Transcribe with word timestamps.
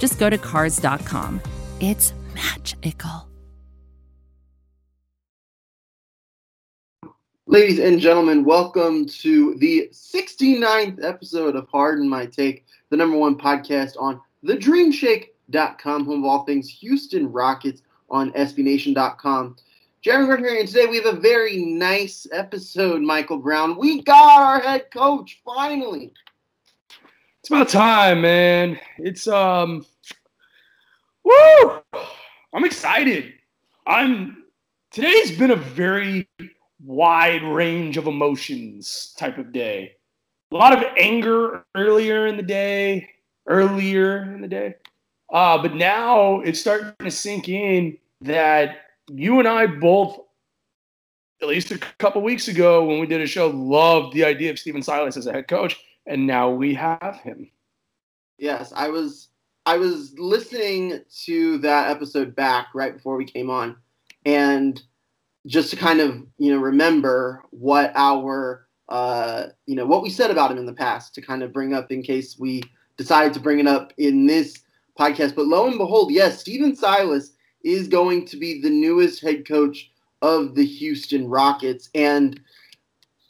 just 0.00 0.18
go 0.18 0.28
to 0.28 0.38
Cars.com. 0.38 1.40
It's 1.78 2.12
magical. 2.34 3.28
Ladies 7.46 7.80
and 7.80 8.00
gentlemen, 8.00 8.44
welcome 8.44 9.06
to 9.06 9.56
the 9.56 9.88
69th 9.92 11.04
episode 11.04 11.56
of 11.56 11.68
Harden 11.68 12.08
My 12.08 12.24
Take, 12.24 12.64
the 12.90 12.96
number 12.96 13.16
one 13.16 13.36
podcast 13.36 13.96
on 13.98 14.20
thedreamshake.com, 14.44 16.04
home 16.04 16.24
of 16.24 16.30
all 16.30 16.44
things 16.44 16.68
Houston 16.68 17.30
Rockets 17.30 17.82
on 18.08 18.32
SBNation.com. 18.32 19.56
Jeremy 20.00 20.48
here, 20.48 20.60
and 20.60 20.68
today 20.68 20.86
we 20.86 20.96
have 20.96 21.14
a 21.14 21.20
very 21.20 21.58
nice 21.58 22.26
episode, 22.32 23.02
Michael 23.02 23.38
Brown. 23.38 23.76
We 23.76 24.02
got 24.02 24.40
our 24.40 24.60
head 24.60 24.90
coach, 24.92 25.40
finally. 25.44 26.12
It's 27.40 27.48
about 27.48 27.70
time, 27.70 28.20
man. 28.20 28.78
It's 28.98 29.26
um 29.26 29.86
woo! 31.24 31.80
I'm 32.52 32.64
excited. 32.66 33.32
I'm 33.86 34.44
today's 34.90 35.36
been 35.38 35.50
a 35.50 35.56
very 35.56 36.28
wide 36.84 37.42
range 37.42 37.96
of 37.96 38.06
emotions 38.06 39.14
type 39.18 39.38
of 39.38 39.52
day. 39.52 39.92
A 40.52 40.54
lot 40.54 40.76
of 40.76 40.84
anger 40.98 41.64
earlier 41.74 42.26
in 42.26 42.36
the 42.36 42.42
day, 42.42 43.08
earlier 43.46 44.34
in 44.34 44.42
the 44.42 44.48
day. 44.48 44.74
Uh, 45.32 45.62
but 45.62 45.74
now 45.74 46.40
it's 46.40 46.60
starting 46.60 46.92
to 46.98 47.10
sink 47.10 47.48
in 47.48 47.96
that 48.20 48.82
you 49.10 49.38
and 49.38 49.48
I 49.48 49.66
both, 49.66 50.18
at 51.40 51.48
least 51.48 51.70
a 51.70 51.78
couple 51.98 52.20
weeks 52.20 52.48
ago 52.48 52.84
when 52.84 53.00
we 53.00 53.06
did 53.06 53.22
a 53.22 53.26
show, 53.26 53.48
loved 53.48 54.12
the 54.12 54.24
idea 54.26 54.50
of 54.50 54.58
Stephen 54.58 54.82
Silas 54.82 55.16
as 55.16 55.26
a 55.26 55.32
head 55.32 55.48
coach, 55.48 55.78
and 56.06 56.26
now 56.26 56.50
we 56.50 56.74
have 56.74 57.20
him. 57.22 57.50
Yes, 58.38 58.72
I 58.74 58.88
was 58.88 59.28
I 59.66 59.76
was 59.76 60.18
listening 60.18 61.00
to 61.24 61.58
that 61.58 61.90
episode 61.90 62.34
back 62.34 62.68
right 62.74 62.94
before 62.94 63.16
we 63.16 63.24
came 63.24 63.50
on, 63.50 63.76
and 64.24 64.82
just 65.46 65.70
to 65.70 65.76
kind 65.76 66.00
of 66.00 66.22
you 66.38 66.52
know 66.52 66.60
remember 66.60 67.42
what 67.50 67.92
our 67.94 68.66
uh, 68.88 69.46
you 69.66 69.76
know 69.76 69.86
what 69.86 70.02
we 70.02 70.10
said 70.10 70.30
about 70.30 70.50
him 70.50 70.58
in 70.58 70.66
the 70.66 70.72
past 70.72 71.14
to 71.14 71.22
kind 71.22 71.42
of 71.42 71.52
bring 71.52 71.74
up 71.74 71.92
in 71.92 72.02
case 72.02 72.38
we 72.38 72.62
decided 72.96 73.32
to 73.34 73.40
bring 73.40 73.60
it 73.60 73.66
up 73.66 73.92
in 73.98 74.26
this 74.26 74.62
podcast. 74.98 75.34
But 75.34 75.46
lo 75.46 75.66
and 75.66 75.78
behold, 75.78 76.12
yes, 76.12 76.40
Stephen 76.40 76.74
Silas 76.74 77.32
is 77.62 77.88
going 77.88 78.24
to 78.26 78.36
be 78.36 78.60
the 78.60 78.70
newest 78.70 79.22
head 79.22 79.46
coach 79.46 79.90
of 80.22 80.54
the 80.54 80.64
Houston 80.64 81.28
Rockets, 81.28 81.90
and 81.94 82.40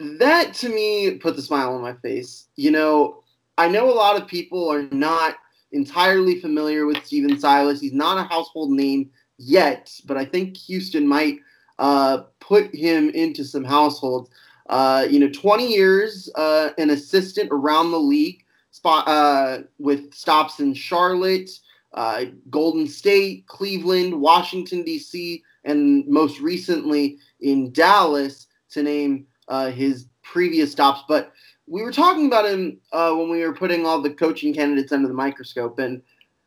that 0.00 0.54
to 0.54 0.68
me 0.68 1.16
puts 1.18 1.38
a 1.38 1.42
smile 1.42 1.74
on 1.74 1.82
my 1.82 1.92
face. 1.94 2.46
You 2.56 2.70
know, 2.70 3.22
I 3.58 3.68
know 3.68 3.90
a 3.90 3.94
lot 3.94 4.20
of 4.20 4.26
people 4.26 4.70
are 4.72 4.82
not 4.90 5.36
entirely 5.72 6.40
familiar 6.40 6.86
with 6.86 7.04
Stephen 7.04 7.38
Silas. 7.38 7.80
He's 7.80 7.92
not 7.92 8.18
a 8.18 8.28
household 8.28 8.70
name 8.70 9.10
yet, 9.38 9.92
but 10.06 10.16
I 10.16 10.24
think 10.24 10.56
Houston 10.56 11.06
might 11.06 11.38
uh, 11.78 12.22
put 12.40 12.74
him 12.74 13.10
into 13.10 13.44
some 13.44 13.64
households. 13.64 14.30
Uh, 14.68 15.06
you 15.08 15.18
know, 15.18 15.28
20 15.28 15.66
years 15.66 16.30
uh, 16.34 16.70
an 16.78 16.90
assistant 16.90 17.50
around 17.52 17.90
the 17.90 17.98
league, 17.98 18.44
spot 18.70 19.06
uh, 19.06 19.58
with 19.78 20.14
stops 20.14 20.60
in 20.60 20.72
Charlotte, 20.72 21.50
uh, 21.92 22.24
Golden 22.48 22.86
State, 22.86 23.46
Cleveland, 23.46 24.18
Washington 24.18 24.82
D.C., 24.82 25.42
and 25.64 26.06
most 26.06 26.40
recently 26.40 27.18
in 27.40 27.70
Dallas, 27.72 28.46
to 28.70 28.82
name 28.82 29.26
uh, 29.50 29.70
his 29.70 30.06
previous 30.22 30.72
stops. 30.72 31.02
But 31.06 31.32
we 31.66 31.82
were 31.82 31.92
talking 31.92 32.26
about 32.26 32.48
him 32.48 32.78
when 32.90 33.28
we 33.28 33.44
were 33.44 33.54
putting 33.54 33.84
all 33.84 34.00
the 34.00 34.10
coaching 34.10 34.54
candidates 34.54 34.92
under 34.92 35.08
the 35.08 35.14
microscope, 35.14 35.78
and 35.78 36.00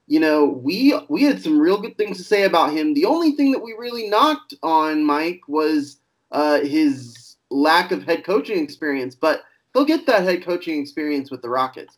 you 0.07 0.19
know, 0.19 0.45
we 0.45 0.97
we 1.09 1.23
had 1.23 1.41
some 1.41 1.59
real 1.59 1.79
good 1.79 1.97
things 1.97 2.17
to 2.17 2.23
say 2.23 2.43
about 2.43 2.73
him. 2.73 2.93
The 2.93 3.05
only 3.05 3.31
thing 3.31 3.51
that 3.51 3.63
we 3.63 3.73
really 3.77 4.09
knocked 4.09 4.53
on 4.63 5.03
Mike 5.03 5.41
was 5.47 5.97
uh, 6.31 6.59
his 6.59 7.37
lack 7.49 7.91
of 7.91 8.03
head 8.03 8.25
coaching 8.25 8.61
experience, 8.61 9.15
but 9.15 9.43
he'll 9.73 9.85
get 9.85 10.05
that 10.07 10.23
head 10.23 10.43
coaching 10.43 10.81
experience 10.81 11.31
with 11.31 11.41
the 11.41 11.49
Rockets. 11.49 11.97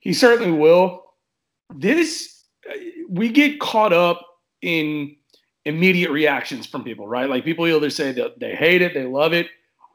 He 0.00 0.12
certainly 0.12 0.52
will. 0.52 1.04
This 1.74 2.44
we 3.08 3.30
get 3.30 3.58
caught 3.58 3.92
up 3.92 4.24
in 4.62 5.16
immediate 5.64 6.10
reactions 6.10 6.66
from 6.66 6.84
people, 6.84 7.08
right? 7.08 7.28
Like 7.28 7.44
people 7.44 7.66
either 7.66 7.90
say 7.90 8.12
that 8.12 8.38
they 8.38 8.54
hate 8.54 8.80
it, 8.80 8.94
they 8.94 9.04
love 9.04 9.32
it. 9.32 9.48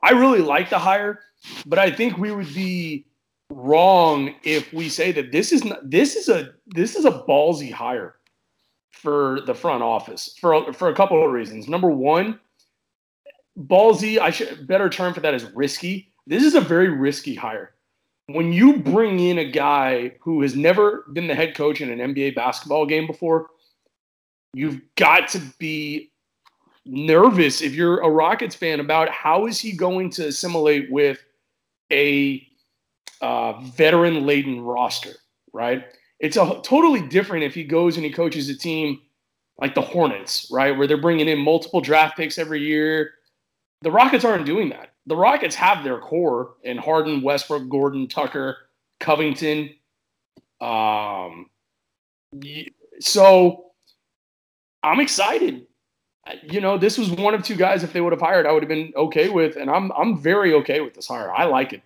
I 0.04 0.12
really 0.12 0.42
like 0.42 0.70
the 0.70 0.78
hire, 0.78 1.22
but 1.66 1.80
I 1.80 1.90
think 1.90 2.18
we 2.18 2.32
would 2.32 2.54
be 2.54 3.06
wrong 3.50 4.36
if 4.44 4.72
we 4.74 4.90
say 4.90 5.12
that 5.14 5.32
this 5.32 5.52
is 5.52 5.64
not, 5.64 5.90
this 5.90 6.16
is 6.16 6.28
a 6.30 6.54
this 6.68 6.96
is 6.96 7.06
a 7.06 7.24
ballsy 7.28 7.72
hire 7.72 8.16
for 8.92 9.40
the 9.46 9.54
front 9.54 9.82
office 9.82 10.36
for 10.40 10.74
for 10.74 10.90
a 10.90 10.96
couple 10.96 11.24
of 11.24 11.32
reasons. 11.32 11.70
Number 11.70 11.90
one, 11.90 12.40
ballsy. 13.58 14.20
I 14.20 14.30
should 14.30 14.68
better 14.68 14.90
term 14.90 15.14
for 15.14 15.22
that 15.22 15.34
is 15.34 15.46
risky. 15.56 16.12
This 16.28 16.44
is 16.44 16.56
a 16.56 16.62
very 16.62 16.90
risky 16.90 17.36
hire. 17.36 17.74
When 18.28 18.54
you 18.54 18.78
bring 18.78 19.20
in 19.20 19.38
a 19.38 19.50
guy 19.50 20.14
who 20.22 20.42
has 20.42 20.56
never 20.56 21.06
been 21.14 21.28
the 21.28 21.36
head 21.36 21.56
coach 21.56 21.82
in 21.82 21.90
an 21.90 22.14
NBA 22.14 22.36
basketball 22.36 22.86
game 22.86 23.06
before, 23.06 23.48
you've 24.54 24.82
got 24.96 25.28
to 25.30 25.42
be 25.60 26.13
nervous 26.86 27.62
if 27.62 27.74
you're 27.74 28.00
a 28.02 28.10
Rockets 28.10 28.56
fan 28.56 28.80
about 28.80 29.10
how 29.10 29.46
is 29.46 29.60
he 29.60 29.72
going 29.72 30.10
to 30.12 30.28
assimilate 30.28 30.92
with 30.92 31.24
a 31.92 32.46
uh, 33.22 33.60
veteran 33.62 34.26
laden 34.26 34.62
roster, 34.62 35.14
right? 35.54 35.86
It's 36.20 36.38
a 36.38 36.60
totally 36.64 37.02
different 37.02 37.44
if 37.44 37.54
he 37.54 37.64
goes 37.64 37.96
and 37.96 38.06
he 38.06 38.12
coaches 38.12 38.50
a 38.50 38.58
team 38.58 39.00
like 39.60 39.76
the 39.76 39.82
Hornets, 39.82 40.50
right, 40.52 40.76
where 40.76 40.88
they're 40.88 40.98
bringing 40.98 41.28
in 41.28 41.40
multiple 41.40 41.82
draft 41.82 42.18
picks 42.18 42.38
every 42.38 42.62
year. 42.62 43.12
The 43.82 43.92
Rockets 43.92 44.26
aren't 44.26 44.46
doing 44.46 44.70
that. 44.70 44.94
The 45.06 45.16
Rockets 45.16 45.56
have 45.56 45.84
their 45.84 46.00
core 46.00 46.56
in 46.64 46.78
Harden, 46.78 47.22
Westbrook, 47.22 47.70
Gordon, 47.70 48.08
Tucker, 48.08 48.58
Covington. 49.00 49.70
Um, 50.62 51.50
so 53.00 53.72
I'm 54.82 55.00
excited. 55.02 55.68
You 56.44 56.62
know, 56.62 56.78
this 56.78 56.98
was 56.98 57.12
one 57.12 57.34
of 57.34 57.44
two 57.44 57.56
guys. 57.56 57.84
If 57.84 57.92
they 57.92 58.02
would 58.02 58.14
have 58.14 58.22
hired, 58.22 58.46
I 58.46 58.52
would 58.52 58.64
have 58.64 58.70
been 58.70 58.94
okay 58.96 59.30
with, 59.30 59.58
and 59.58 59.70
I'm 59.70 59.92
I'm 59.92 60.18
very 60.18 60.54
okay 60.56 60.80
with 60.80 60.94
this 60.94 61.08
hire. 61.08 61.32
I 61.32 61.46
like 61.46 61.74
it. 61.74 61.82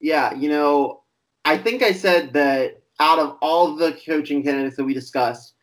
Yeah, 0.00 0.32
you 0.34 0.48
know, 0.48 1.02
I 1.44 1.58
think 1.58 1.82
I 1.82 1.92
said 1.92 2.32
that 2.32 2.82
out 3.00 3.18
of 3.18 3.36
all 3.40 3.76
the 3.76 3.98
coaching 4.06 4.42
candidates 4.42 4.76
that 4.76 4.84
we 4.84 4.94
discussed, 4.94 5.54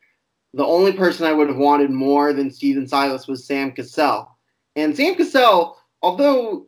the 0.53 0.65
only 0.65 0.93
person 0.93 1.25
I 1.25 1.33
would 1.33 1.47
have 1.47 1.57
wanted 1.57 1.89
more 1.89 2.33
than 2.33 2.51
Stephen 2.51 2.87
Silas 2.87 3.27
was 3.27 3.45
Sam 3.45 3.71
Cassell. 3.71 4.37
And 4.75 4.95
Sam 4.95 5.15
Cassell, 5.15 5.77
although 6.01 6.67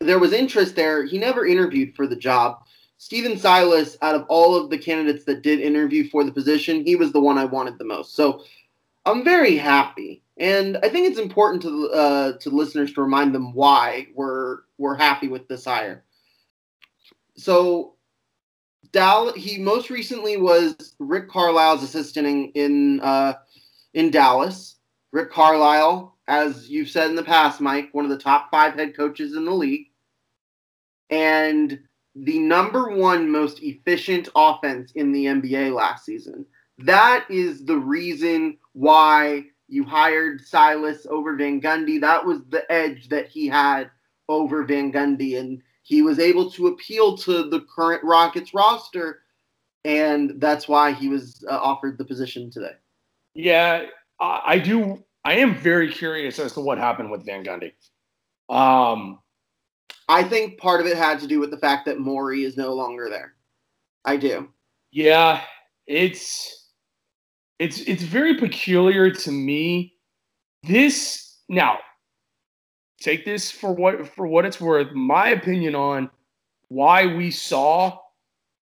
there 0.00 0.18
was 0.18 0.32
interest 0.32 0.76
there, 0.76 1.04
he 1.04 1.18
never 1.18 1.46
interviewed 1.46 1.94
for 1.94 2.06
the 2.06 2.16
job. 2.16 2.62
Stephen 2.98 3.36
Silas, 3.36 3.96
out 4.00 4.14
of 4.14 4.24
all 4.28 4.56
of 4.56 4.70
the 4.70 4.78
candidates 4.78 5.24
that 5.24 5.42
did 5.42 5.60
interview 5.60 6.08
for 6.08 6.24
the 6.24 6.32
position, 6.32 6.84
he 6.84 6.96
was 6.96 7.12
the 7.12 7.20
one 7.20 7.36
I 7.36 7.44
wanted 7.44 7.78
the 7.78 7.84
most. 7.84 8.14
So 8.14 8.42
I'm 9.04 9.22
very 9.22 9.56
happy, 9.56 10.22
and 10.38 10.76
I 10.78 10.88
think 10.88 11.08
it's 11.08 11.18
important 11.18 11.62
to 11.62 11.88
uh, 11.90 12.32
to 12.38 12.50
listeners 12.50 12.92
to 12.94 13.02
remind 13.02 13.34
them 13.34 13.52
why 13.52 14.08
we're 14.14 14.58
we're 14.78 14.96
happy 14.96 15.28
with 15.28 15.48
this 15.48 15.64
hire 15.64 16.04
so 17.36 17.96
Dallas, 18.92 19.34
he 19.36 19.58
most 19.58 19.90
recently 19.90 20.36
was 20.36 20.94
Rick 20.98 21.28
Carlisle's 21.28 21.82
assistant 21.82 22.26
in 22.26 22.50
in, 22.54 23.00
uh, 23.00 23.34
in 23.94 24.10
Dallas. 24.10 24.76
Rick 25.12 25.30
Carlisle, 25.30 26.16
as 26.28 26.68
you've 26.68 26.90
said 26.90 27.10
in 27.10 27.16
the 27.16 27.22
past, 27.22 27.60
Mike, 27.60 27.88
one 27.92 28.04
of 28.04 28.10
the 28.10 28.18
top 28.18 28.50
five 28.50 28.74
head 28.74 28.96
coaches 28.96 29.34
in 29.34 29.44
the 29.44 29.52
league, 29.52 29.86
and 31.10 31.78
the 32.14 32.38
number 32.38 32.90
one 32.90 33.30
most 33.30 33.62
efficient 33.62 34.28
offense 34.34 34.92
in 34.92 35.12
the 35.12 35.26
NBA 35.26 35.74
last 35.74 36.04
season. 36.04 36.44
That 36.78 37.26
is 37.30 37.64
the 37.64 37.76
reason 37.76 38.58
why 38.72 39.44
you 39.68 39.84
hired 39.84 40.40
Silas 40.46 41.06
over 41.08 41.36
Van 41.36 41.60
Gundy. 41.60 42.00
That 42.00 42.24
was 42.24 42.40
the 42.48 42.70
edge 42.70 43.08
that 43.08 43.28
he 43.28 43.46
had 43.46 43.90
over 44.28 44.64
Van 44.64 44.92
Gundy, 44.92 45.38
and 45.38 45.62
he 45.82 46.02
was 46.02 46.18
able 46.18 46.50
to 46.52 46.68
appeal 46.68 47.16
to 47.18 47.48
the 47.48 47.64
current 47.74 48.02
Rockets 48.04 48.54
roster 48.54 49.20
and 49.86 50.40
that's 50.40 50.66
why 50.66 50.90
he 50.90 51.08
was 51.08 51.44
uh, 51.48 51.56
offered 51.56 51.96
the 51.96 52.04
position 52.04 52.50
today. 52.50 52.72
Yeah, 53.34 53.84
I, 54.20 54.42
I 54.44 54.58
do. 54.58 55.04
I 55.24 55.34
am 55.34 55.54
very 55.54 55.92
curious 55.92 56.40
as 56.40 56.52
to 56.54 56.60
what 56.60 56.76
happened 56.76 57.10
with 57.10 57.24
Van 57.24 57.44
Gundy. 57.44 57.72
Um, 58.48 59.20
I 60.08 60.24
think 60.24 60.58
part 60.58 60.80
of 60.80 60.88
it 60.88 60.96
had 60.96 61.20
to 61.20 61.28
do 61.28 61.38
with 61.38 61.52
the 61.52 61.58
fact 61.58 61.86
that 61.86 62.00
Morey 62.00 62.42
is 62.42 62.56
no 62.56 62.74
longer 62.74 63.08
there. 63.08 63.34
I 64.04 64.16
do. 64.16 64.48
Yeah, 64.90 65.40
it's 65.86 66.65
it's 67.58 67.80
it's 67.80 68.02
very 68.02 68.36
peculiar 68.36 69.10
to 69.10 69.30
me. 69.30 69.94
This 70.62 71.38
now 71.48 71.78
take 73.00 73.24
this 73.24 73.50
for 73.50 73.72
what 73.72 74.08
for 74.08 74.26
what 74.26 74.44
it's 74.44 74.60
worth. 74.60 74.92
My 74.92 75.28
opinion 75.28 75.74
on 75.74 76.10
why 76.68 77.06
we 77.06 77.30
saw 77.30 77.98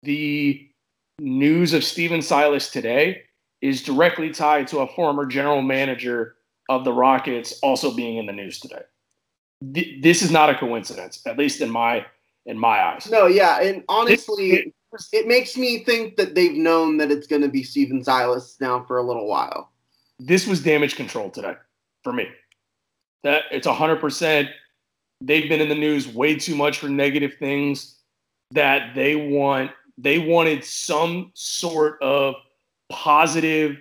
the 0.03 0.69
news 1.19 1.73
of 1.75 1.85
Stephen 1.85 2.23
Silas 2.23 2.71
today 2.71 3.23
is 3.61 3.83
directly 3.83 4.31
tied 4.31 4.67
to 4.69 4.79
a 4.79 4.87
former 4.87 5.27
general 5.27 5.61
manager 5.61 6.37
of 6.69 6.85
the 6.85 6.93
Rockets 6.93 7.59
also 7.63 7.95
being 7.95 8.17
in 8.17 8.27
the 8.27 8.33
news 8.33 8.61
today. 8.61 8.83
Th- 9.75 10.03
this 10.03 10.23
is 10.23 10.31
not 10.31 10.49
a 10.49 10.55
coincidence, 10.55 11.21
at 11.27 11.37
least 11.37 11.61
in 11.61 11.69
my 11.69 12.07
in 12.47 12.59
my 12.59 12.83
eyes. 12.83 13.11
No, 13.11 13.27
yeah, 13.27 13.61
and 13.61 13.85
honestly, 13.89 14.73
it, 15.13 15.27
makes 15.27 15.57
me 15.57 15.85
think 15.85 16.17
that 16.17 16.35
they've 16.35 16.57
known 16.57 16.97
that 16.99 17.11
it's 17.11 17.27
going 17.27 17.43
to 17.43 17.49
be 17.49 17.63
Stephen 17.63 18.03
Silas 18.03 18.57
now 18.61 18.85
for 18.85 18.99
a 18.99 19.03
little 19.03 19.27
while. 19.27 19.73
This 20.19 20.47
was 20.47 20.63
damage 20.63 20.97
control 20.97 21.31
today 21.31 21.55
for 22.03 22.13
me. 22.13 22.29
That 23.23 23.45
it's 23.51 23.67
hundred 23.67 24.01
percent. 24.01 24.49
They've 25.21 25.49
been 25.49 25.61
in 25.61 25.69
the 25.69 25.75
news 25.75 26.09
way 26.09 26.37
too 26.37 26.57
much 26.57 26.79
for 26.79 26.89
negative 26.89 27.35
things. 27.39 27.97
That 28.53 28.95
they 28.95 29.17
want 29.17 29.71
they 29.99 30.19
wanted 30.19 30.65
some 30.65 31.31
sort 31.35 32.03
of 32.03 32.35
positive 32.91 33.77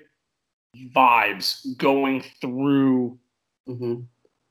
vibes 0.95 1.77
going 1.77 2.23
through 2.41 3.17
mm-hmm. 3.67 4.01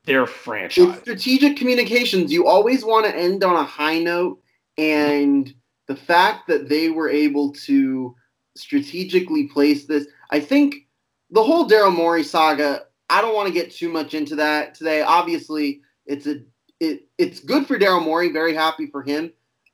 their 0.04 0.26
franchise. 0.26 0.88
It's 0.88 1.00
strategic 1.00 1.56
communications. 1.56 2.32
You 2.32 2.46
always 2.46 2.84
want 2.84 3.06
to 3.06 3.14
end 3.14 3.44
on 3.44 3.56
a 3.56 3.64
high 3.64 3.98
note, 3.98 4.42
and 4.76 5.52
the 5.88 5.96
fact 5.96 6.46
that 6.48 6.68
they 6.68 6.90
were 6.90 7.08
able 7.08 7.52
to 7.52 8.14
strategically 8.54 9.48
place 9.48 9.86
this, 9.86 10.06
I 10.30 10.38
think 10.38 10.86
the 11.30 11.42
whole 11.42 11.68
Daryl 11.68 11.94
Morey 11.94 12.22
saga. 12.22 12.82
I 13.10 13.22
don't 13.22 13.34
want 13.34 13.48
to 13.48 13.54
get 13.54 13.70
too 13.70 13.88
much 13.88 14.12
into 14.12 14.36
that 14.36 14.74
today. 14.74 15.00
Obviously, 15.00 15.80
it's 16.06 16.26
a 16.26 16.42
it 16.78 17.08
it's 17.16 17.40
good 17.40 17.66
for 17.66 17.78
Daryl 17.78 18.04
Morey. 18.04 18.30
Very 18.30 18.54
happy 18.54 18.86
for 18.86 19.02
him. 19.02 19.32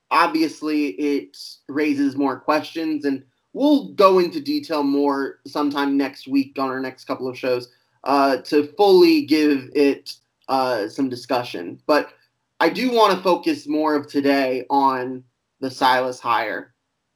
Obviously, 0.09 0.87
it 0.91 1.37
raises 1.67 2.15
more 2.15 2.39
questions, 2.39 3.03
and 3.03 3.23
we'll 3.53 3.89
go 3.93 4.19
into 4.19 4.39
detail 4.39 4.83
more 4.83 5.39
sometime 5.45 5.97
next 5.97 6.27
week 6.27 6.57
on 6.57 6.69
our 6.69 6.79
next 6.79 7.05
couple 7.05 7.27
of 7.27 7.37
shows 7.37 7.69
uh, 8.05 8.37
to 8.37 8.71
fully 8.77 9.25
give 9.25 9.69
it 9.75 10.13
uh, 10.47 10.87
some 10.87 11.09
discussion. 11.09 11.81
But 11.87 12.13
I 12.59 12.69
do 12.69 12.91
want 12.91 13.13
to 13.17 13.23
focus 13.23 13.67
more 13.67 13.95
of 13.95 14.07
today 14.07 14.65
on 14.69 15.23
the 15.65 15.71
Silas 15.71 16.19
hire. 16.19 16.73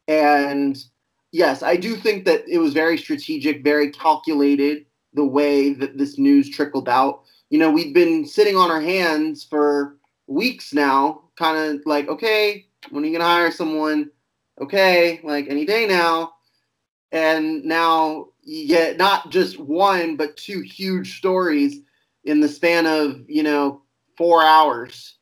And 0.07 0.77
yes, 1.31 1.61
I 1.61 1.75
do 1.75 1.95
think 1.95 2.25
that 2.25 2.43
it 2.49 2.57
was 2.57 2.73
very 2.73 2.97
strategic, 2.97 3.63
very 3.63 3.91
calculated 3.91 4.85
the 5.13 5.25
way 5.25 5.73
that 5.73 5.97
this 5.97 6.17
news 6.17 6.49
trickled 6.49 6.89
out. 6.89 7.21
You 7.51 7.59
know, 7.59 7.71
we've 7.71 7.93
been 7.93 8.25
sitting 8.25 8.55
on 8.55 8.71
our 8.71 8.81
hands 8.81 9.43
for 9.43 9.97
weeks 10.27 10.73
now, 10.73 11.21
kind 11.37 11.57
of 11.57 11.85
like, 11.85 12.07
okay, 12.07 12.65
when 12.89 13.03
are 13.03 13.07
you 13.07 13.13
going 13.13 13.21
to 13.21 13.25
hire 13.25 13.51
someone? 13.51 14.09
Okay, 14.59 15.19
like 15.23 15.47
any 15.47 15.65
day 15.65 15.87
now. 15.87 16.33
And 17.11 17.63
now 17.63 18.29
you 18.41 18.67
get 18.67 18.97
not 18.97 19.29
just 19.29 19.59
one, 19.59 20.15
but 20.15 20.37
two 20.37 20.61
huge 20.61 21.17
stories 21.19 21.81
in 22.23 22.39
the 22.39 22.49
span 22.49 22.87
of, 22.87 23.21
you 23.27 23.43
know, 23.43 23.83
four 24.17 24.43
hours. 24.43 25.18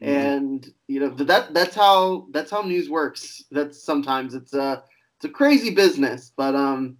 And 0.00 0.72
you 0.88 1.00
know 1.00 1.10
that 1.10 1.52
that's 1.52 1.74
how 1.74 2.26
that's 2.30 2.50
how 2.50 2.62
news 2.62 2.88
works. 2.88 3.44
That's 3.50 3.82
sometimes 3.82 4.34
it's 4.34 4.54
a 4.54 4.82
it's 5.16 5.26
a 5.26 5.28
crazy 5.28 5.74
business, 5.74 6.32
but 6.34 6.54
um, 6.54 6.96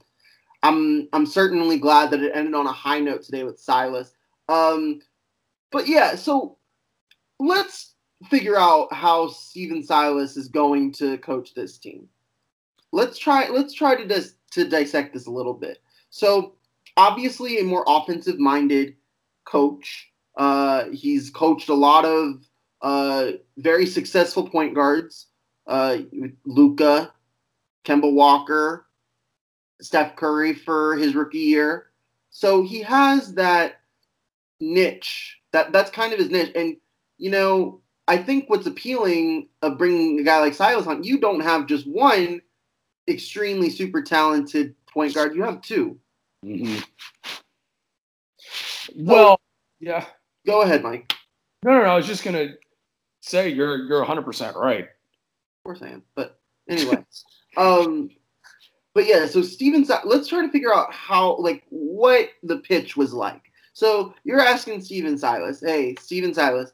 I'm 0.62 1.08
I'm 1.12 1.24
certainly 1.24 1.78
glad 1.78 2.10
that 2.10 2.22
it 2.22 2.32
ended 2.34 2.54
on 2.54 2.66
a 2.66 2.72
high 2.72 3.00
note 3.00 3.22
today 3.22 3.44
with 3.44 3.58
Silas. 3.58 4.12
Um, 4.48 5.00
but 5.70 5.88
yeah, 5.88 6.14
so 6.14 6.58
let's 7.38 7.94
figure 8.28 8.58
out 8.58 8.92
how 8.92 9.28
Stephen 9.28 9.82
Silas 9.82 10.36
is 10.36 10.48
going 10.48 10.92
to 10.92 11.16
coach 11.18 11.54
this 11.54 11.78
team. 11.78 12.06
Let's 12.92 13.18
try 13.18 13.48
let's 13.48 13.72
try 13.72 13.94
to 13.96 14.06
dis- 14.06 14.34
to 14.52 14.68
dissect 14.68 15.14
this 15.14 15.26
a 15.26 15.30
little 15.30 15.54
bit. 15.54 15.78
So 16.10 16.56
obviously 16.96 17.60
a 17.60 17.64
more 17.64 17.84
offensive 17.86 18.38
minded 18.38 18.96
coach. 19.44 20.10
Uh, 20.36 20.86
he's 20.92 21.30
coached 21.30 21.68
a 21.68 21.74
lot 21.74 22.04
of 22.04 22.44
uh, 22.82 23.32
very 23.58 23.86
successful 23.86 24.48
point 24.48 24.74
guards. 24.74 25.26
Uh, 25.66 25.98
Luka, 26.44 27.12
Kemba 27.84 28.12
Walker, 28.12 28.86
Steph 29.80 30.16
Curry 30.16 30.52
for 30.54 30.96
his 30.96 31.14
rookie 31.14 31.38
year. 31.38 31.86
So 32.30 32.62
he 32.62 32.82
has 32.82 33.34
that 33.34 33.80
niche. 34.60 35.38
That 35.52 35.72
that's 35.72 35.90
kind 35.90 36.12
of 36.12 36.18
his 36.18 36.30
niche. 36.30 36.52
And 36.54 36.76
you 37.18 37.30
know, 37.30 37.80
I 38.08 38.16
think 38.16 38.48
what's 38.48 38.66
appealing 38.66 39.48
of 39.62 39.78
bringing 39.78 40.18
a 40.20 40.22
guy 40.22 40.40
like 40.40 40.54
Silas 40.54 40.86
on, 40.86 41.04
you 41.04 41.18
don't 41.18 41.40
have 41.40 41.66
just 41.66 41.86
one 41.86 42.40
extremely 43.08 43.70
super 43.70 44.02
talented 44.02 44.74
point 44.86 45.14
guard. 45.14 45.34
You 45.34 45.42
have 45.42 45.62
2 45.62 45.98
mm-hmm. 46.44 46.78
Well, 48.96 49.40
yeah. 49.78 50.06
Go 50.46 50.62
ahead, 50.62 50.82
Mike. 50.82 51.12
No, 51.62 51.72
no, 51.72 51.82
no. 51.82 51.90
I 51.90 51.96
was 51.96 52.06
just 52.06 52.24
gonna 52.24 52.54
say 53.20 53.48
you're 53.48 53.84
you're 53.84 53.98
100 53.98 54.22
percent 54.22 54.56
right. 54.56 54.84
Of 54.84 55.64
course 55.64 55.82
I 55.82 55.88
am. 55.88 56.02
But 56.14 56.40
anyway, 56.68 57.04
um, 57.56 58.10
but 58.94 59.06
yeah. 59.06 59.26
So 59.26 59.42
Stephen, 59.42 59.86
let's 60.04 60.28
try 60.28 60.42
to 60.42 60.52
figure 60.52 60.74
out 60.74 60.92
how 60.92 61.36
like 61.38 61.64
what 61.70 62.30
the 62.42 62.58
pitch 62.58 62.96
was 62.96 63.12
like. 63.12 63.50
So 63.72 64.14
you're 64.24 64.40
asking 64.40 64.82
Stephen 64.82 65.16
Silas, 65.16 65.60
hey, 65.60 65.94
Stephen 66.00 66.34
Silas, 66.34 66.72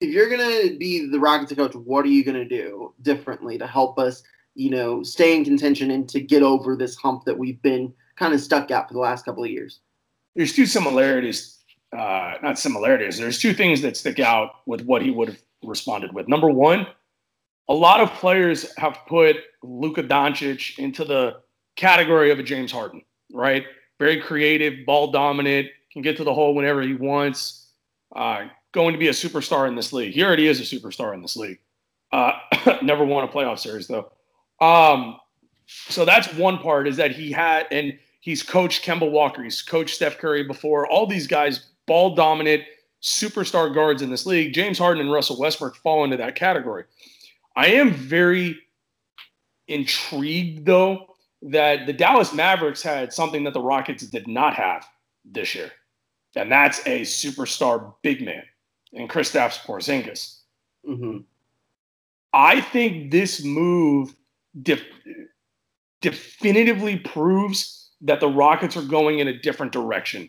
if 0.00 0.10
you're 0.10 0.28
gonna 0.28 0.76
be 0.76 1.08
the 1.08 1.18
Rockets 1.18 1.52
coach, 1.52 1.74
what 1.74 2.04
are 2.04 2.08
you 2.08 2.24
gonna 2.24 2.48
do 2.48 2.94
differently 3.02 3.58
to 3.58 3.66
help 3.66 3.98
us, 3.98 4.22
you 4.54 4.70
know, 4.70 5.02
stay 5.02 5.36
in 5.36 5.44
contention 5.44 5.90
and 5.90 6.08
to 6.10 6.20
get 6.20 6.42
over 6.42 6.76
this 6.76 6.96
hump 6.96 7.24
that 7.24 7.38
we've 7.38 7.60
been 7.62 7.92
kind 8.16 8.34
of 8.34 8.40
stuck 8.40 8.70
at 8.70 8.88
for 8.88 8.94
the 8.94 9.00
last 9.00 9.24
couple 9.24 9.44
of 9.44 9.50
years? 9.50 9.80
There's 10.34 10.52
two 10.52 10.66
similarities, 10.66 11.58
uh, 11.96 12.34
not 12.42 12.58
similarities. 12.58 13.18
There's 13.18 13.38
two 13.38 13.54
things 13.54 13.82
that 13.82 13.96
stick 13.96 14.20
out 14.20 14.66
with 14.66 14.82
what 14.82 15.02
he 15.02 15.10
would 15.10 15.28
have 15.28 15.38
responded 15.66 16.12
with. 16.12 16.28
Number 16.28 16.48
one, 16.48 16.86
a 17.68 17.74
lot 17.74 18.00
of 18.00 18.12
players 18.14 18.74
have 18.76 18.98
put 19.08 19.36
Luka 19.62 20.02
Doncic 20.02 20.78
into 20.78 21.04
the 21.04 21.40
category 21.76 22.30
of 22.30 22.38
a 22.38 22.42
James 22.42 22.72
Harden, 22.72 23.02
right? 23.32 23.64
Very 23.98 24.20
creative, 24.20 24.86
ball 24.86 25.10
dominant, 25.10 25.68
can 25.92 26.02
get 26.02 26.16
to 26.18 26.24
the 26.24 26.34
hole 26.34 26.54
whenever 26.54 26.82
he 26.82 26.94
wants. 26.94 27.68
Uh, 28.14 28.46
going 28.72 28.92
to 28.92 28.98
be 28.98 29.08
a 29.08 29.12
superstar 29.12 29.66
in 29.66 29.74
this 29.74 29.92
league. 29.92 30.12
He 30.12 30.22
already 30.22 30.46
is 30.46 30.60
a 30.60 30.76
superstar 30.76 31.14
in 31.14 31.22
this 31.22 31.36
league. 31.36 31.58
Uh, 32.12 32.32
never 32.82 33.04
won 33.04 33.24
a 33.24 33.28
playoff 33.28 33.58
series 33.58 33.88
though. 33.88 34.12
Um, 34.60 35.18
so 35.66 36.04
that's 36.04 36.32
one 36.34 36.58
part 36.58 36.86
is 36.86 36.96
that 36.96 37.12
he 37.12 37.32
had, 37.32 37.66
and 37.70 37.98
he's 38.20 38.42
coached 38.42 38.84
Kemba 38.84 39.10
Walker, 39.10 39.42
he's 39.42 39.62
coached 39.62 39.96
Steph 39.96 40.18
Curry 40.18 40.44
before. 40.44 40.86
All 40.86 41.06
these 41.06 41.26
guys, 41.26 41.70
ball 41.86 42.14
dominant, 42.14 42.62
superstar 43.02 43.72
guards 43.74 44.02
in 44.02 44.10
this 44.10 44.26
league. 44.26 44.52
James 44.52 44.78
Harden 44.78 45.00
and 45.00 45.12
Russell 45.12 45.38
Westbrook 45.38 45.76
fall 45.76 46.04
into 46.04 46.16
that 46.16 46.34
category. 46.34 46.84
I 47.54 47.68
am 47.68 47.92
very 47.92 48.58
intrigued, 49.68 50.66
though, 50.66 51.14
that 51.42 51.86
the 51.86 51.92
Dallas 51.92 52.32
Mavericks 52.32 52.82
had 52.82 53.12
something 53.12 53.44
that 53.44 53.54
the 53.54 53.60
Rockets 53.60 54.06
did 54.06 54.26
not 54.26 54.54
have 54.54 54.86
this 55.24 55.54
year, 55.54 55.70
and 56.34 56.50
that's 56.50 56.80
a 56.86 57.02
superstar 57.02 57.94
big 58.02 58.24
man 58.24 58.42
in 58.92 59.08
Kristaps 59.08 59.58
Porzingis. 59.58 60.40
Mm-hmm. 60.88 61.18
I 62.32 62.60
think 62.60 63.10
this 63.10 63.44
move 63.44 64.14
def- 64.62 64.84
definitively 66.00 66.98
proves 66.98 67.90
that 68.02 68.20
the 68.20 68.28
Rockets 68.28 68.76
are 68.76 68.82
going 68.82 69.18
in 69.18 69.28
a 69.28 69.38
different 69.38 69.72
direction. 69.72 70.28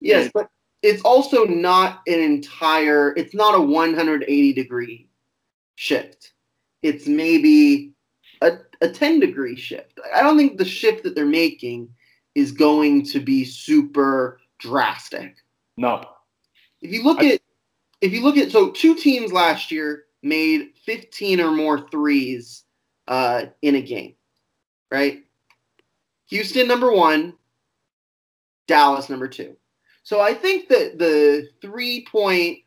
Yes, 0.00 0.30
but 0.32 0.48
it's 0.84 1.02
also 1.02 1.44
not 1.44 2.02
an 2.06 2.20
entire 2.20 3.14
it's 3.16 3.34
not 3.34 3.54
a 3.54 3.60
180 3.60 4.52
degree 4.52 5.08
shift. 5.76 6.34
It's 6.82 7.06
maybe 7.06 7.94
a, 8.42 8.58
a 8.82 8.90
10 8.90 9.18
degree 9.18 9.56
shift. 9.56 9.98
I 10.14 10.22
don't 10.22 10.36
think 10.36 10.58
the 10.58 10.64
shift 10.64 11.02
that 11.04 11.14
they're 11.14 11.24
making 11.24 11.88
is 12.34 12.52
going 12.52 13.06
to 13.06 13.20
be 13.20 13.46
super 13.46 14.38
drastic. 14.58 15.36
No. 15.78 16.04
If 16.82 16.92
you 16.92 17.02
look 17.02 17.20
I, 17.20 17.34
at 17.34 17.40
if 18.02 18.12
you 18.12 18.22
look 18.22 18.36
at 18.36 18.52
so 18.52 18.70
two 18.70 18.94
teams 18.94 19.32
last 19.32 19.70
year 19.70 20.04
made 20.22 20.72
15 20.84 21.40
or 21.40 21.50
more 21.50 21.88
threes 21.88 22.64
uh, 23.08 23.46
in 23.62 23.76
a 23.76 23.82
game, 23.82 24.16
right? 24.92 25.24
Houston 26.26 26.68
number 26.68 26.92
one, 26.92 27.32
Dallas 28.66 29.08
number 29.08 29.28
two. 29.28 29.56
So 30.04 30.20
I 30.20 30.34
think 30.34 30.68
that 30.68 30.98
the 30.98 31.48
three 31.60 32.06
point 32.10 32.58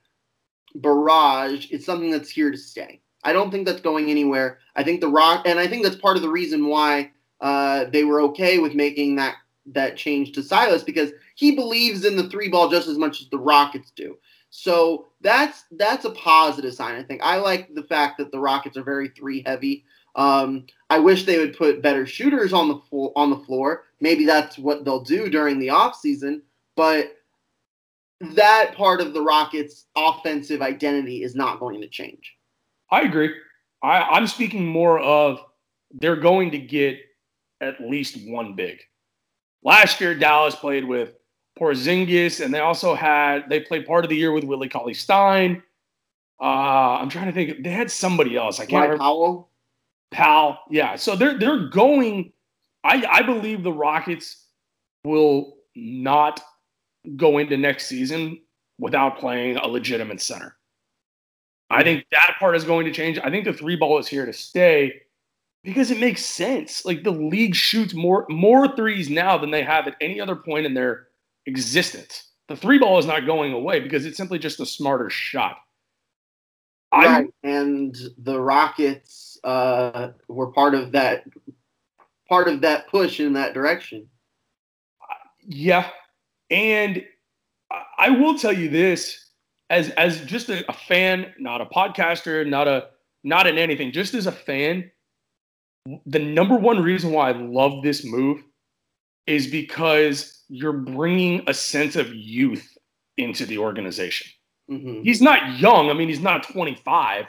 barrage 0.75 1.71
is 1.71 1.85
something 1.85 2.11
that's 2.11 2.29
here 2.29 2.51
to 2.51 2.57
stay. 2.57 3.01
I 3.23 3.33
don't 3.33 3.51
think 3.51 3.65
that's 3.65 3.81
going 3.81 4.09
anywhere. 4.09 4.59
I 4.75 4.83
think 4.83 5.01
the 5.01 5.07
Rock, 5.07 5.43
and 5.47 5.59
I 5.59 5.67
think 5.67 5.83
that's 5.83 5.95
part 5.95 6.17
of 6.17 6.23
the 6.23 6.29
reason 6.29 6.67
why 6.67 7.11
uh, 7.41 7.85
they 7.85 8.03
were 8.03 8.21
okay 8.21 8.59
with 8.59 8.73
making 8.73 9.15
that 9.15 9.35
that 9.73 9.97
change 9.97 10.31
to 10.31 10.41
Silas 10.41 10.81
because 10.81 11.11
he 11.35 11.55
believes 11.55 12.05
in 12.05 12.15
the 12.15 12.29
three 12.29 12.47
ball 12.47 12.69
just 12.69 12.87
as 12.87 12.97
much 12.97 13.21
as 13.21 13.29
the 13.29 13.37
Rockets 13.37 13.91
do. 13.91 14.17
So 14.49 15.07
that's 15.21 15.65
that's 15.71 16.05
a 16.05 16.11
positive 16.11 16.73
sign. 16.73 16.95
I 16.95 17.03
think 17.03 17.21
I 17.23 17.37
like 17.37 17.73
the 17.75 17.83
fact 17.83 18.17
that 18.17 18.31
the 18.31 18.39
Rockets 18.39 18.77
are 18.77 18.83
very 18.83 19.09
three 19.09 19.43
heavy. 19.45 19.83
Um, 20.15 20.65
I 20.89 20.97
wish 20.97 21.25
they 21.25 21.37
would 21.37 21.55
put 21.55 21.83
better 21.83 22.07
shooters 22.07 22.53
on 22.53 22.69
the 22.69 22.97
on 23.15 23.29
the 23.29 23.37
floor. 23.45 23.83
Maybe 23.99 24.25
that's 24.25 24.57
what 24.57 24.85
they'll 24.85 25.03
do 25.03 25.29
during 25.29 25.59
the 25.59 25.67
offseason. 25.67 26.41
But 26.75 27.16
that 28.21 28.73
part 28.75 29.01
of 29.01 29.13
the 29.13 29.21
Rockets' 29.21 29.85
offensive 29.95 30.61
identity 30.61 31.23
is 31.23 31.35
not 31.35 31.59
going 31.59 31.81
to 31.81 31.87
change. 31.87 32.35
I 32.91 33.01
agree. 33.01 33.33
I, 33.83 34.01
I'm 34.01 34.27
speaking 34.27 34.65
more 34.65 34.99
of 34.99 35.39
they're 35.91 36.15
going 36.15 36.51
to 36.51 36.57
get 36.57 36.97
at 37.61 37.79
least 37.81 38.17
one 38.27 38.55
big. 38.55 38.79
Last 39.63 40.01
year, 40.01 40.15
Dallas 40.15 40.55
played 40.55 40.85
with 40.85 41.13
Porzingis, 41.59 42.43
and 42.43 42.53
they 42.53 42.59
also 42.59 42.95
had 42.95 43.49
they 43.49 43.59
played 43.59 43.85
part 43.85 44.03
of 44.03 44.09
the 44.09 44.15
year 44.15 44.31
with 44.31 44.43
Willie 44.43 44.69
Cauley 44.69 44.93
Stein. 44.93 45.61
Uh, 46.39 46.97
I'm 46.99 47.09
trying 47.09 47.25
to 47.27 47.31
think. 47.31 47.63
They 47.63 47.71
had 47.71 47.91
somebody 47.91 48.37
else. 48.37 48.59
I 48.59 48.63
can't 48.63 48.69
Dwight 48.69 48.83
remember. 48.83 49.03
Powell. 49.03 49.49
Pal, 50.11 50.59
yeah. 50.69 50.95
So 50.95 51.15
they're 51.15 51.37
they're 51.37 51.67
going. 51.69 52.31
I 52.83 53.03
I 53.11 53.21
believe 53.23 53.63
the 53.63 53.73
Rockets 53.73 54.45
will 55.03 55.57
not 55.75 56.41
go 57.15 57.37
into 57.37 57.57
next 57.57 57.87
season 57.87 58.39
without 58.79 59.19
playing 59.19 59.57
a 59.57 59.67
legitimate 59.67 60.21
center. 60.21 60.55
I 61.69 61.83
think 61.83 62.05
that 62.11 62.35
part 62.39 62.55
is 62.55 62.63
going 62.63 62.85
to 62.85 62.91
change. 62.91 63.19
I 63.19 63.29
think 63.29 63.45
the 63.45 63.53
three 63.53 63.75
ball 63.75 63.99
is 63.99 64.07
here 64.07 64.25
to 64.25 64.33
stay 64.33 65.01
because 65.63 65.91
it 65.91 65.99
makes 65.99 66.25
sense. 66.25 66.85
Like 66.85 67.03
the 67.03 67.11
league 67.11 67.55
shoots 67.55 67.93
more 67.93 68.25
more 68.29 68.73
threes 68.75 69.09
now 69.09 69.37
than 69.37 69.51
they 69.51 69.63
have 69.63 69.87
at 69.87 69.95
any 69.99 70.21
other 70.21 70.35
point 70.35 70.65
in 70.65 70.73
their 70.73 71.07
existence. 71.45 72.31
The 72.47 72.55
three 72.55 72.77
ball 72.77 72.97
is 72.99 73.05
not 73.05 73.25
going 73.25 73.51
away 73.51 73.81
because 73.81 74.05
it's 74.05 74.15
simply 74.15 74.39
just 74.39 74.61
a 74.61 74.65
smarter 74.65 75.09
shot. 75.09 75.57
I 76.93 77.27
And 77.43 77.97
the 78.17 78.39
Rockets 78.39 79.37
uh, 79.43 80.11
were 80.29 80.51
part 80.53 80.73
of 80.73 80.93
that 80.93 81.25
part 82.29 82.47
of 82.47 82.61
that 82.61 82.87
push 82.87 83.19
in 83.19 83.33
that 83.33 83.53
direction. 83.53 84.07
Yeah, 85.45 85.89
and 86.49 87.03
I- 87.97 88.09
will 88.11 88.37
tell 88.37 88.53
you 88.53 88.69
this 88.69 89.29
as 89.69 89.89
as 89.91 90.21
just 90.25 90.49
a, 90.49 90.67
a 90.69 90.73
fan, 90.73 91.33
not 91.39 91.61
a 91.61 91.65
podcaster, 91.65 92.47
not 92.47 92.67
a 92.67 92.89
not 93.23 93.47
in 93.47 93.57
anything, 93.57 93.91
just 93.91 94.13
as 94.13 94.27
a 94.27 94.31
fan. 94.31 94.89
The 96.05 96.19
number 96.19 96.55
one 96.55 96.81
reason 96.83 97.11
why 97.11 97.29
I 97.29 97.33
love 97.33 97.81
this 97.83 98.05
move 98.05 98.43
is 99.25 99.47
because 99.47 100.43
you're 100.49 100.73
bringing 100.73 101.43
a 101.47 101.53
sense 101.53 101.95
of 101.95 102.13
youth 102.13 102.77
into 103.17 103.45
the 103.45 103.57
organization. 103.57 104.27
hmm 104.69 105.01
He's 105.01 105.21
not 105.21 105.59
young. 105.59 105.89
I 105.89 105.93
mean, 105.93 106.07
he's 106.07 106.21
not 106.21 106.43
25, 106.43 107.25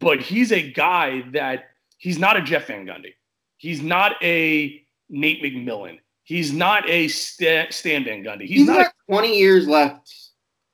but 0.00 0.20
he's 0.20 0.50
a 0.52 0.72
guy 0.72 1.22
that 1.32 1.64
he's 1.98 2.18
not 2.18 2.36
a 2.36 2.42
Jeff 2.42 2.66
Van 2.66 2.84
Gundy. 2.86 3.14
He's 3.58 3.82
not 3.82 4.16
a 4.22 4.82
Nate 5.08 5.42
McMillan. 5.42 5.98
He's 6.24 6.52
not 6.52 6.88
a 6.88 7.08
Stan, 7.08 7.70
Stan 7.70 8.04
Van 8.04 8.22
Gundy. 8.22 8.42
He's, 8.42 8.60
He's 8.60 8.66
not. 8.68 8.84
got 8.84 8.92
20 9.10 9.38
years 9.38 9.66
left 9.66 10.14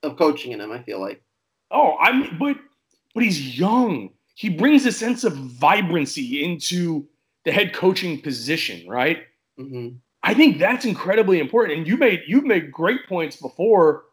of 0.03 0.17
coaching 0.17 0.53
in 0.53 0.61
him, 0.61 0.71
I 0.73 0.83
feel 0.83 1.01
like. 1.01 1.23
oh, 1.71 1.97
I'm. 1.99 2.39
But 2.39 2.57
but 3.15 3.25
he's 3.25 3.59
young. 3.59 4.11
He 4.35 4.49
brings 4.49 4.87
a 4.87 4.93
sense 4.93 5.25
of 5.25 5.35
vibrancy 5.37 6.45
into 6.45 7.07
the 7.45 7.51
head 7.53 7.73
coaching 7.75 8.21
position, 8.21 8.89
right? 8.89 9.25
hmm 9.59 9.89
I 10.23 10.35
think 10.35 10.59
that's 10.59 10.85
incredibly 10.85 11.39
important. 11.41 11.79
And 11.79 11.87
you 11.87 11.97
made 11.97 12.23
you've 12.27 12.45
made 12.45 12.71
great 12.73 13.07
points 13.09 13.37
before 13.37 14.05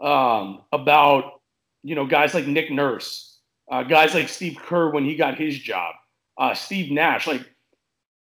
um, 0.00 0.62
about 0.72 1.40
you 1.82 1.94
know 1.94 2.04
guys 2.06 2.34
like 2.34 2.46
Nick 2.46 2.70
Nurse, 2.70 3.38
uh, 3.70 3.82
guys 3.84 4.12
like 4.14 4.28
Steve 4.28 4.58
Kerr 4.60 4.90
when 4.90 5.04
he 5.04 5.16
got 5.16 5.38
his 5.38 5.58
job, 5.58 5.94
uh, 6.36 6.52
Steve 6.54 6.90
Nash. 6.92 7.26
Like 7.26 7.48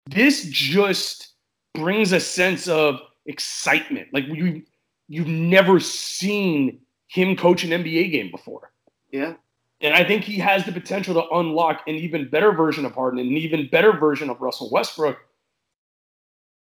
this 0.08 0.46
just 0.50 1.29
brings 1.74 2.12
a 2.12 2.20
sense 2.20 2.68
of 2.68 3.00
excitement. 3.26 4.08
Like 4.14 4.26
you 4.28 4.64
you've 5.08 5.28
never 5.28 5.80
seen 5.80 6.80
him 7.08 7.36
coach 7.36 7.64
an 7.64 7.72
NBA 7.72 8.12
game 8.12 8.32
before. 8.32 8.72
Yeah. 9.12 9.34
And 9.82 9.94
I 9.94 10.04
think 10.04 10.24
he 10.24 10.38
has 10.40 10.66
the 10.66 10.72
potential 10.72 11.14
to 11.16 11.38
unlock 11.38 11.82
an 11.88 11.96
even 11.96 12.30
better 12.30 12.52
version 12.52 12.86
of 12.86 12.94
Harden, 12.94 13.20
and 13.20 13.30
an 13.30 13.38
even 13.38 13.70
better 13.70 13.94
version 13.94 14.30
of 14.30 14.42
Russell 14.42 14.70
Westbrook. 14.72 15.18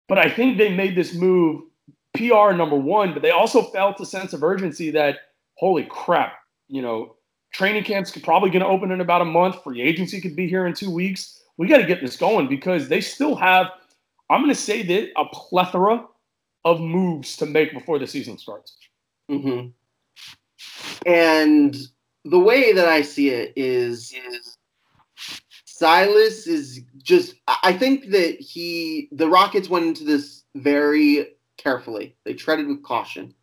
But 0.07 0.17
I 0.17 0.29
think 0.29 0.57
they 0.57 0.75
made 0.75 0.95
this 0.95 1.13
move 1.13 1.61
PR 2.15 2.51
number 2.51 2.75
one, 2.75 3.13
but 3.13 3.21
they 3.21 3.31
also 3.31 3.61
felt 3.61 3.99
a 3.99 4.05
sense 4.05 4.33
of 4.33 4.43
urgency 4.43 4.91
that, 4.91 5.17
holy 5.55 5.85
crap, 5.85 6.33
you 6.67 6.81
know, 6.81 7.15
training 7.53 7.83
camp's 7.83 8.11
could 8.11 8.23
probably 8.23 8.49
going 8.49 8.61
to 8.61 8.67
open 8.67 8.91
in 8.91 8.99
about 8.99 9.21
a 9.21 9.25
month. 9.25 9.63
Free 9.63 9.81
agency 9.81 10.19
could 10.19 10.35
be 10.35 10.47
here 10.47 10.65
in 10.65 10.73
two 10.73 10.89
weeks. 10.91 11.39
We 11.57 11.67
got 11.67 11.77
to 11.77 11.85
get 11.85 12.01
this 12.01 12.17
going 12.17 12.47
because 12.47 12.89
they 12.89 12.99
still 12.99 13.35
have, 13.35 13.67
I'm 14.29 14.41
going 14.41 14.53
to 14.53 14.59
say 14.59 14.83
that, 14.83 15.09
a 15.17 15.25
plethora 15.25 16.05
of 16.65 16.79
moves 16.79 17.37
to 17.37 17.45
make 17.45 17.73
before 17.73 17.99
the 17.99 18.07
season 18.07 18.37
starts. 18.37 18.75
hmm 19.29 19.67
And 21.05 21.75
the 22.25 22.39
way 22.39 22.73
that 22.73 22.87
I 22.87 23.01
see 23.01 23.29
it 23.29 23.53
is, 23.55 24.13
is 24.13 24.57
Silas 25.65 26.47
is 26.47 26.81
just. 27.01 27.35
I 27.47 27.57
I 27.63 27.73
think 27.73 28.11
that 28.11 28.39
he, 28.39 29.09
the 29.11 29.27
Rockets 29.27 29.69
went 29.69 29.85
into 29.85 30.03
this 30.03 30.43
very 30.55 31.35
carefully. 31.57 32.15
They 32.23 32.33
treaded 32.33 32.67
with 32.67 32.83
caution. 32.83 33.33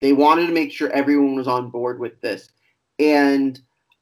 They 0.00 0.12
wanted 0.12 0.46
to 0.48 0.52
make 0.52 0.72
sure 0.72 0.90
everyone 0.90 1.34
was 1.34 1.48
on 1.48 1.70
board 1.70 1.98
with 1.98 2.20
this, 2.20 2.50
and 2.98 3.58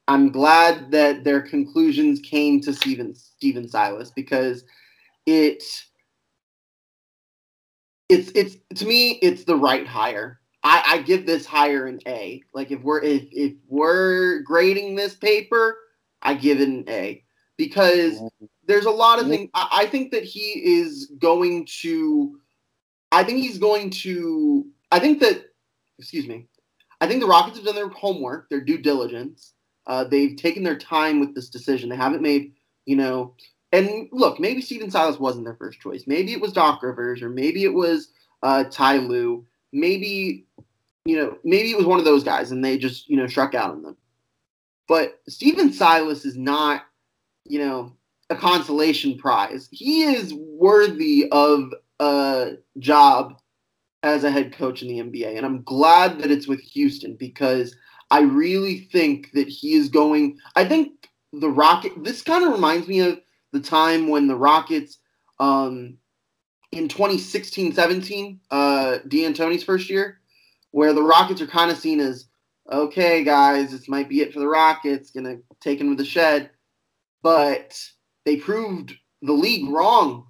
I'm 0.09 0.33
glad 0.33 0.91
that 0.91 1.23
their 1.25 1.41
conclusions 1.41 2.21
came 2.21 2.61
to 2.63 2.73
Stephen 2.73 3.15
Stephen 3.15 3.69
Silas 3.69 4.11
because 4.11 4.65
it. 5.27 5.63
It's 8.09 8.31
it's 8.35 8.57
to 8.81 8.87
me 8.87 9.13
it's 9.23 9.45
the 9.45 9.57
right 9.57 9.87
hire. 9.87 10.41
I, 10.63 10.83
I 10.87 11.03
give 11.03 11.27
this 11.27 11.45
higher 11.45 11.87
an 11.87 12.01
A. 12.07 12.43
Like 12.53 12.71
if 12.71 12.81
we're 12.83 13.03
if, 13.03 13.25
if 13.31 13.53
we're 13.69 14.41
grading 14.41 14.97
this 14.97 15.15
paper, 15.15 15.77
I 16.23 16.35
give 16.35 16.61
it 16.61 16.69
an 16.69 16.85
A 16.89 17.25
because 17.57 18.21
there's 18.67 18.87
a 18.87 18.91
lot 18.91 19.21
of 19.21 19.29
things. 19.29 19.51
I, 19.55 19.69
I 19.73 19.87
think 19.87 20.11
that 20.13 20.25
he 20.25 20.81
is 20.81 21.13
going 21.19 21.67
to. 21.81 22.39
I 23.13 23.25
think 23.25 23.39
he's 23.41 23.59
going 23.59 23.91
to. 23.91 24.67
I 24.91 24.99
think 24.99 25.21
that. 25.21 25.45
Excuse 25.99 26.27
me. 26.27 26.49
I 27.01 27.07
think 27.07 27.21
the 27.21 27.27
Rockets 27.27 27.57
have 27.57 27.67
done 27.67 27.75
their 27.75 27.89
homework, 27.89 28.49
their 28.49 28.61
due 28.61 28.79
diligence. 28.79 29.53
Uh, 29.87 30.05
they've 30.05 30.37
taken 30.37 30.63
their 30.63 30.79
time 30.79 31.21
with 31.21 31.35
this 31.35 31.51
decision. 31.51 31.91
They 31.91 31.97
haven't 31.97 32.23
made, 32.23 32.55
you 32.87 32.97
know. 32.97 33.35
And 33.75 34.09
look, 34.13 34.39
maybe 34.39 34.63
Stephen 34.63 34.91
Silas 34.91 35.19
wasn't 35.19 35.45
their 35.45 35.57
first 35.57 35.81
choice. 35.81 36.05
Maybe 36.07 36.33
it 36.33 36.41
was 36.41 36.53
Doc 36.53 36.83
Rivers, 36.83 37.23
or 37.23 37.29
maybe 37.29 37.65
it 37.65 37.75
was 37.75 38.09
uh, 38.43 38.65
Ty 38.71 38.99
Lue. 38.99 39.45
Maybe 39.73 40.47
you 41.05 41.17
know, 41.17 41.37
maybe 41.45 41.71
it 41.71 41.77
was 41.77 41.87
one 41.87 41.99
of 41.99 42.05
those 42.05 42.25
guys 42.25 42.51
and 42.51 42.65
they 42.65 42.79
just, 42.79 43.09
you 43.09 43.17
know, 43.17 43.27
struck 43.27 43.55
out 43.55 43.71
on 43.71 43.83
them. 43.83 43.97
But 44.89 45.21
Stephen 45.29 45.73
Silas 45.73 46.25
is 46.25 46.37
not, 46.37 46.85
you 47.45 47.59
know, 47.59 47.93
a 48.31 48.37
consolation 48.37 49.19
prize. 49.19 49.69
He 49.71 50.05
is 50.05 50.33
worthy 50.35 51.29
of 51.31 51.75
a 52.01 52.53
job 52.79 53.39
as 54.03 54.25
a 54.25 54.31
head 54.31 54.53
coach 54.53 54.83
in 54.83 54.89
the 54.89 54.99
NBA. 54.99 55.37
And 55.37 55.45
I'm 55.45 55.63
glad 55.63 56.19
that 56.19 56.31
it's 56.31 56.49
with 56.49 56.61
Houston 56.61 57.17
because 57.17 57.77
I 58.11 58.21
really 58.21 58.81
think 58.93 59.33
that 59.33 59.49
he 59.49 59.75
is 59.75 59.89
going. 59.89 60.39
I 60.57 60.65
think 60.65 61.11
the 61.33 61.51
Rocket, 61.51 62.03
this 62.03 62.23
kind 62.23 62.45
of 62.45 62.53
reminds 62.53 62.89
me 62.89 63.01
of 63.01 63.21
the 63.55 63.61
time 63.61 64.09
when 64.09 64.27
the 64.27 64.37
Rockets, 64.37 64.99
um, 65.39 65.97
in 66.73 66.89
2016 66.89 67.73
17, 67.73 68.41
uh, 68.51 68.99
D'Antoni's 69.09 69.63
first 69.63 69.89
year, 69.89 70.19
where 70.73 70.93
the 70.93 71.03
Rockets 71.03 71.41
are 71.41 71.47
kind 71.47 71.71
of 71.71 71.79
seen 71.79 72.01
as 72.01 72.27
okay, 72.71 73.23
guys, 73.23 73.71
this 73.71 73.89
might 73.89 74.09
be 74.09 74.23
it 74.23 74.33
for 74.33 74.41
the 74.41 74.49
Rockets, 74.49 75.11
gonna 75.11 75.37
take 75.61 75.81
him 75.81 75.91
to 75.91 76.03
the 76.03 76.05
shed. 76.05 76.51
But 77.23 77.81
they 78.25 78.37
proved 78.37 78.95
the 79.23 79.33
league 79.33 79.71
wrong. 79.71 80.27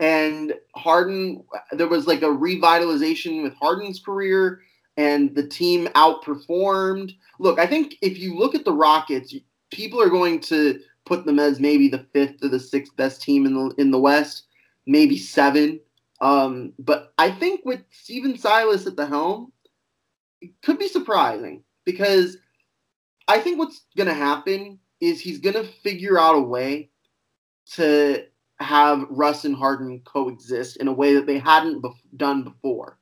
And 0.00 0.52
Harden, 0.74 1.44
there 1.72 1.88
was 1.88 2.06
like 2.06 2.22
a 2.22 2.26
revitalization 2.26 3.42
with 3.42 3.54
Harden's 3.54 4.00
career, 4.00 4.60
and 4.96 5.34
the 5.34 5.46
team 5.46 5.86
outperformed. 5.94 7.14
Look, 7.38 7.58
I 7.58 7.66
think 7.66 7.94
if 8.02 8.18
you 8.18 8.36
look 8.36 8.54
at 8.54 8.64
the 8.64 8.72
Rockets, 8.72 9.34
people 9.70 10.02
are 10.02 10.10
going 10.10 10.40
to 10.40 10.80
put 11.06 11.24
them 11.24 11.38
as 11.38 11.60
maybe 11.60 11.88
the 11.88 12.06
fifth 12.12 12.42
or 12.42 12.48
the 12.48 12.60
sixth 12.60 12.94
best 12.96 13.22
team 13.22 13.46
in 13.46 13.54
the 13.54 13.74
in 13.78 13.90
the 13.90 13.98
West, 13.98 14.44
maybe 14.86 15.16
seven. 15.16 15.80
Um, 16.20 16.72
but 16.78 17.12
I 17.16 17.30
think 17.30 17.64
with 17.64 17.80
Stephen 17.90 18.36
Silas 18.36 18.86
at 18.86 18.96
the 18.96 19.06
helm, 19.06 19.52
it 20.40 20.50
could 20.62 20.78
be 20.78 20.88
surprising 20.88 21.62
because 21.84 22.36
I 23.28 23.38
think 23.40 23.58
what's 23.58 23.86
going 23.96 24.08
to 24.08 24.14
happen 24.14 24.78
is 25.00 25.20
he's 25.20 25.38
going 25.38 25.54
to 25.54 25.70
figure 25.82 26.18
out 26.18 26.36
a 26.36 26.40
way 26.40 26.90
to 27.72 28.24
have 28.60 29.06
Russ 29.10 29.44
and 29.44 29.54
Harden 29.54 30.00
coexist 30.04 30.78
in 30.78 30.88
a 30.88 30.92
way 30.92 31.14
that 31.14 31.26
they 31.26 31.38
hadn't 31.38 31.82
be- 31.82 31.90
done 32.16 32.42
before, 32.42 32.98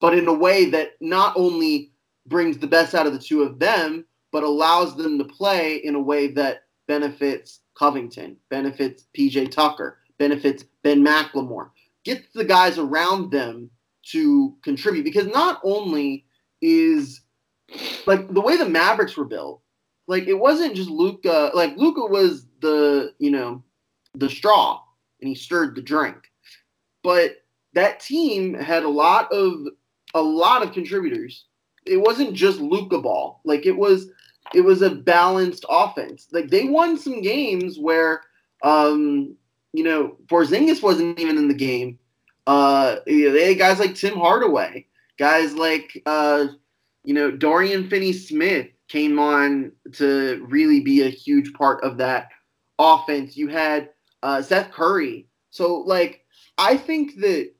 but 0.00 0.16
in 0.16 0.28
a 0.28 0.32
way 0.32 0.66
that 0.66 0.92
not 1.00 1.34
only 1.36 1.92
brings 2.26 2.58
the 2.58 2.66
best 2.66 2.94
out 2.94 3.06
of 3.06 3.12
the 3.12 3.18
two 3.18 3.42
of 3.42 3.58
them, 3.58 4.04
but 4.30 4.44
allows 4.44 4.96
them 4.96 5.18
to 5.18 5.24
play 5.24 5.76
in 5.76 5.94
a 5.94 6.00
way 6.00 6.28
that 6.28 6.67
benefits 6.88 7.60
Covington, 7.78 8.36
benefits 8.50 9.04
PJ 9.16 9.52
Tucker, 9.52 9.98
benefits 10.18 10.64
Ben 10.82 11.04
McLemore, 11.04 11.70
gets 12.04 12.26
the 12.34 12.44
guys 12.44 12.78
around 12.78 13.30
them 13.30 13.70
to 14.10 14.56
contribute. 14.64 15.04
Because 15.04 15.28
not 15.28 15.60
only 15.62 16.26
is 16.60 17.20
like 18.06 18.32
the 18.32 18.40
way 18.40 18.56
the 18.56 18.68
Mavericks 18.68 19.16
were 19.16 19.24
built, 19.24 19.62
like 20.08 20.26
it 20.26 20.34
wasn't 20.34 20.74
just 20.74 20.90
Luka. 20.90 21.52
Like 21.54 21.76
Luka 21.76 22.04
was 22.06 22.46
the 22.60 23.14
you 23.18 23.30
know 23.30 23.62
the 24.14 24.28
straw 24.28 24.80
and 25.20 25.28
he 25.28 25.34
stirred 25.34 25.76
the 25.76 25.82
drink, 25.82 26.16
but 27.04 27.36
that 27.74 28.00
team 28.00 28.54
had 28.54 28.82
a 28.82 28.88
lot 28.88 29.30
of 29.30 29.54
a 30.14 30.22
lot 30.22 30.62
of 30.62 30.72
contributors. 30.72 31.44
It 31.86 31.98
wasn't 31.98 32.34
just 32.34 32.58
Luka 32.58 32.98
ball. 33.00 33.40
Like 33.44 33.66
it 33.66 33.76
was 33.76 34.10
it 34.54 34.62
was 34.62 34.82
a 34.82 34.90
balanced 34.90 35.64
offense. 35.68 36.28
Like 36.32 36.48
they 36.48 36.64
won 36.64 36.98
some 36.98 37.22
games 37.22 37.78
where 37.78 38.22
um 38.62 39.36
you 39.72 39.84
know 39.84 40.16
Porzingis 40.26 40.82
wasn't 40.82 41.18
even 41.18 41.38
in 41.38 41.48
the 41.48 41.54
game. 41.54 41.98
Uh 42.46 42.96
you 43.06 43.26
know, 43.26 43.32
they 43.32 43.48
had 43.48 43.58
guys 43.58 43.78
like 43.78 43.94
Tim 43.94 44.18
Hardaway, 44.18 44.86
guys 45.18 45.54
like 45.54 46.02
uh 46.06 46.46
you 47.04 47.14
know 47.14 47.30
Dorian 47.30 47.88
Finney-Smith 47.88 48.68
came 48.88 49.18
on 49.18 49.72
to 49.92 50.44
really 50.48 50.80
be 50.80 51.02
a 51.02 51.10
huge 51.10 51.52
part 51.52 51.82
of 51.84 51.98
that 51.98 52.28
offense. 52.78 53.36
You 53.36 53.48
had 53.48 53.90
uh, 54.22 54.42
Seth 54.42 54.70
Curry. 54.72 55.26
So 55.50 55.76
like 55.86 56.24
I 56.56 56.76
think 56.76 57.16
that 57.20 57.50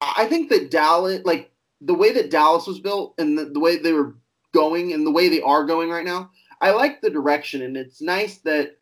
I 0.00 0.26
think 0.26 0.50
that 0.50 0.70
Dallas 0.70 1.22
like 1.24 1.50
the 1.80 1.94
way 1.94 2.12
that 2.12 2.30
Dallas 2.30 2.66
was 2.66 2.80
built 2.80 3.14
and 3.18 3.36
the, 3.36 3.46
the 3.46 3.60
way 3.60 3.76
they 3.76 3.92
were 3.92 4.14
going 4.52 4.92
and 4.92 5.06
the 5.06 5.10
way 5.10 5.28
they 5.28 5.40
are 5.42 5.64
going 5.64 5.90
right 5.90 6.04
now, 6.04 6.30
I 6.60 6.70
like 6.70 7.00
the 7.00 7.10
direction 7.10 7.62
and 7.62 7.76
it's 7.76 8.00
nice 8.00 8.38
that 8.38 8.76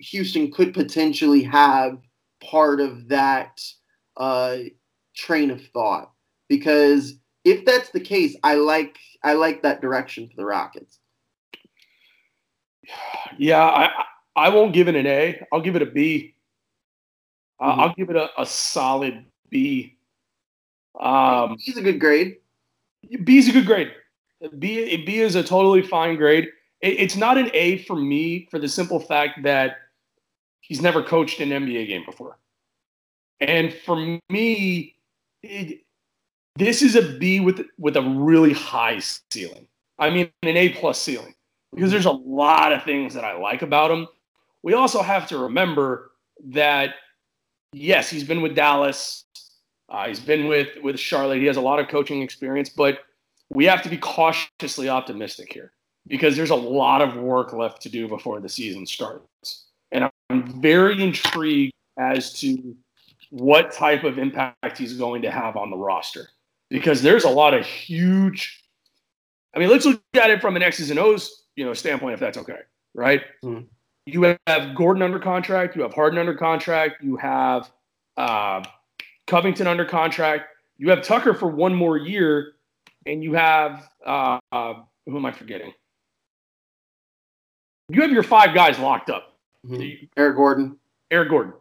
Houston 0.00 0.50
could 0.52 0.74
potentially 0.74 1.42
have 1.42 1.98
part 2.40 2.80
of 2.80 3.08
that 3.08 3.60
uh, 4.16 4.58
train 5.14 5.50
of 5.50 5.64
thought 5.68 6.12
because 6.48 7.14
if 7.44 7.64
that's 7.64 7.90
the 7.90 8.00
case, 8.00 8.36
I 8.42 8.54
like 8.54 8.96
I 9.22 9.34
like 9.34 9.62
that 9.62 9.80
direction 9.80 10.28
for 10.28 10.36
the 10.36 10.44
Rockets. 10.44 10.98
Yeah, 13.38 13.62
I 13.62 14.04
I 14.36 14.48
won't 14.50 14.72
give 14.72 14.88
it 14.88 14.96
an 14.96 15.06
A. 15.06 15.40
I'll 15.52 15.60
give 15.60 15.76
it 15.76 15.82
a 15.82 15.86
B. 15.86 16.34
Mm-hmm. 17.60 17.80
I'll 17.80 17.94
give 17.94 18.10
it 18.10 18.16
a, 18.16 18.28
a 18.38 18.46
solid 18.46 19.24
B. 19.50 19.96
Um, 20.98 21.56
B's 21.64 21.76
a 21.76 21.82
good 21.82 22.00
grade. 22.00 22.36
B's 23.24 23.48
a 23.48 23.52
good 23.52 23.66
grade. 23.66 23.92
B 24.58 25.04
B 25.04 25.18
is 25.18 25.34
a 25.34 25.42
totally 25.42 25.82
fine 25.82 26.16
grade. 26.16 26.48
It, 26.80 27.00
it's 27.00 27.16
not 27.16 27.38
an 27.38 27.50
A 27.54 27.78
for 27.84 27.96
me 27.96 28.46
for 28.50 28.58
the 28.58 28.68
simple 28.68 29.00
fact 29.00 29.42
that 29.42 29.76
he's 30.60 30.80
never 30.80 31.02
coached 31.02 31.40
an 31.40 31.50
NBA 31.50 31.88
game 31.88 32.04
before, 32.04 32.38
and 33.40 33.72
for 33.72 34.18
me, 34.30 34.96
it, 35.42 35.80
this 36.56 36.82
is 36.82 36.96
a 36.96 37.18
B 37.18 37.40
with 37.40 37.66
with 37.78 37.96
a 37.96 38.02
really 38.02 38.52
high 38.52 39.00
ceiling. 39.32 39.66
I 39.98 40.10
mean, 40.10 40.30
an 40.42 40.56
A 40.56 40.68
plus 40.70 41.00
ceiling 41.00 41.34
because 41.74 41.90
there's 41.90 42.06
a 42.06 42.10
lot 42.12 42.72
of 42.72 42.84
things 42.84 43.14
that 43.14 43.24
I 43.24 43.36
like 43.36 43.62
about 43.62 43.90
him 43.90 44.06
we 44.62 44.74
also 44.74 45.02
have 45.02 45.26
to 45.28 45.38
remember 45.38 46.12
that 46.48 46.94
yes, 47.72 48.10
he's 48.10 48.24
been 48.24 48.42
with 48.42 48.54
Dallas, 48.54 49.24
uh, 49.88 50.06
he's 50.06 50.20
been 50.20 50.46
with 50.46 50.68
with 50.82 50.98
Charlotte. 50.98 51.38
He 51.38 51.46
has 51.46 51.56
a 51.56 51.60
lot 51.60 51.78
of 51.78 51.88
coaching 51.88 52.22
experience, 52.22 52.68
but 52.68 53.00
we 53.50 53.64
have 53.66 53.82
to 53.82 53.88
be 53.88 53.96
cautiously 53.96 54.88
optimistic 54.88 55.52
here 55.52 55.72
because 56.06 56.36
there's 56.36 56.50
a 56.50 56.56
lot 56.56 57.02
of 57.02 57.16
work 57.16 57.52
left 57.52 57.82
to 57.82 57.88
do 57.88 58.08
before 58.08 58.40
the 58.40 58.48
season 58.48 58.86
starts. 58.86 59.66
And 59.92 60.08
I'm 60.30 60.60
very 60.60 61.02
intrigued 61.02 61.72
as 61.98 62.32
to 62.40 62.76
what 63.30 63.72
type 63.72 64.04
of 64.04 64.18
impact 64.18 64.78
he's 64.78 64.94
going 64.94 65.22
to 65.22 65.30
have 65.30 65.56
on 65.56 65.70
the 65.70 65.76
roster 65.76 66.28
because 66.70 67.02
there's 67.02 67.24
a 67.24 67.30
lot 67.30 67.54
of 67.54 67.66
huge. 67.66 68.62
I 69.54 69.58
mean, 69.58 69.70
let's 69.70 69.86
look 69.86 70.00
at 70.14 70.30
it 70.30 70.40
from 70.40 70.56
an 70.56 70.62
X's 70.62 70.90
and 70.90 70.98
O's, 70.98 71.44
you 71.56 71.64
know, 71.64 71.74
standpoint, 71.74 72.14
if 72.14 72.20
that's 72.20 72.38
okay, 72.38 72.60
right? 72.94 73.22
Mm-hmm 73.42 73.64
you 74.08 74.36
have 74.46 74.74
Gordon 74.74 75.02
under 75.02 75.18
contract, 75.18 75.76
you 75.76 75.82
have 75.82 75.92
Harden 75.92 76.18
under 76.18 76.34
contract, 76.34 77.02
you 77.02 77.16
have 77.16 77.70
uh, 78.16 78.64
Covington 79.26 79.66
under 79.66 79.84
contract, 79.84 80.46
you 80.78 80.88
have 80.90 81.02
Tucker 81.02 81.34
for 81.34 81.48
one 81.48 81.74
more 81.74 81.98
year, 81.98 82.54
and 83.08 83.24
you 83.24 83.32
have 83.32 83.88
uh, 84.06 84.38
uh, 84.52 84.74
who 85.06 85.16
am 85.16 85.26
I 85.26 85.32
forgetting? 85.32 85.72
You 87.88 88.02
have 88.02 88.12
your 88.12 88.22
five 88.22 88.54
guys 88.54 88.78
locked 88.78 89.10
up. 89.10 89.38
Mm-hmm. 89.66 90.06
Eric 90.16 90.36
Gordon. 90.36 90.76
Eric 91.10 91.30
Gordon. 91.30 91.54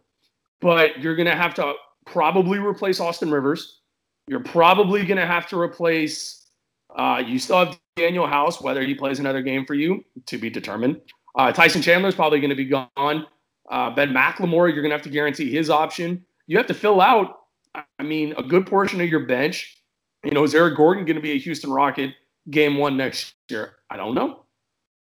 But 0.59 0.99
you're 0.99 1.15
going 1.15 1.27
to 1.27 1.35
have 1.35 1.53
to 1.55 1.73
probably 2.05 2.59
replace 2.59 2.99
Austin 2.99 3.31
Rivers. 3.31 3.79
You're 4.27 4.43
probably 4.43 5.05
going 5.05 5.19
to 5.19 5.25
have 5.25 5.47
to 5.49 5.59
replace. 5.59 6.47
Uh, 6.93 7.23
you 7.25 7.39
still 7.39 7.59
have 7.65 7.79
Danuel 7.97 8.27
House, 8.27 8.61
whether 8.61 8.81
he 8.81 8.93
plays 8.93 9.19
another 9.19 9.41
game 9.41 9.65
for 9.65 9.73
you 9.73 10.03
to 10.25 10.37
be 10.37 10.49
determined. 10.49 10.99
Uh, 11.35 11.51
Tyson 11.51 11.81
Chandler 11.81 12.09
is 12.09 12.15
probably 12.15 12.39
going 12.39 12.49
to 12.49 12.55
be 12.55 12.65
gone. 12.65 13.25
Uh, 13.69 13.89
ben 13.91 14.13
McLemore, 14.13 14.73
you're 14.73 14.81
going 14.81 14.89
to 14.89 14.95
have 14.95 15.03
to 15.03 15.09
guarantee 15.09 15.49
his 15.49 15.69
option. 15.69 16.25
You 16.47 16.57
have 16.57 16.67
to 16.67 16.73
fill 16.73 16.99
out, 16.99 17.39
I 17.75 18.03
mean, 18.03 18.33
a 18.37 18.43
good 18.43 18.65
portion 18.65 18.99
of 18.99 19.07
your 19.07 19.25
bench. 19.25 19.76
You 20.23 20.31
know, 20.31 20.43
is 20.43 20.55
Eric 20.55 20.77
Gordon 20.77 21.05
going 21.05 21.15
to 21.15 21.21
be 21.21 21.31
a 21.31 21.39
Houston 21.39 21.71
Rocket 21.71 22.13
game 22.49 22.77
one 22.77 22.97
next 22.97 23.35
year? 23.49 23.73
I 23.89 23.97
don't 23.97 24.15
know. 24.15 24.43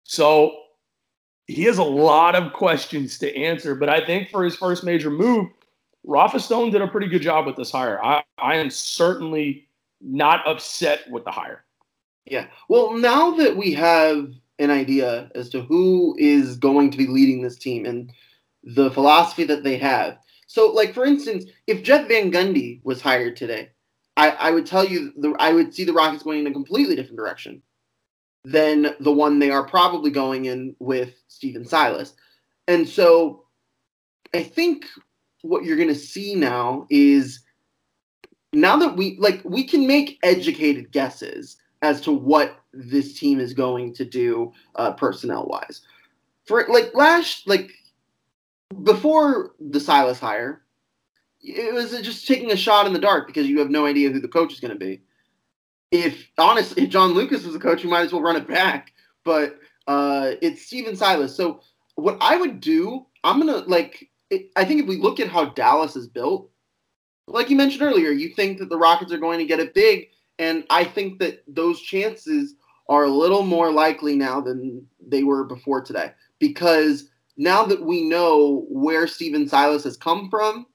So 0.04 0.56
he 1.46 1.62
has 1.64 1.78
a 1.78 1.84
lot 1.84 2.34
of 2.34 2.52
questions 2.52 3.18
to 3.18 3.36
answer, 3.36 3.74
but 3.74 3.88
I 3.88 4.04
think 4.04 4.30
for 4.30 4.44
his 4.44 4.56
first 4.56 4.84
major 4.84 5.10
move, 5.10 5.48
Rafa 6.04 6.40
Stone 6.40 6.70
did 6.70 6.82
a 6.82 6.88
pretty 6.88 7.08
good 7.08 7.22
job 7.22 7.46
with 7.46 7.56
this 7.56 7.70
hire. 7.70 8.02
I, 8.02 8.22
I 8.38 8.56
am 8.56 8.70
certainly 8.70 9.68
not 10.00 10.46
upset 10.46 11.10
with 11.10 11.24
the 11.24 11.30
hire. 11.30 11.64
Yeah. 12.24 12.46
Well, 12.68 12.92
now 12.94 13.32
that 13.36 13.56
we 13.56 13.72
have 13.72 14.32
an 14.58 14.70
idea 14.70 15.30
as 15.34 15.48
to 15.50 15.62
who 15.62 16.16
is 16.18 16.56
going 16.56 16.90
to 16.90 16.98
be 16.98 17.06
leading 17.06 17.42
this 17.42 17.56
team 17.56 17.84
and 17.84 18.12
the 18.62 18.90
philosophy 18.90 19.44
that 19.44 19.62
they 19.62 19.76
have. 19.78 20.18
So, 20.46 20.70
like 20.70 20.94
for 20.94 21.04
instance, 21.04 21.44
if 21.66 21.82
Jeff 21.82 22.08
Van 22.08 22.30
Gundy 22.30 22.80
was 22.84 23.00
hired 23.00 23.36
today, 23.36 23.70
I, 24.16 24.30
I 24.30 24.50
would 24.50 24.66
tell 24.66 24.84
you 24.84 25.12
the, 25.16 25.34
I 25.38 25.52
would 25.52 25.74
see 25.74 25.84
the 25.84 25.92
Rockets 25.92 26.22
going 26.22 26.40
in 26.40 26.46
a 26.46 26.52
completely 26.52 26.96
different 26.96 27.18
direction 27.18 27.62
than 28.44 28.94
the 29.00 29.12
one 29.12 29.38
they 29.38 29.50
are 29.50 29.66
probably 29.66 30.10
going 30.10 30.46
in 30.46 30.76
with 30.78 31.14
Stephen 31.28 31.64
Silas. 31.64 32.14
And 32.68 32.88
so, 32.88 33.44
I 34.34 34.42
think 34.42 34.86
what 35.42 35.64
you're 35.64 35.76
going 35.76 35.88
to 35.88 35.94
see 35.94 36.34
now 36.34 36.86
is 36.90 37.40
now 38.52 38.76
that 38.76 38.96
we 38.96 39.16
like 39.18 39.42
we 39.44 39.64
can 39.64 39.86
make 39.86 40.18
educated 40.22 40.90
guesses 40.92 41.56
as 41.82 42.00
to 42.02 42.12
what 42.12 42.58
this 42.72 43.18
team 43.18 43.38
is 43.38 43.54
going 43.54 43.94
to 43.94 44.04
do 44.04 44.52
uh, 44.76 44.92
personnel 44.92 45.46
wise. 45.46 45.82
For 46.46 46.64
like 46.68 46.94
last 46.94 47.46
like 47.46 47.70
before 48.82 49.52
the 49.60 49.80
Silas 49.80 50.18
hire, 50.18 50.62
it 51.46 51.72
was 51.72 51.92
just 52.02 52.26
taking 52.26 52.50
a 52.50 52.56
shot 52.56 52.86
in 52.86 52.92
the 52.92 52.98
dark 52.98 53.26
because 53.26 53.46
you 53.46 53.58
have 53.60 53.70
no 53.70 53.86
idea 53.86 54.10
who 54.10 54.20
the 54.20 54.28
coach 54.28 54.52
is 54.52 54.60
going 54.60 54.72
to 54.72 54.78
be. 54.78 55.00
If 55.92 56.28
honestly, 56.36 56.82
if 56.82 56.90
John 56.90 57.12
Lucas 57.12 57.44
was 57.44 57.54
the 57.54 57.60
coach, 57.60 57.84
you 57.84 57.90
might 57.90 58.02
as 58.02 58.12
well 58.12 58.22
run 58.22 58.36
it 58.36 58.48
back. 58.48 58.92
But 59.24 59.58
uh, 59.86 60.32
it's 60.42 60.66
Stephen 60.66 60.96
Silas. 60.96 61.34
So 61.36 61.60
what 61.94 62.18
I 62.20 62.36
would 62.36 62.60
do, 62.60 63.06
I'm 63.22 63.38
gonna 63.38 63.58
like. 63.58 64.08
It, 64.28 64.50
I 64.56 64.64
think 64.64 64.80
if 64.80 64.88
we 64.88 64.96
look 64.96 65.20
at 65.20 65.28
how 65.28 65.46
Dallas 65.46 65.94
is 65.94 66.08
built, 66.08 66.50
like 67.28 67.48
you 67.48 67.56
mentioned 67.56 67.82
earlier, 67.82 68.10
you 68.10 68.30
think 68.34 68.58
that 68.58 68.68
the 68.68 68.76
Rockets 68.76 69.12
are 69.12 69.18
going 69.18 69.38
to 69.38 69.44
get 69.44 69.60
it 69.60 69.72
big, 69.72 70.08
and 70.40 70.64
I 70.68 70.82
think 70.82 71.20
that 71.20 71.44
those 71.46 71.80
chances 71.80 72.56
are 72.88 73.04
a 73.04 73.10
little 73.10 73.42
more 73.42 73.70
likely 73.70 74.16
now 74.16 74.40
than 74.40 74.84
they 75.06 75.22
were 75.22 75.44
before 75.44 75.80
today 75.80 76.12
because 76.40 77.08
now 77.36 77.64
that 77.64 77.82
we 77.82 78.02
know 78.02 78.66
where 78.68 79.06
Stephen 79.06 79.48
Silas 79.48 79.84
has 79.84 79.96
come 79.96 80.28
from 80.30 80.66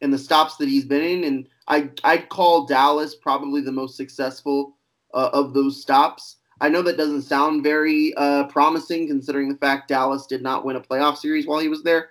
and 0.00 0.12
the 0.12 0.18
stops 0.18 0.56
that 0.56 0.68
he's 0.68 0.84
been 0.84 1.02
in, 1.02 1.24
and 1.24 1.48
I 1.68 1.90
I'd 2.04 2.28
call 2.28 2.66
Dallas 2.66 3.14
probably 3.14 3.60
the 3.60 3.72
most 3.72 3.96
successful 3.96 4.76
uh, 5.14 5.30
of 5.32 5.54
those 5.54 5.80
stops. 5.80 6.36
I 6.60 6.68
know 6.68 6.82
that 6.82 6.98
doesn't 6.98 7.22
sound 7.22 7.62
very 7.62 8.12
uh, 8.16 8.44
promising 8.44 9.08
considering 9.08 9.48
the 9.48 9.58
fact 9.58 9.88
Dallas 9.88 10.26
did 10.26 10.42
not 10.42 10.64
win 10.64 10.76
a 10.76 10.80
playoff 10.80 11.16
series 11.16 11.46
while 11.46 11.58
he 11.58 11.68
was 11.68 11.82
there, 11.82 12.10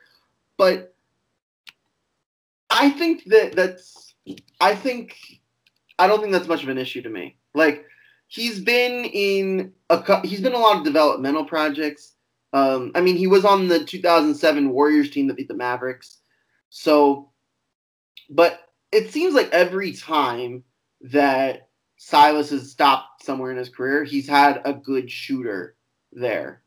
but 0.58 0.96
I 2.70 2.90
think 2.90 3.26
that 3.26 3.56
that's 3.56 4.14
I 4.62 4.76
think 4.76 5.18
I 5.98 6.08
don't 6.08 6.22
think 6.22 6.32
that's 6.32 6.48
much 6.48 6.64
of 6.64 6.70
an 6.70 6.78
issue 6.78 7.02
to 7.02 7.10
me. 7.10 7.38
Like 7.54 7.86
he's 8.28 8.60
been 8.60 9.06
in 9.06 9.74
a 9.90 10.26
he's 10.26 10.42
been 10.42 10.54
a 10.54 10.58
lot 10.58 10.78
of 10.78 10.84
developmental 10.84 11.46
projects. 11.46 12.16
Um, 12.54 12.92
I 12.96 13.02
mean, 13.02 13.16
he 13.16 13.28
was 13.28 13.46
on 13.46 13.68
the 13.68 13.84
2007 13.84 14.70
Warriors 14.70 15.12
team 15.12 15.28
that 15.28 15.38
beat 15.38 15.48
the 15.48 15.54
Mavericks. 15.54 16.20
So, 16.70 17.30
but 18.30 18.62
it 18.92 19.12
seems 19.12 19.34
like 19.34 19.50
every 19.52 19.94
time 19.94 20.64
that 21.02 21.70
Silas 21.98 22.50
has 22.50 22.72
stopped 22.72 23.24
somewhere 23.24 23.52
in 23.52 23.58
his 23.58 23.70
career, 23.70 24.04
he's 24.04 24.28
had 24.28 24.62
a 24.66 24.74
good 24.74 25.12
shooter 25.12 25.76
there. 26.12 26.64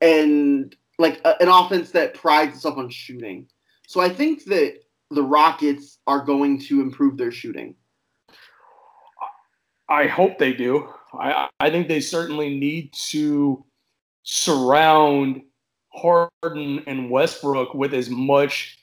And 0.00 0.74
like 0.98 1.20
a, 1.24 1.40
an 1.42 1.48
offense 1.48 1.90
that 1.92 2.14
prides 2.14 2.56
itself 2.56 2.76
on 2.76 2.90
shooting. 2.90 3.46
So 3.86 4.00
I 4.00 4.08
think 4.08 4.44
that 4.44 4.80
the 5.10 5.22
Rockets 5.22 5.98
are 6.06 6.24
going 6.24 6.60
to 6.62 6.80
improve 6.80 7.16
their 7.16 7.32
shooting. 7.32 7.74
I 9.88 10.06
hope 10.06 10.38
they 10.38 10.52
do. 10.52 10.88
I, 11.12 11.48
I 11.58 11.70
think 11.70 11.88
they 11.88 12.00
certainly 12.00 12.56
need 12.56 12.92
to 13.08 13.64
surround 14.22 15.42
Harden 15.92 16.84
and 16.86 17.10
Westbrook 17.10 17.74
with 17.74 17.94
as 17.94 18.08
much 18.08 18.78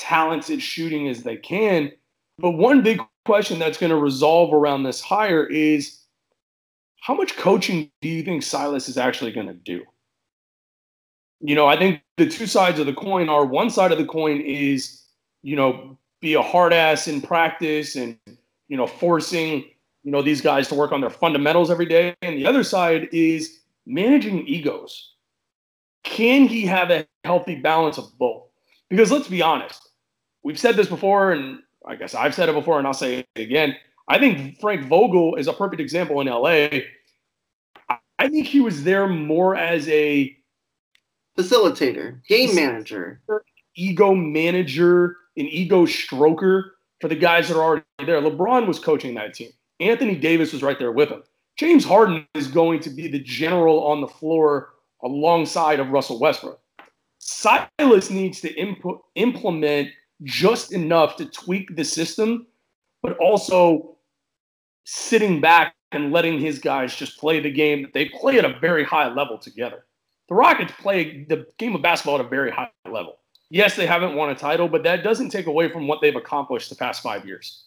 talented 0.00 0.62
shooting 0.62 1.08
as 1.08 1.22
they 1.22 1.36
can. 1.36 1.92
But 2.38 2.52
one 2.52 2.82
big 2.82 3.00
question 3.26 3.58
that's 3.58 3.78
going 3.78 3.90
to 3.90 3.96
resolve 3.96 4.52
around 4.52 4.82
this 4.82 5.00
hire 5.00 5.44
is 5.44 6.00
how 7.00 7.14
much 7.14 7.36
coaching 7.36 7.90
do 8.00 8.08
you 8.08 8.22
think 8.22 8.42
Silas 8.42 8.88
is 8.88 8.96
actually 8.96 9.32
going 9.32 9.46
to 9.46 9.54
do? 9.54 9.82
You 11.40 11.54
know, 11.54 11.66
I 11.66 11.76
think 11.76 12.00
the 12.16 12.28
two 12.28 12.46
sides 12.46 12.78
of 12.78 12.86
the 12.86 12.92
coin 12.92 13.28
are 13.28 13.44
one 13.44 13.70
side 13.70 13.92
of 13.92 13.98
the 13.98 14.06
coin 14.06 14.40
is, 14.40 15.02
you 15.42 15.56
know, 15.56 15.98
be 16.20 16.34
a 16.34 16.42
hard 16.42 16.72
ass 16.72 17.08
in 17.08 17.22
practice 17.22 17.96
and, 17.96 18.18
you 18.68 18.76
know, 18.76 18.86
forcing, 18.86 19.64
you 20.02 20.10
know, 20.10 20.22
these 20.22 20.40
guys 20.40 20.68
to 20.68 20.74
work 20.74 20.92
on 20.92 21.00
their 21.00 21.10
fundamentals 21.10 21.70
every 21.70 21.86
day. 21.86 22.14
And 22.22 22.36
the 22.36 22.46
other 22.46 22.64
side 22.64 23.08
is 23.12 23.60
managing 23.86 24.46
egos. 24.46 25.14
Can 26.04 26.46
he 26.46 26.62
have 26.66 26.90
a 26.90 27.06
healthy 27.24 27.56
balance 27.56 27.98
of 27.98 28.16
both? 28.18 28.48
Because 28.88 29.10
let's 29.10 29.28
be 29.28 29.40
honest, 29.40 29.89
we've 30.42 30.58
said 30.58 30.76
this 30.76 30.88
before, 30.88 31.32
and 31.32 31.60
I 31.86 31.96
guess 31.96 32.14
I've 32.14 32.34
said 32.34 32.48
it 32.48 32.54
before, 32.54 32.78
and 32.78 32.86
I'll 32.86 32.94
say 32.94 33.26
it 33.34 33.40
again. 33.40 33.76
I 34.08 34.18
think 34.18 34.60
Frank 34.60 34.86
Vogel 34.86 35.36
is 35.36 35.46
a 35.46 35.52
perfect 35.52 35.80
example 35.80 36.20
in 36.20 36.26
LA. 36.26 36.80
I 38.18 38.28
think 38.28 38.46
he 38.46 38.60
was 38.60 38.84
there 38.84 39.06
more 39.06 39.56
as 39.56 39.88
a 39.88 40.36
facilitator, 41.38 42.24
game 42.26 42.54
manager, 42.54 43.22
ego 43.76 44.14
manager, 44.14 45.16
an 45.36 45.46
ego 45.46 45.86
stroker 45.86 46.70
for 47.00 47.08
the 47.08 47.16
guys 47.16 47.48
that 47.48 47.56
are 47.56 47.62
already 47.62 47.84
there. 48.04 48.20
LeBron 48.20 48.66
was 48.66 48.78
coaching 48.78 49.14
that 49.14 49.34
team. 49.34 49.50
Anthony 49.78 50.14
Davis 50.14 50.52
was 50.52 50.62
right 50.62 50.78
there 50.78 50.92
with 50.92 51.08
him. 51.08 51.22
James 51.56 51.84
Harden 51.84 52.26
is 52.34 52.48
going 52.48 52.80
to 52.80 52.90
be 52.90 53.08
the 53.08 53.20
general 53.20 53.84
on 53.84 54.00
the 54.00 54.08
floor 54.08 54.70
alongside 55.02 55.80
of 55.80 55.90
Russell 55.90 56.18
Westbrook. 56.20 56.60
Silas 57.18 58.10
needs 58.10 58.40
to 58.40 58.52
imp- 58.54 59.02
implement 59.14 59.88
just 60.22 60.72
enough 60.72 61.16
to 61.16 61.26
tweak 61.26 61.76
the 61.76 61.84
system, 61.84 62.46
but 63.02 63.16
also 63.18 63.96
sitting 64.84 65.40
back 65.40 65.74
and 65.92 66.12
letting 66.12 66.38
his 66.38 66.58
guys 66.58 66.94
just 66.94 67.18
play 67.18 67.40
the 67.40 67.50
game 67.50 67.82
that 67.82 67.92
they 67.92 68.08
play 68.08 68.38
at 68.38 68.44
a 68.44 68.58
very 68.60 68.84
high 68.84 69.12
level 69.12 69.38
together. 69.38 69.84
The 70.28 70.34
Rockets 70.34 70.72
play 70.78 71.24
the 71.28 71.46
game 71.58 71.74
of 71.74 71.82
basketball 71.82 72.16
at 72.16 72.24
a 72.24 72.28
very 72.28 72.50
high 72.50 72.70
level. 72.88 73.18
Yes, 73.50 73.74
they 73.74 73.86
haven't 73.86 74.14
won 74.14 74.30
a 74.30 74.34
title, 74.34 74.68
but 74.68 74.84
that 74.84 75.02
doesn't 75.02 75.30
take 75.30 75.46
away 75.46 75.68
from 75.68 75.88
what 75.88 76.00
they've 76.00 76.14
accomplished 76.14 76.70
the 76.70 76.76
past 76.76 77.02
five 77.02 77.26
years. 77.26 77.64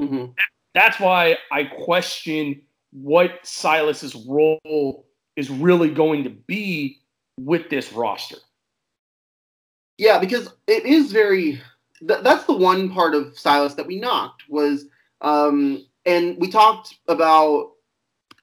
Mm-hmm. 0.00 0.32
That's 0.74 0.98
why 0.98 1.36
I 1.52 1.64
question 1.64 2.62
what 2.92 3.44
Silas's 3.44 4.14
role 4.14 5.06
is 5.36 5.50
really 5.50 5.90
going 5.90 6.24
to 6.24 6.30
be 6.30 7.00
with 7.38 7.68
this 7.68 7.92
roster. 7.92 8.38
Yeah, 9.98 10.18
because 10.18 10.48
it 10.66 10.86
is 10.86 11.12
very. 11.12 11.60
Th- 12.06 12.20
that's 12.22 12.44
the 12.44 12.56
one 12.56 12.90
part 12.90 13.14
of 13.14 13.38
Silas 13.38 13.74
that 13.74 13.86
we 13.86 13.98
knocked 13.98 14.44
was, 14.48 14.86
um, 15.20 15.84
and 16.06 16.36
we 16.38 16.50
talked 16.50 16.94
about 17.08 17.72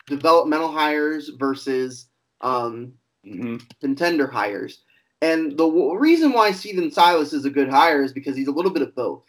developmental 0.07 0.71
hires 0.71 1.29
versus 1.29 2.07
um, 2.41 2.93
mm-hmm. 3.25 3.57
contender 3.81 4.27
hires. 4.27 4.83
And 5.21 5.51
the 5.51 5.67
w- 5.67 5.97
reason 5.97 6.33
why 6.33 6.51
Stephen 6.51 6.91
Silas 6.91 7.33
is 7.33 7.45
a 7.45 7.49
good 7.49 7.69
hire 7.69 8.03
is 8.03 8.13
because 8.13 8.35
he's 8.35 8.47
a 8.47 8.51
little 8.51 8.71
bit 8.71 8.83
of 8.83 8.95
both. 8.95 9.23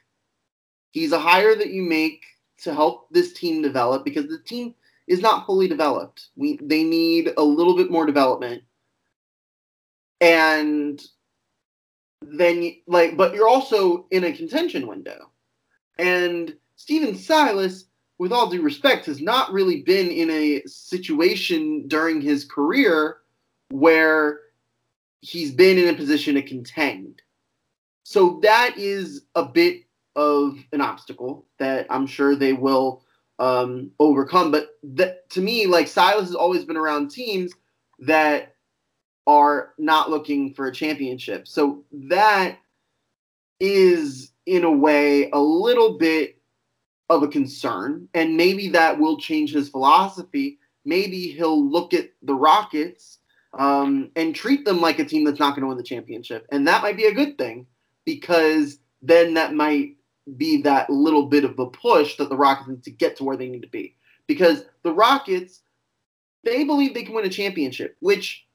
He's 0.91 1.13
a 1.13 1.19
hire 1.19 1.55
that 1.55 1.71
you 1.71 1.83
make 1.83 2.25
to 2.63 2.75
help 2.75 3.09
this 3.11 3.33
team 3.33 3.63
develop 3.63 4.05
because 4.05 4.27
the 4.27 4.39
team 4.39 4.75
is 5.07 5.21
not 5.21 5.47
fully 5.47 5.69
developed. 5.69 6.29
We 6.37 6.59
they 6.63 6.83
need 6.83 7.33
a 7.37 7.43
little 7.43 7.77
bit 7.77 7.91
more 7.91 8.07
development. 8.07 8.63
And 10.21 11.03
then 12.23 12.75
like 12.87 13.17
but 13.17 13.35
you're 13.35 13.49
also 13.49 14.07
in 14.11 14.25
a 14.25 14.33
contention 14.33 14.87
window. 14.87 15.31
And 15.99 16.57
Stephen 16.77 17.17
Silas, 17.17 17.87
with 18.19 18.33
all 18.33 18.51
due 18.51 18.63
respect, 18.63 19.07
has 19.07 19.21
not 19.21 19.53
really 19.53 19.83
been 19.83 20.09
in 20.09 20.31
a 20.31 20.63
situation 20.67 21.89
during 21.89 22.21
his 22.21 22.45
career 22.45 23.19
where 23.71 24.41
he's 25.21 25.51
been 25.51 25.79
in 25.79 25.89
a 25.89 25.97
position 25.97 26.35
to 26.35 26.43
contend. 26.43 27.23
So 28.05 28.39
that 28.43 28.77
is 28.77 29.23
a 29.35 29.45
bit 29.45 29.83
of 30.15 30.59
an 30.73 30.81
obstacle 30.81 31.47
that 31.59 31.87
I'm 31.91 32.07
sure 32.07 32.37
they 32.37 32.53
will 32.53 33.05
um, 33.39 33.91
overcome. 33.99 34.51
But 34.51 34.79
that, 34.83 35.29
to 35.31 35.41
me, 35.41 35.67
like 35.67 35.89
Silas 35.89 36.27
has 36.27 36.35
always 36.35 36.65
been 36.65 36.77
around 36.77 37.11
teams 37.11 37.53
that 38.01 38.56
are 39.27 39.73
not 39.79 40.11
looking 40.11 40.55
for 40.55 40.67
a 40.67 40.73
championship. 40.73 41.49
So 41.49 41.85
that 41.93 42.59
is, 43.61 44.33
in 44.47 44.65
a 44.65 44.71
way, 44.71 45.31
a 45.31 45.41
little 45.41 45.99
bit 45.99 46.39
of 47.09 47.23
a 47.23 47.29
concern. 47.29 48.09
And 48.15 48.37
maybe 48.37 48.69
that 48.71 48.99
will 48.99 49.19
change 49.19 49.53
his 49.53 49.69
philosophy. 49.69 50.59
Maybe 50.85 51.29
he'll 51.29 51.69
look 51.69 51.95
at 51.95 52.11
the 52.23 52.35
Rockets 52.35 53.19
um, 53.59 54.11
and 54.17 54.35
treat 54.35 54.65
them 54.65 54.81
like 54.81 54.99
a 54.99 55.05
team 55.05 55.25
that's 55.25 55.41
not 55.41 55.51
going 55.51 55.63
to 55.63 55.69
win 55.69 55.77
the 55.77 55.83
championship. 55.83 56.47
And 56.53 56.67
that 56.69 56.83
might 56.83 56.97
be 56.97 57.07
a 57.07 57.15
good 57.15 57.39
thing 57.39 57.67
because 58.05 58.79
then 59.03 59.35
that 59.35 59.55
might 59.55 59.97
be 60.37 60.63
that 60.63 60.91
little 60.91 61.27
bit 61.27 61.45
of 61.45 61.59
a 61.59 61.67
push 61.67 62.17
that 62.17 62.29
the 62.29 62.37
Rockets 62.37 62.69
need 62.69 62.83
to 62.85 62.91
get 62.91 63.17
to 63.17 63.25
where 63.25 63.37
they 63.37 63.49
need 63.49 63.63
to 63.63 63.69
be. 63.69 63.97
Because 64.27 64.65
the 64.83 64.93
Rockets, 64.93 65.63
they 66.45 66.65
believe 66.65 66.95
they 66.95 67.05
can 67.05 67.15
win 67.15 67.25
a 67.25 67.31
championship, 67.31 67.97
which 68.01 68.46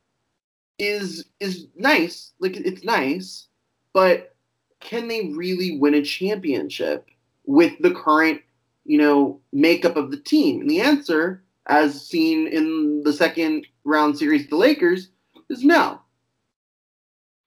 is 0.80 1.26
is 1.40 1.68
nice. 1.76 2.34
Like 2.40 2.58
it's 2.58 2.84
nice, 2.84 3.48
but 3.94 4.36
can 4.80 5.08
they 5.08 5.30
really 5.30 5.78
win 5.78 5.94
a 5.94 6.02
championship 6.02 7.08
with 7.46 7.74
the 7.82 7.92
current, 7.92 8.42
you 8.84 8.98
know, 8.98 9.40
makeup 9.54 9.96
of 9.96 10.12
the 10.12 10.18
team? 10.18 10.62
And 10.62 10.70
the 10.70 10.82
answer, 10.82 11.44
as 11.68 12.08
seen 12.08 12.48
in 12.48 13.04
the 13.04 13.14
second 13.14 13.68
round 13.84 14.18
series, 14.18 14.48
the 14.48 14.58
Lakers, 14.58 15.10
is 15.50 15.64
no. 15.64 16.02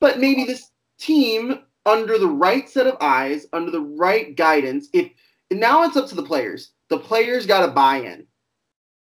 But 0.01 0.19
maybe 0.19 0.45
this 0.45 0.71
team 0.99 1.59
under 1.87 2.19
the 2.19 2.29
right 2.29 2.69
set 2.69 2.87
of 2.87 2.97
eyes, 3.01 3.47
under 3.53 3.71
the 3.71 3.81
right 3.81 4.37
guidance, 4.37 4.89
if 4.93 5.11
now 5.51 5.83
it's 5.83 5.97
up 5.97 6.09
to 6.09 6.15
the 6.15 6.23
players. 6.23 6.71
The 6.89 6.99
players 6.99 7.47
got 7.47 7.67
to 7.67 7.73
buy 7.73 7.99
in. 7.99 8.27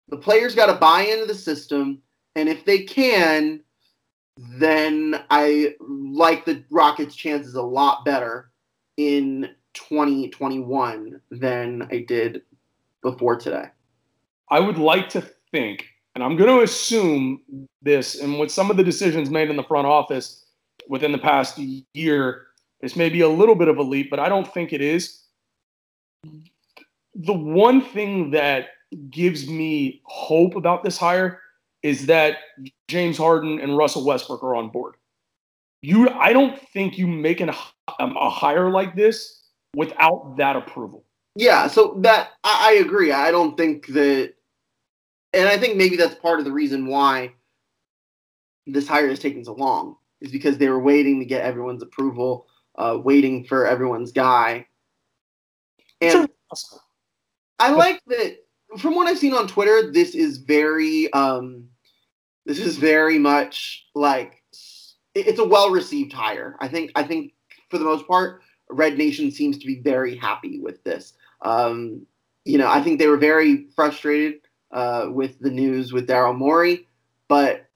The 0.08 0.16
players 0.16 0.54
got 0.54 0.66
to 0.66 0.74
buy 0.74 1.02
into 1.02 1.26
the 1.26 1.34
system, 1.34 2.00
and 2.36 2.48
if 2.48 2.64
they 2.64 2.82
can, 2.82 3.60
then 4.50 5.22
I 5.30 5.74
like 5.80 6.44
the 6.44 6.64
Rockets' 6.70 7.14
chances 7.14 7.54
a 7.54 7.62
lot 7.62 8.04
better 8.04 8.50
in 8.96 9.50
2021 9.74 11.20
than 11.30 11.88
I 11.90 11.98
did 12.06 12.42
before 13.02 13.36
today. 13.36 13.66
I 14.50 14.58
would 14.58 14.78
like 14.78 15.08
to 15.10 15.22
think, 15.52 15.86
and 16.14 16.24
I'm 16.24 16.36
going 16.36 16.50
to 16.50 16.64
assume 16.64 17.40
this, 17.82 18.20
and 18.20 18.38
with 18.38 18.50
some 18.50 18.70
of 18.70 18.76
the 18.76 18.84
decisions 18.84 19.30
made 19.30 19.48
in 19.48 19.56
the 19.56 19.62
front 19.62 19.86
office 19.86 20.44
within 20.88 21.12
the 21.12 21.18
past 21.18 21.58
year, 21.94 22.46
this 22.80 22.96
may 22.96 23.08
be 23.08 23.20
a 23.20 23.28
little 23.28 23.54
bit 23.54 23.68
of 23.68 23.78
a 23.78 23.82
leap, 23.82 24.10
but 24.10 24.18
I 24.18 24.28
don't 24.28 24.52
think 24.52 24.72
it 24.72 24.80
is. 24.80 25.22
The 27.14 27.32
one 27.32 27.80
thing 27.80 28.32
that 28.32 28.70
gives 29.08 29.48
me 29.48 30.02
hope 30.04 30.56
about 30.56 30.82
this 30.82 30.98
hire 30.98 31.40
is 31.82 32.06
that 32.06 32.38
James 32.88 33.18
Harden 33.18 33.60
and 33.60 33.76
Russell 33.76 34.04
Westbrook 34.04 34.42
are 34.42 34.54
on 34.54 34.70
board. 34.70 34.94
You, 35.82 36.08
I 36.08 36.32
don't 36.32 36.60
think 36.68 36.96
you 36.96 37.06
make 37.06 37.40
an, 37.40 37.50
um, 37.98 38.16
a 38.16 38.30
hire 38.30 38.70
like 38.70 38.94
this 38.94 39.42
without 39.74 40.36
that 40.36 40.54
approval. 40.54 41.04
Yeah, 41.34 41.66
so 41.66 41.98
that 42.02 42.30
I, 42.44 42.70
I 42.70 42.72
agree. 42.74 43.10
I 43.10 43.30
don't 43.30 43.56
think 43.56 43.86
that 43.88 44.34
and 45.32 45.48
I 45.48 45.56
think 45.56 45.76
maybe 45.76 45.96
that's 45.96 46.14
part 46.16 46.38
of 46.38 46.44
the 46.44 46.52
reason 46.52 46.86
why 46.86 47.32
this 48.66 48.86
hire 48.86 49.08
is 49.08 49.18
taking 49.18 49.44
so 49.44 49.54
long 49.54 49.96
is 50.20 50.30
because 50.30 50.58
they 50.58 50.68
were 50.68 50.78
waiting 50.78 51.18
to 51.18 51.24
get 51.24 51.42
everyone's 51.42 51.82
approval, 51.82 52.46
uh, 52.76 52.98
waiting 53.02 53.44
for 53.44 53.66
everyone's 53.66 54.12
guy. 54.12 54.66
And 56.00 56.28
I 57.58 57.72
like 57.72 58.00
that 58.08 58.38
from 58.78 58.94
what 58.94 59.06
I've 59.06 59.18
seen 59.18 59.34
on 59.34 59.46
Twitter, 59.46 59.90
this 59.90 60.14
is 60.14 60.38
very 60.38 61.12
um, 61.12 61.68
this 62.46 62.58
is 62.58 62.76
very 62.76 63.18
much 63.18 63.86
like 63.94 64.42
it's 65.14 65.38
a 65.38 65.44
well 65.44 65.70
received 65.70 66.12
hire. 66.12 66.56
I 66.60 66.68
think 66.68 66.92
I 66.94 67.02
think 67.02 67.34
for 67.70 67.78
the 67.78 67.84
most 67.84 68.06
part, 68.06 68.42
Red 68.70 68.98
Nation 68.98 69.30
seems 69.30 69.58
to 69.58 69.66
be 69.66 69.80
very 69.80 70.16
happy 70.16 70.60
with 70.60 70.82
this. 70.84 71.14
Um, 71.42 72.06
you 72.44 72.58
know, 72.58 72.68
I 72.68 72.82
think 72.82 72.98
they 72.98 73.06
were 73.06 73.16
very 73.16 73.66
frustrated 73.74 74.40
uh, 74.72 75.08
with 75.10 75.38
the 75.38 75.50
news 75.50 75.92
with 75.92 76.08
Daryl 76.08 76.36
Morey, 76.36 76.88
but 77.28 77.66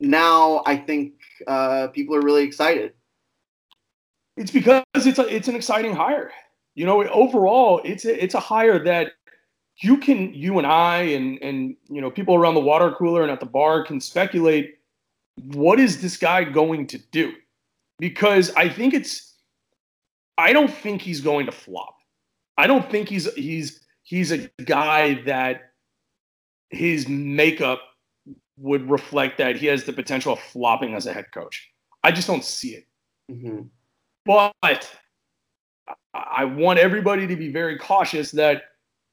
now 0.00 0.62
I 0.66 0.76
think 0.76 1.14
uh, 1.46 1.88
people 1.88 2.14
are 2.14 2.22
really 2.22 2.44
excited. 2.44 2.92
It's 4.36 4.52
because 4.52 4.84
it's 4.94 5.18
a, 5.18 5.34
it's 5.34 5.48
an 5.48 5.56
exciting 5.56 5.94
hire. 5.94 6.30
You 6.74 6.86
know, 6.86 7.02
overall, 7.08 7.80
it's 7.84 8.04
a, 8.04 8.22
it's 8.22 8.34
a 8.34 8.40
hire 8.40 8.78
that 8.84 9.12
you 9.80 9.98
can 9.98 10.34
you 10.34 10.58
and 10.58 10.66
I 10.66 10.98
and 11.02 11.38
and 11.42 11.76
you 11.88 12.00
know 12.00 12.10
people 12.10 12.34
around 12.34 12.54
the 12.54 12.60
water 12.60 12.92
cooler 12.92 13.22
and 13.22 13.30
at 13.30 13.40
the 13.40 13.46
bar 13.46 13.84
can 13.84 14.00
speculate 14.00 14.78
what 15.44 15.78
is 15.78 16.02
this 16.02 16.16
guy 16.16 16.44
going 16.44 16.86
to 16.88 16.98
do? 16.98 17.32
Because 17.98 18.52
I 18.54 18.68
think 18.68 18.94
it's 18.94 19.36
I 20.36 20.52
don't 20.52 20.72
think 20.72 21.02
he's 21.02 21.20
going 21.20 21.46
to 21.46 21.52
flop. 21.52 21.96
I 22.56 22.66
don't 22.66 22.88
think 22.90 23.08
he's 23.08 23.32
he's 23.34 23.80
he's 24.02 24.32
a 24.32 24.48
guy 24.64 25.22
that 25.26 25.72
his 26.70 27.08
makeup 27.08 27.80
would 28.58 28.90
reflect 28.90 29.38
that 29.38 29.56
he 29.56 29.66
has 29.66 29.84
the 29.84 29.92
potential 29.92 30.32
of 30.32 30.40
flopping 30.40 30.94
as 30.94 31.06
a 31.06 31.12
head 31.12 31.26
coach. 31.32 31.70
I 32.02 32.10
just 32.10 32.26
don't 32.26 32.44
see 32.44 32.70
it. 32.70 32.86
Mm-hmm. 33.30 33.62
But 34.24 34.90
I 36.12 36.44
want 36.44 36.78
everybody 36.78 37.26
to 37.26 37.36
be 37.36 37.50
very 37.50 37.78
cautious 37.78 38.30
that 38.32 38.62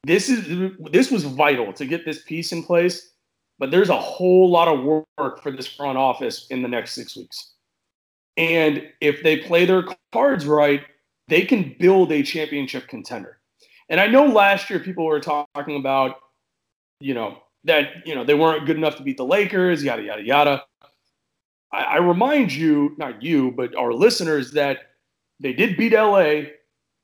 this 0.06 0.28
is 0.28 0.72
this 0.90 1.10
was 1.10 1.24
vital 1.24 1.72
to 1.72 1.84
get 1.84 2.04
this 2.04 2.22
piece 2.22 2.52
in 2.52 2.62
place. 2.62 3.12
But 3.58 3.70
there's 3.70 3.88
a 3.88 3.96
whole 3.96 4.50
lot 4.50 4.68
of 4.68 4.84
work 4.84 5.42
for 5.42 5.50
this 5.50 5.66
front 5.66 5.96
office 5.96 6.46
in 6.50 6.60
the 6.60 6.68
next 6.68 6.92
six 6.92 7.16
weeks. 7.16 7.54
And 8.36 8.86
if 9.00 9.22
they 9.22 9.38
play 9.38 9.64
their 9.64 9.84
cards 10.12 10.46
right, 10.46 10.82
they 11.28 11.42
can 11.42 11.74
build 11.78 12.12
a 12.12 12.22
championship 12.22 12.86
contender. 12.86 13.38
And 13.88 13.98
I 13.98 14.08
know 14.08 14.26
last 14.26 14.68
year 14.68 14.78
people 14.78 15.06
were 15.06 15.20
talking 15.20 15.76
about, 15.76 16.16
you 17.00 17.14
know, 17.14 17.38
that 17.64 18.06
you 18.06 18.14
know 18.14 18.24
they 18.24 18.34
weren't 18.34 18.66
good 18.66 18.76
enough 18.76 18.96
to 18.96 19.02
beat 19.02 19.16
the 19.16 19.24
Lakers, 19.24 19.82
yada 19.82 20.02
yada 20.02 20.22
yada. 20.22 20.64
I, 21.72 21.82
I 21.82 21.96
remind 21.96 22.52
you, 22.52 22.94
not 22.98 23.22
you, 23.22 23.52
but 23.52 23.74
our 23.74 23.92
listeners, 23.92 24.52
that 24.52 24.78
they 25.40 25.52
did 25.52 25.76
beat 25.76 25.92
LA 25.92 26.42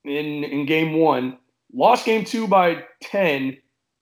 in 0.04 0.44
in 0.44 0.66
game 0.66 0.94
one, 0.94 1.38
lost 1.72 2.04
game 2.04 2.24
two 2.24 2.46
by 2.46 2.84
ten, 3.02 3.56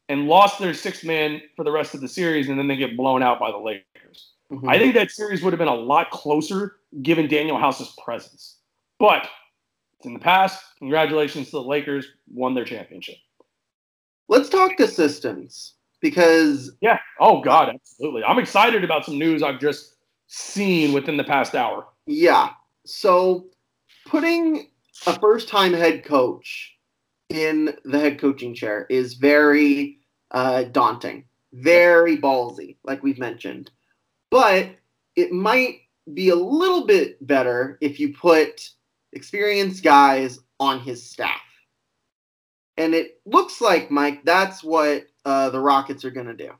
and 0.08 0.26
lost 0.26 0.58
their 0.58 0.74
sixth 0.74 1.04
man 1.04 1.40
for 1.56 1.64
the 1.64 1.72
rest 1.72 1.94
of 1.94 2.00
the 2.00 2.08
series, 2.08 2.48
and 2.48 2.58
then 2.58 2.68
they 2.68 2.76
get 2.76 2.96
blown 2.96 3.22
out 3.22 3.38
by 3.38 3.50
the 3.50 3.58
Lakers. 3.58 4.32
Mm-hmm. 4.50 4.68
I 4.68 4.78
think 4.78 4.94
that 4.94 5.10
series 5.10 5.42
would 5.42 5.52
have 5.52 5.58
been 5.58 5.68
a 5.68 5.74
lot 5.74 6.10
closer 6.10 6.76
given 7.02 7.28
Danuel 7.28 7.60
House's 7.60 7.94
presence. 8.04 8.56
But 8.98 9.28
it's 9.96 10.06
in 10.06 10.12
the 10.12 10.18
past, 10.18 10.62
congratulations 10.78 11.46
to 11.46 11.52
the 11.52 11.62
Lakers, 11.62 12.06
won 12.32 12.54
their 12.54 12.64
championship. 12.64 13.16
Let's 14.28 14.48
talk 14.48 14.78
assistants 14.80 15.74
because 16.00 16.72
yeah 16.80 16.98
oh 17.20 17.40
god 17.40 17.68
absolutely 17.68 18.24
i'm 18.24 18.38
excited 18.38 18.84
about 18.84 19.04
some 19.04 19.18
news 19.18 19.42
i've 19.42 19.60
just 19.60 19.96
seen 20.26 20.92
within 20.92 21.16
the 21.16 21.24
past 21.24 21.54
hour 21.54 21.86
yeah 22.06 22.50
so 22.84 23.46
putting 24.06 24.68
a 25.06 25.18
first 25.20 25.48
time 25.48 25.72
head 25.72 26.04
coach 26.04 26.76
in 27.30 27.74
the 27.84 27.98
head 27.98 28.18
coaching 28.18 28.54
chair 28.54 28.86
is 28.90 29.14
very 29.14 29.98
uh, 30.30 30.64
daunting 30.64 31.24
very 31.52 32.16
ballsy 32.16 32.76
like 32.84 33.02
we've 33.02 33.18
mentioned 33.18 33.70
but 34.30 34.70
it 35.16 35.32
might 35.32 35.80
be 36.14 36.28
a 36.28 36.36
little 36.36 36.86
bit 36.86 37.24
better 37.26 37.76
if 37.80 37.98
you 37.98 38.14
put 38.14 38.70
experienced 39.12 39.82
guys 39.82 40.38
on 40.60 40.78
his 40.78 41.02
staff 41.02 41.40
and 42.76 42.94
it 42.94 43.20
looks 43.26 43.60
like 43.60 43.90
mike 43.90 44.24
that's 44.24 44.62
what 44.62 45.06
uh, 45.24 45.50
the 45.50 45.60
Rockets 45.60 46.04
are 46.04 46.10
going 46.10 46.26
to 46.26 46.34
do. 46.34 46.50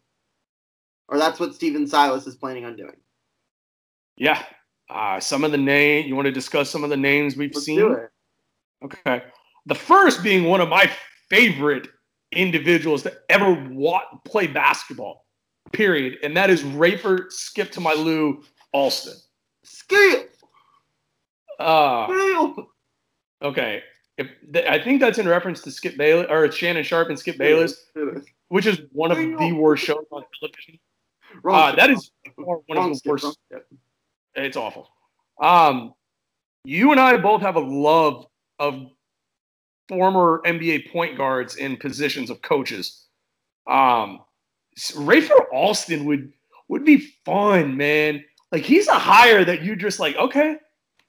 Or 1.08 1.18
that's 1.18 1.40
what 1.40 1.54
Stephen 1.54 1.86
Silas 1.86 2.26
is 2.26 2.36
planning 2.36 2.64
on 2.64 2.76
doing. 2.76 2.96
Yeah. 4.16 4.42
Uh, 4.88 5.20
some 5.20 5.44
of 5.44 5.52
the 5.52 5.58
name 5.58 6.06
you 6.06 6.14
want 6.14 6.26
to 6.26 6.32
discuss 6.32 6.70
some 6.70 6.84
of 6.84 6.90
the 6.90 6.96
names 6.96 7.36
we've 7.36 7.54
Let's 7.54 7.64
seen. 7.64 7.96
Okay. 8.84 9.22
The 9.66 9.74
first 9.74 10.22
being 10.22 10.44
one 10.44 10.60
of 10.60 10.68
my 10.68 10.90
favorite 11.28 11.88
individuals 12.32 13.02
to 13.04 13.16
ever 13.28 13.52
wa- 13.70 14.04
play 14.24 14.46
basketball. 14.46 15.26
Period. 15.72 16.18
And 16.22 16.36
that 16.36 16.50
is 16.50 16.62
Rafer 16.62 17.30
Skip 17.30 17.70
to 17.72 17.80
my 17.80 17.92
Lou 17.92 18.42
Alston. 18.72 19.14
Skip. 19.62 20.34
Uh. 21.58 22.06
Okay. 23.42 23.82
If 24.18 24.28
I 24.68 24.78
think 24.78 25.00
that's 25.00 25.18
in 25.18 25.28
reference 25.28 25.62
to 25.62 25.70
Skip 25.70 25.96
Bayless 25.96 26.26
or 26.28 26.50
Shannon 26.50 26.82
Sharpe 26.82 27.08
and 27.08 27.18
Skip 27.18 27.38
Bayless, 27.38 27.86
which 28.48 28.66
is 28.66 28.80
one 28.92 29.10
of 29.10 29.16
the 29.16 29.52
worst 29.52 29.84
shows 29.84 30.04
on 30.10 30.24
television. 30.38 30.78
Uh, 31.48 31.74
that 31.76 31.90
is 31.90 32.10
one 32.36 32.60
of 32.68 33.02
the 33.02 33.10
worst. 33.10 33.38
It's 34.34 34.56
awful. 34.56 34.88
Um, 35.40 35.94
you 36.64 36.90
and 36.90 37.00
I 37.00 37.16
both 37.16 37.40
have 37.40 37.56
a 37.56 37.60
love 37.60 38.26
of 38.58 38.86
former 39.90 40.40
NBA 40.46 40.92
point 40.92 41.18
guards 41.18 41.56
in 41.56 41.76
positions 41.76 42.30
of 42.30 42.40
coaches. 42.42 43.06
Um, 43.66 44.20
Rafer 44.78 45.46
Alston 45.52 46.04
would 46.04 46.32
would 46.68 46.84
be 46.84 47.12
fun, 47.26 47.76
man. 47.76 48.24
Like 48.52 48.62
he's 48.62 48.86
a 48.86 48.98
hire 48.98 49.44
that 49.44 49.62
you 49.62 49.74
just 49.74 49.98
like, 49.98 50.14
okay, 50.16 50.56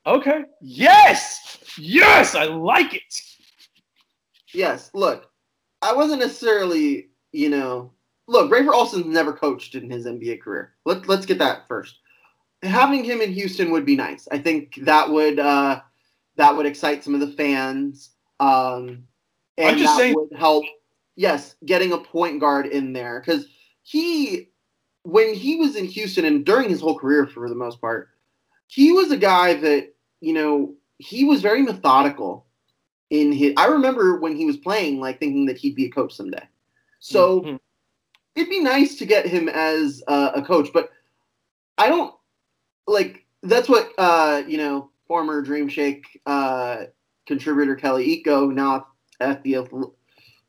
okay, 0.08 0.44
yes, 0.62 1.60
yes, 1.78 2.34
I 2.34 2.46
like 2.46 2.96
it. 2.96 3.22
Yes, 4.54 4.90
look, 4.96 5.30
I 5.84 5.94
wasn't 5.94 6.22
necessarily 6.22 7.12
you 7.32 7.50
know, 7.50 7.92
look, 8.28 8.52
Rafer 8.52 8.74
Alston's 8.74 9.06
never 9.06 9.32
coached 9.32 9.76
in 9.76 9.90
his 9.90 10.06
NBA 10.06 10.42
career. 10.42 10.74
Let, 10.86 11.08
let's 11.08 11.26
get 11.26 11.38
that 11.38 11.68
first. 11.68 12.00
Having 12.64 13.06
him 13.06 13.22
in 13.22 13.32
Houston 13.32 13.72
would 13.72 13.86
be 13.86 13.96
nice. 13.96 14.28
I 14.32 14.40
think 14.40 14.80
that 14.82 15.10
would 15.10 15.40
uh, 15.40 15.82
that 16.36 16.56
would 16.58 16.66
excite 16.66 17.04
some 17.04 17.14
of 17.14 17.20
the 17.20 17.36
fans, 17.36 18.12
um, 18.42 19.08
and 19.58 19.80
that 19.80 19.98
saying- 19.98 20.16
would 20.16 20.38
help. 20.38 20.66
Yes, 21.16 21.56
getting 21.66 21.92
a 21.92 21.98
point 21.98 22.40
guard 22.40 22.66
in 22.66 22.94
there 22.94 23.20
because 23.20 23.46
he, 23.84 24.50
when 25.04 25.34
he 25.34 25.58
was 25.58 25.76
in 25.76 25.86
Houston 25.86 26.26
and 26.26 26.46
during 26.46 26.70
his 26.70 26.82
whole 26.82 26.98
career 26.98 27.28
for 27.28 27.48
the 27.50 27.56
most 27.56 27.80
part, 27.80 28.10
he 28.68 28.92
was 28.92 29.12
a 29.12 29.18
guy 29.18 29.54
that 29.56 29.94
you 30.22 30.34
know 30.34 30.74
he 30.98 31.26
was 31.26 31.42
very 31.42 31.62
methodical 31.62 32.48
in 33.10 33.32
his. 33.32 33.54
I 33.58 33.68
remember 33.68 34.20
when 34.20 34.36
he 34.36 34.46
was 34.46 34.58
playing, 34.58 35.00
like 35.00 35.20
thinking 35.20 35.46
that 35.48 35.58
he'd 35.58 35.76
be 35.76 35.86
a 35.86 35.92
coach 35.92 36.16
someday. 36.16 36.48
So 37.00 37.42
mm-hmm. 37.42 37.56
it'd 38.36 38.50
be 38.50 38.62
nice 38.62 38.96
to 38.96 39.06
get 39.06 39.28
him 39.28 39.50
as 39.50 40.02
uh, 40.08 40.32
a 40.34 40.42
coach, 40.42 40.70
but 40.74 40.92
I 41.78 41.90
don't 41.90 42.16
like 42.88 43.26
that's 43.44 43.70
what 43.70 43.92
uh, 43.98 44.44
you 44.48 44.58
know 44.58 44.90
former 45.08 45.42
Dream 45.42 45.68
Shake 45.68 46.22
uh, 46.26 46.86
contributor 47.28 47.76
Kelly 47.76 48.24
Iko 48.24 48.54
now 48.54 48.88
at 49.20 49.44
the 49.44 49.54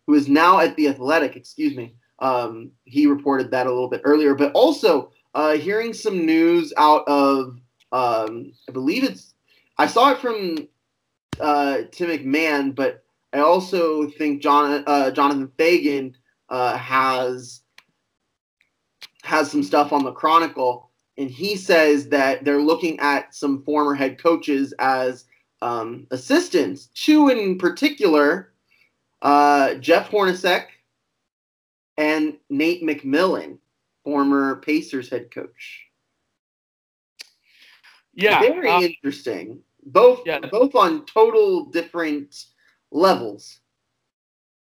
who 0.06 0.14
is 0.14 0.28
now 0.28 0.60
at 0.60 0.76
the 0.76 0.88
Athletic. 0.88 1.36
Excuse 1.36 1.76
me. 1.76 1.94
Um, 2.18 2.70
he 2.84 3.06
reported 3.06 3.50
that 3.50 3.66
a 3.66 3.70
little 3.70 3.88
bit 3.88 4.02
earlier, 4.04 4.34
but 4.34 4.52
also 4.52 5.10
uh, 5.34 5.52
hearing 5.52 5.92
some 5.92 6.24
news 6.24 6.72
out 6.76 7.06
of 7.08 7.58
um, 7.92 8.52
I 8.68 8.72
believe 8.72 9.04
it's 9.04 9.34
I 9.78 9.86
saw 9.86 10.12
it 10.12 10.18
from 10.18 10.68
uh, 11.40 11.78
Tim 11.90 12.10
McMahon, 12.10 12.74
but 12.74 13.04
I 13.32 13.38
also 13.38 14.08
think 14.10 14.42
John, 14.42 14.84
uh, 14.86 15.10
Jonathan 15.10 15.50
Feigen 15.58 16.14
uh, 16.48 16.76
has 16.76 17.62
has 19.22 19.50
some 19.50 19.62
stuff 19.62 19.92
on 19.92 20.04
the 20.04 20.12
Chronicle, 20.12 20.90
and 21.16 21.30
he 21.30 21.56
says 21.56 22.08
that 22.08 22.44
they're 22.44 22.60
looking 22.60 22.98
at 23.00 23.34
some 23.34 23.62
former 23.62 23.94
head 23.94 24.20
coaches 24.20 24.74
as 24.78 25.24
um, 25.62 26.06
assistants. 26.10 26.86
Two 26.86 27.28
in 27.28 27.56
particular, 27.56 28.52
uh, 29.22 29.74
Jeff 29.74 30.10
Hornacek 30.10 30.66
and 31.96 32.36
Nate 32.50 32.82
McMillan, 32.82 33.58
former 34.04 34.56
Pacers 34.56 35.08
head 35.08 35.30
coach. 35.30 35.86
Yeah, 38.14 38.40
very 38.40 38.68
uh, 38.68 38.80
interesting. 38.82 39.60
Both 39.86 40.22
yeah. 40.26 40.40
both 40.50 40.74
on 40.74 41.06
total 41.06 41.66
different 41.66 42.46
levels. 42.90 43.60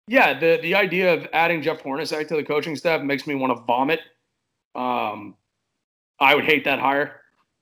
Yeah, 0.08 0.40
the 0.40 0.60
the 0.62 0.76
idea 0.76 1.14
of 1.14 1.28
adding 1.34 1.62
Jeff 1.62 1.82
Hornacek 1.84 2.28
to 2.30 2.36
the 2.36 2.44
coaching 2.44 2.76
staff 2.76 3.02
makes 3.02 3.28
me 3.28 3.36
want 3.36 3.58
to 3.58 3.64
vomit. 3.64 4.00
Um, 4.76 5.36
I 6.20 6.36
would 6.36 6.46
hate 6.46 6.64
that 6.66 6.80
hire. 6.80 7.22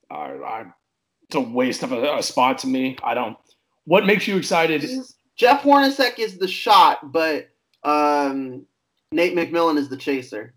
Uh, 0.09 0.13
I, 0.13 0.65
it's 1.31 1.37
a 1.37 1.39
waste 1.39 1.81
of 1.81 1.93
a, 1.93 2.17
a, 2.17 2.21
spot 2.21 2.57
to 2.59 2.67
me. 2.67 2.97
I 3.03 3.13
don't. 3.13 3.37
What 3.85 4.05
makes 4.05 4.27
you 4.27 4.35
excited? 4.35 4.85
Jeff 5.37 5.61
Hornacek 5.61 6.19
is 6.19 6.37
the 6.37 6.47
shot, 6.47 7.13
but 7.13 7.49
um, 7.83 8.65
Nate 9.13 9.33
McMillan 9.33 9.77
is 9.77 9.87
the 9.87 9.95
chaser. 9.95 10.53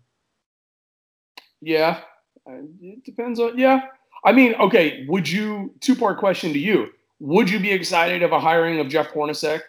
Yeah, 1.61 2.01
uh, 2.45 2.57
it 2.81 3.05
depends 3.05 3.39
on. 3.39 3.57
Yeah, 3.57 3.85
I 4.25 4.33
mean, 4.33 4.53
okay. 4.55 5.05
Would 5.07 5.29
you? 5.29 5.73
Two 5.79 5.95
part 5.95 6.19
question 6.19 6.51
to 6.51 6.59
you. 6.59 6.89
Would 7.19 7.49
you 7.49 7.59
be 7.59 7.71
excited 7.71 8.21
of 8.21 8.33
a 8.33 8.39
hiring 8.39 8.81
of 8.81 8.89
Jeff 8.89 9.13
Hornacek? 9.13 9.61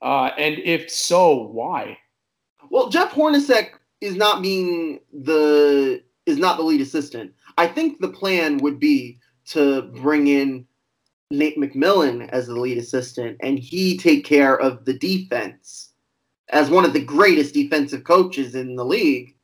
Uh, 0.00 0.30
and 0.38 0.58
if 0.58 0.90
so, 0.90 1.48
why? 1.48 1.98
Well, 2.70 2.88
Jeff 2.88 3.12
Hornacek 3.12 3.72
is 4.00 4.16
not 4.16 4.40
being 4.40 5.00
the 5.12 6.02
is 6.24 6.38
not 6.38 6.56
the 6.56 6.62
lead 6.62 6.80
assistant. 6.80 7.34
I 7.58 7.66
think 7.66 8.00
the 8.00 8.08
plan 8.08 8.56
would 8.58 8.80
be 8.80 9.18
to 9.46 9.82
bring 9.82 10.26
in 10.26 10.66
Nate 11.30 11.58
McMillan 11.58 12.28
as 12.30 12.46
the 12.46 12.54
lead 12.54 12.78
assistant 12.78 13.36
and 13.40 13.58
he 13.58 13.98
take 13.98 14.24
care 14.24 14.58
of 14.58 14.84
the 14.84 14.94
defense 14.94 15.90
as 16.48 16.70
one 16.70 16.84
of 16.84 16.92
the 16.92 17.04
greatest 17.04 17.54
defensive 17.54 18.04
coaches 18.04 18.54
in 18.54 18.76
the 18.76 18.84
league, 18.84 19.36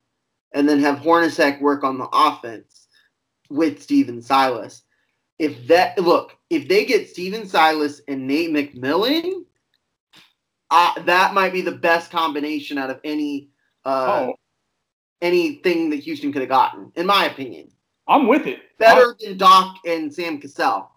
and 0.52 0.68
then 0.68 0.78
have 0.80 0.98
Hornacek 0.98 1.60
work 1.60 1.82
on 1.82 1.98
the 1.98 2.08
offense 2.12 2.86
with 3.50 3.82
Stephen 3.82 4.22
Silas. 4.22 4.82
If 5.38 5.66
that 5.66 5.98
look, 5.98 6.36
if 6.50 6.68
they 6.68 6.84
get 6.84 7.08
Stephen 7.08 7.48
Silas 7.48 8.00
and 8.06 8.26
Nate 8.26 8.50
McMillan, 8.50 9.44
uh, 10.70 11.02
that 11.02 11.34
might 11.34 11.52
be 11.52 11.62
the 11.62 11.72
best 11.72 12.10
combination 12.10 12.78
out 12.78 12.90
of 12.90 13.00
any 13.02 13.48
uh, 13.84 14.28
oh. 14.28 14.34
anything 15.20 15.90
that 15.90 16.00
Houston 16.00 16.32
could 16.32 16.42
have 16.42 16.48
gotten, 16.48 16.92
in 16.94 17.06
my 17.06 17.26
opinion. 17.26 17.71
I'm 18.08 18.26
with 18.26 18.46
it. 18.46 18.60
Better 18.78 19.10
I'm... 19.10 19.16
than 19.20 19.38
Doc 19.38 19.76
and 19.86 20.12
Sam 20.12 20.38
Cassell. 20.38 20.90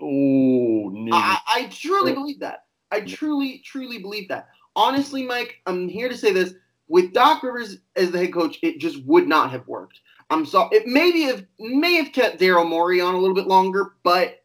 Oh, 0.00 0.90
no. 0.92 1.16
I, 1.16 1.38
I 1.46 1.66
truly 1.70 2.12
believe 2.12 2.40
that. 2.40 2.64
I 2.90 3.00
truly, 3.00 3.62
truly 3.64 3.98
believe 3.98 4.28
that. 4.28 4.48
Honestly, 4.76 5.22
Mike, 5.22 5.60
I'm 5.66 5.88
here 5.88 6.08
to 6.08 6.16
say 6.16 6.32
this. 6.32 6.54
With 6.88 7.12
Doc 7.12 7.42
Rivers 7.42 7.78
as 7.96 8.10
the 8.10 8.18
head 8.18 8.32
coach, 8.32 8.58
it 8.62 8.78
just 8.78 9.02
would 9.04 9.26
not 9.26 9.50
have 9.50 9.66
worked. 9.66 10.00
I'm 10.30 10.44
sorry. 10.44 10.76
It 10.76 10.86
maybe 10.86 11.22
have 11.22 11.46
may 11.58 11.94
have 11.94 12.12
kept 12.12 12.40
Daryl 12.40 12.68
Morey 12.68 13.00
on 13.00 13.14
a 13.14 13.18
little 13.18 13.34
bit 13.34 13.46
longer, 13.46 13.94
but 14.02 14.42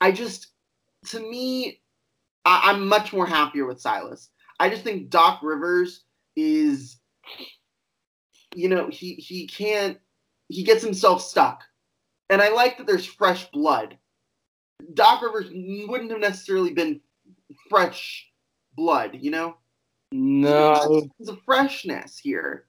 I 0.00 0.12
just, 0.12 0.48
to 1.08 1.20
me, 1.20 1.80
I, 2.44 2.70
I'm 2.70 2.86
much 2.88 3.12
more 3.12 3.26
happier 3.26 3.66
with 3.66 3.80
Silas. 3.80 4.30
I 4.60 4.70
just 4.70 4.82
think 4.82 5.10
Doc 5.10 5.40
Rivers 5.42 6.04
is, 6.36 6.98
you 8.54 8.68
know, 8.68 8.88
he 8.88 9.14
he 9.14 9.46
can't 9.46 9.98
he 10.52 10.62
gets 10.62 10.82
himself 10.82 11.22
stuck, 11.22 11.64
and 12.28 12.42
I 12.42 12.50
like 12.50 12.76
that 12.78 12.86
there's 12.86 13.06
fresh 13.06 13.50
blood. 13.50 13.96
Doc 14.94 15.22
Rivers 15.22 15.50
wouldn't 15.88 16.10
have 16.10 16.20
necessarily 16.20 16.72
been 16.72 17.00
fresh 17.70 18.28
blood, 18.76 19.18
you 19.20 19.30
know. 19.30 19.56
No, 20.12 21.08
there's 21.18 21.30
a 21.30 21.40
freshness 21.44 22.18
here, 22.18 22.66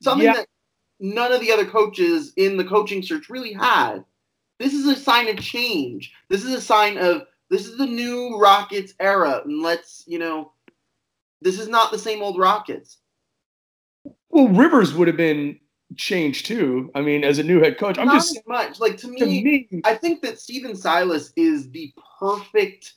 something 0.00 0.26
yeah. 0.26 0.34
that 0.34 0.46
none 0.98 1.32
of 1.32 1.40
the 1.40 1.52
other 1.52 1.66
coaches 1.66 2.32
in 2.36 2.56
the 2.56 2.64
coaching 2.64 3.02
search 3.02 3.28
really 3.28 3.52
had. 3.52 4.04
This 4.58 4.72
is 4.72 4.86
a 4.86 4.96
sign 4.96 5.28
of 5.28 5.38
change. 5.38 6.14
This 6.30 6.42
is 6.42 6.54
a 6.54 6.60
sign 6.60 6.96
of 6.96 7.26
this 7.50 7.66
is 7.66 7.76
the 7.76 7.86
new 7.86 8.38
Rockets 8.38 8.94
era, 8.98 9.42
and 9.44 9.62
let's 9.62 10.04
you 10.06 10.18
know, 10.18 10.52
this 11.42 11.58
is 11.58 11.68
not 11.68 11.92
the 11.92 11.98
same 11.98 12.22
old 12.22 12.38
Rockets. 12.38 12.96
Well, 14.30 14.48
Rivers 14.48 14.94
would 14.94 15.08
have 15.08 15.18
been 15.18 15.60
changed 15.94 16.46
too. 16.46 16.90
I 16.94 17.00
mean, 17.00 17.22
as 17.22 17.38
a 17.38 17.42
new 17.42 17.60
head 17.60 17.78
coach, 17.78 17.98
I'm 17.98 18.06
not 18.06 18.14
just 18.14 18.40
much 18.46 18.80
like 18.80 18.96
to 18.98 19.08
me, 19.08 19.18
to 19.18 19.26
me. 19.26 19.68
I 19.84 19.94
think 19.94 20.22
that 20.22 20.40
Stephen 20.40 20.74
Silas 20.74 21.32
is 21.36 21.70
the 21.70 21.92
perfect. 22.18 22.94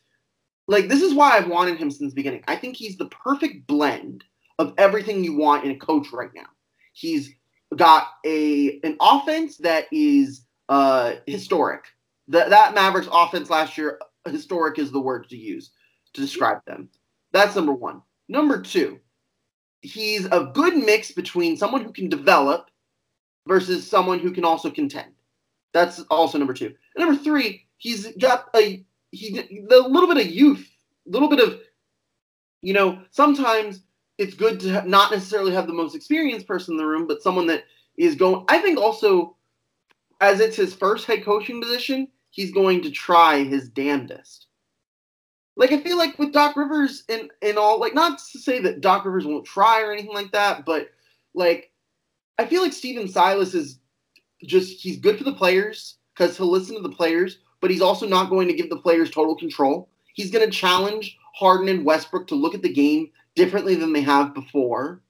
Like 0.68 0.88
this 0.88 1.02
is 1.02 1.14
why 1.14 1.38
I've 1.38 1.48
wanted 1.48 1.78
him 1.78 1.92
since 1.92 2.12
the 2.12 2.16
beginning. 2.16 2.44
I 2.48 2.56
think 2.56 2.76
he's 2.76 2.98
the 2.98 3.08
perfect 3.08 3.68
blend 3.68 4.24
of 4.58 4.74
everything 4.78 5.24
you 5.24 5.36
want 5.36 5.66
in 5.66 5.72
a 5.72 5.76
coach 5.76 6.08
right 6.12 6.34
now. 6.34 6.48
He's 6.94 7.32
got 7.76 8.08
a 8.26 8.80
an 8.84 8.98
offense 9.00 9.58
that 9.58 9.86
is 9.92 10.46
uh 10.70 11.16
historic. 11.28 11.86
That 12.28 12.50
that 12.50 12.74
Mavericks 12.74 13.10
offense 13.12 13.50
last 13.50 13.78
year 13.78 14.00
historic 14.28 14.80
is 14.80 14.92
the 14.92 15.00
word 15.00 15.30
to 15.30 15.38
use 15.38 15.72
to 16.14 16.22
describe 16.22 16.64
them. 16.66 16.90
That's 17.32 17.56
number 17.56 17.74
one. 17.74 18.02
Number 18.28 18.62
two, 18.62 19.00
he's 19.82 20.26
a 20.26 20.52
good 20.54 20.76
mix 20.76 21.12
between 21.12 21.58
someone 21.58 21.84
who 21.84 21.92
can 21.92 22.10
develop 22.10 22.70
versus 23.48 23.88
someone 23.88 24.20
who 24.20 24.32
can 24.32 24.46
also 24.46 24.70
contend. 24.70 25.12
That's 25.74 26.00
also 26.10 26.38
number 26.38 26.54
two. 26.54 26.74
And 26.96 27.06
number 27.06 27.22
three, 27.22 27.66
he's 27.78 28.16
got 28.18 28.50
a 28.56 28.84
he 29.12 29.40
a 29.40 29.76
little 29.76 30.08
bit 30.08 30.26
of 30.26 30.32
youth, 30.32 30.70
little 31.06 31.30
bit 31.30 31.40
of 31.40 31.60
you 32.62 32.74
know. 32.74 33.02
Sometimes 33.12 33.82
it's 34.18 34.34
good 34.34 34.60
to 34.62 34.88
not 34.88 35.12
necessarily 35.12 35.54
have 35.54 35.68
the 35.68 35.74
most 35.74 35.96
experienced 35.96 36.48
person 36.48 36.74
in 36.74 36.78
the 36.78 36.86
room, 36.86 37.08
but 37.08 37.22
someone 37.22 37.48
that 37.48 37.66
is 37.98 38.16
going. 38.16 38.46
I 38.48 38.60
think 38.60 38.80
also, 38.80 39.36
as 40.22 40.40
it's 40.40 40.58
his 40.58 40.74
first 40.74 41.06
head 41.06 41.24
coaching 41.24 41.62
position, 41.62 42.08
he's 42.30 42.52
going 42.52 42.82
to 42.84 42.92
try 42.92 43.44
his 43.44 43.70
damnedest. 43.70 44.48
Like 45.56 45.72
I 45.72 45.82
feel 45.82 45.98
like 45.98 46.18
with 46.18 46.32
Doc 46.32 46.56
Rivers 46.56 47.04
and 47.10 47.30
and 47.42 47.58
all, 47.58 47.80
like 47.80 47.94
not 47.94 48.20
to 48.32 48.40
say 48.40 48.60
that 48.62 48.82
Doc 48.82 49.06
Rivers 49.06 49.26
won't 49.26 49.46
try 49.46 49.82
or 49.82 49.92
anything 49.92 50.14
like 50.14 50.32
that, 50.32 50.66
but 50.66 50.90
like 51.34 51.72
I 52.40 52.46
feel 52.46 52.62
like 52.62 52.72
Stephen 52.72 53.10
Silas 53.10 53.54
is 53.54 53.80
just 54.44 54.82
he's 54.82 54.96
good 54.96 55.18
for 55.18 55.26
the 55.26 55.34
players 55.34 55.98
because 56.16 56.38
he'll 56.38 56.50
listen 56.50 56.78
to 56.78 56.82
the 56.82 56.96
players, 56.96 57.40
but 57.60 57.70
he's 57.70 57.82
also 57.82 58.08
not 58.08 58.30
going 58.30 58.48
to 58.48 58.54
give 58.54 58.70
the 58.70 58.78
players 58.78 59.12
total 59.12 59.36
control. 59.36 59.90
He's 60.14 60.32
going 60.32 60.46
to 60.46 60.58
challenge 60.58 61.18
Harden 61.36 61.68
and 61.68 61.84
Westbrook 61.84 62.28
to 62.28 62.36
look 62.36 62.56
at 62.56 62.62
the 62.62 62.72
game 62.72 63.10
differently 63.36 63.76
than 63.76 63.92
they 63.92 64.00
have 64.02 64.34
before. 64.34 65.02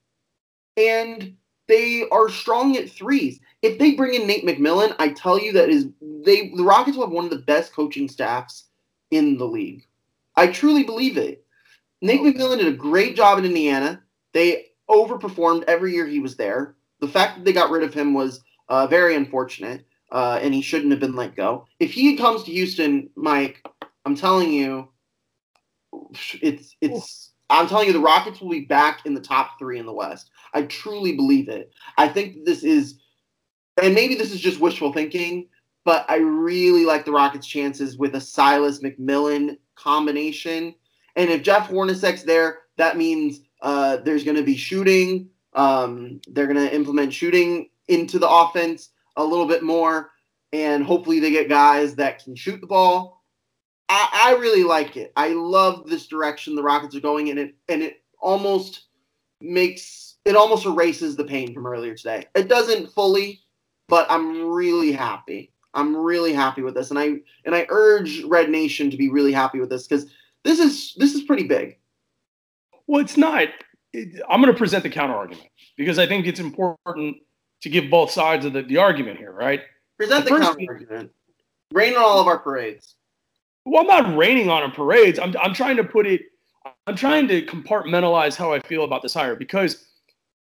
And 0.76 1.36
they 1.68 2.04
are 2.10 2.28
strong 2.28 2.76
at 2.76 2.90
threes. 2.90 3.38
If 3.62 3.78
they 3.78 3.92
bring 3.92 4.14
in 4.14 4.26
Nate 4.26 4.44
McMillan, 4.44 4.96
I 4.98 5.10
tell 5.10 5.38
you 5.38 5.52
that 5.52 5.68
is 5.68 5.86
they 6.00 6.48
the 6.56 6.64
Rockets 6.64 6.96
will 6.96 7.06
have 7.06 7.14
one 7.14 7.26
of 7.26 7.30
the 7.30 7.38
best 7.38 7.72
coaching 7.72 8.08
staffs 8.08 8.64
in 9.12 9.38
the 9.38 9.46
league. 9.46 9.86
I 10.34 10.48
truly 10.48 10.82
believe 10.82 11.16
it. 11.16 11.44
Nate 12.02 12.22
McMillan 12.22 12.58
did 12.58 12.66
a 12.66 12.76
great 12.76 13.14
job 13.14 13.38
in 13.38 13.44
Indiana. 13.44 14.02
They 14.32 14.72
overperformed 14.88 15.62
every 15.68 15.94
year 15.94 16.08
he 16.08 16.18
was 16.18 16.34
there. 16.34 16.74
The 17.00 17.08
fact 17.08 17.36
that 17.36 17.44
they 17.44 17.52
got 17.52 17.70
rid 17.70 17.82
of 17.82 17.94
him 17.94 18.14
was 18.14 18.42
uh, 18.68 18.86
very 18.86 19.16
unfortunate, 19.16 19.86
uh, 20.12 20.38
and 20.42 20.54
he 20.54 20.62
shouldn't 20.62 20.90
have 20.90 21.00
been 21.00 21.16
let 21.16 21.36
go. 21.36 21.66
If 21.78 21.92
he 21.92 22.16
comes 22.16 22.42
to 22.44 22.52
Houston, 22.52 23.10
Mike, 23.16 23.66
I'm 24.04 24.14
telling 24.14 24.52
you, 24.52 24.88
it's 26.40 26.76
it's 26.80 27.32
I'm 27.50 27.66
telling 27.66 27.88
you, 27.88 27.92
the 27.92 28.00
Rockets 28.00 28.40
will 28.40 28.50
be 28.50 28.60
back 28.60 29.06
in 29.06 29.14
the 29.14 29.20
top 29.20 29.58
three 29.58 29.78
in 29.78 29.86
the 29.86 29.92
West. 29.92 30.30
I 30.54 30.62
truly 30.62 31.16
believe 31.16 31.48
it. 31.48 31.72
I 31.98 32.08
think 32.08 32.44
this 32.44 32.62
is, 32.62 33.00
and 33.82 33.94
maybe 33.94 34.14
this 34.14 34.32
is 34.32 34.40
just 34.40 34.60
wishful 34.60 34.92
thinking, 34.92 35.48
but 35.84 36.06
I 36.08 36.18
really 36.18 36.84
like 36.84 37.04
the 37.04 37.12
Rockets' 37.12 37.46
chances 37.46 37.98
with 37.98 38.14
a 38.14 38.20
Silas 38.20 38.80
McMillan 38.82 39.58
combination. 39.74 40.74
And 41.16 41.30
if 41.30 41.42
Jeff 41.42 41.68
Hornacek's 41.68 42.22
there, 42.22 42.58
that 42.76 42.96
means 42.96 43.40
uh, 43.62 43.96
there's 43.96 44.24
going 44.24 44.36
to 44.36 44.44
be 44.44 44.56
shooting. 44.56 45.29
Um, 45.54 46.20
they're 46.28 46.46
going 46.46 46.68
to 46.68 46.74
implement 46.74 47.12
shooting 47.12 47.70
into 47.88 48.18
the 48.18 48.28
offense 48.28 48.90
a 49.16 49.24
little 49.24 49.46
bit 49.46 49.62
more, 49.62 50.10
and 50.52 50.84
hopefully 50.84 51.20
they 51.20 51.30
get 51.30 51.48
guys 51.48 51.94
that 51.96 52.22
can 52.22 52.34
shoot 52.36 52.60
the 52.60 52.66
ball 52.66 53.20
I, 53.90 54.08
I 54.12 54.40
really 54.40 54.62
like 54.62 54.96
it. 54.96 55.12
I 55.16 55.30
love 55.30 55.88
this 55.88 56.06
direction 56.06 56.54
the 56.54 56.62
Rockets 56.62 56.94
are 56.94 57.00
going 57.00 57.26
in 57.26 57.38
it, 57.38 57.56
and 57.68 57.82
it 57.82 58.02
almost 58.20 58.86
makes 59.40 60.16
it 60.24 60.36
almost 60.36 60.64
erases 60.64 61.16
the 61.16 61.24
pain 61.24 61.52
from 61.52 61.66
earlier 61.66 61.96
today. 61.96 62.26
It 62.36 62.48
doesn't 62.48 62.92
fully, 62.92 63.40
but 63.88 64.06
I'm 64.08 64.48
really 64.48 64.92
happy. 64.92 65.52
I'm 65.74 65.96
really 65.96 66.32
happy 66.32 66.62
with 66.62 66.74
this, 66.74 66.90
and 66.90 67.00
I 67.00 67.16
and 67.44 67.54
I 67.54 67.66
urge 67.68 68.22
Red 68.22 68.48
Nation 68.48 68.90
to 68.90 68.96
be 68.96 69.10
really 69.10 69.32
happy 69.32 69.58
with 69.58 69.70
this 69.70 69.88
because 69.88 70.06
this 70.44 70.60
is 70.60 70.94
this 70.96 71.14
is 71.14 71.22
pretty 71.22 71.48
big. 71.48 71.76
Well, 72.86 73.00
it's 73.00 73.16
not. 73.16 73.48
It, 73.92 74.22
I'm 74.28 74.40
going 74.40 74.52
to 74.52 74.58
present 74.58 74.82
the 74.82 74.90
counter 74.90 75.14
argument 75.14 75.48
because 75.76 75.98
I 75.98 76.06
think 76.06 76.26
it's 76.26 76.40
important 76.40 77.16
to 77.62 77.68
give 77.68 77.90
both 77.90 78.10
sides 78.10 78.44
of 78.44 78.52
the, 78.52 78.62
the 78.62 78.76
argument 78.76 79.18
here, 79.18 79.32
right? 79.32 79.62
Present 79.98 80.24
the, 80.24 80.34
the 80.34 80.40
counter 80.40 80.64
argument. 80.68 81.10
Rain 81.72 81.94
on 81.96 82.02
all 82.02 82.20
of 82.20 82.26
our 82.26 82.38
parades 82.38 82.94
well, 83.64 83.82
I'm 83.82 83.86
not 83.86 84.16
raining 84.16 84.48
on 84.48 84.62
our 84.62 84.70
parades. 84.70 85.18
I'm, 85.18 85.34
I'm 85.40 85.54
trying 85.54 85.76
to 85.76 85.84
put 85.84 86.06
it, 86.06 86.22
I'm 86.86 86.96
trying 86.96 87.28
to 87.28 87.42
compartmentalize 87.42 88.36
how 88.36 88.52
I 88.52 88.60
feel 88.60 88.84
about 88.84 89.02
this 89.02 89.14
hire 89.14 89.36
because 89.36 89.86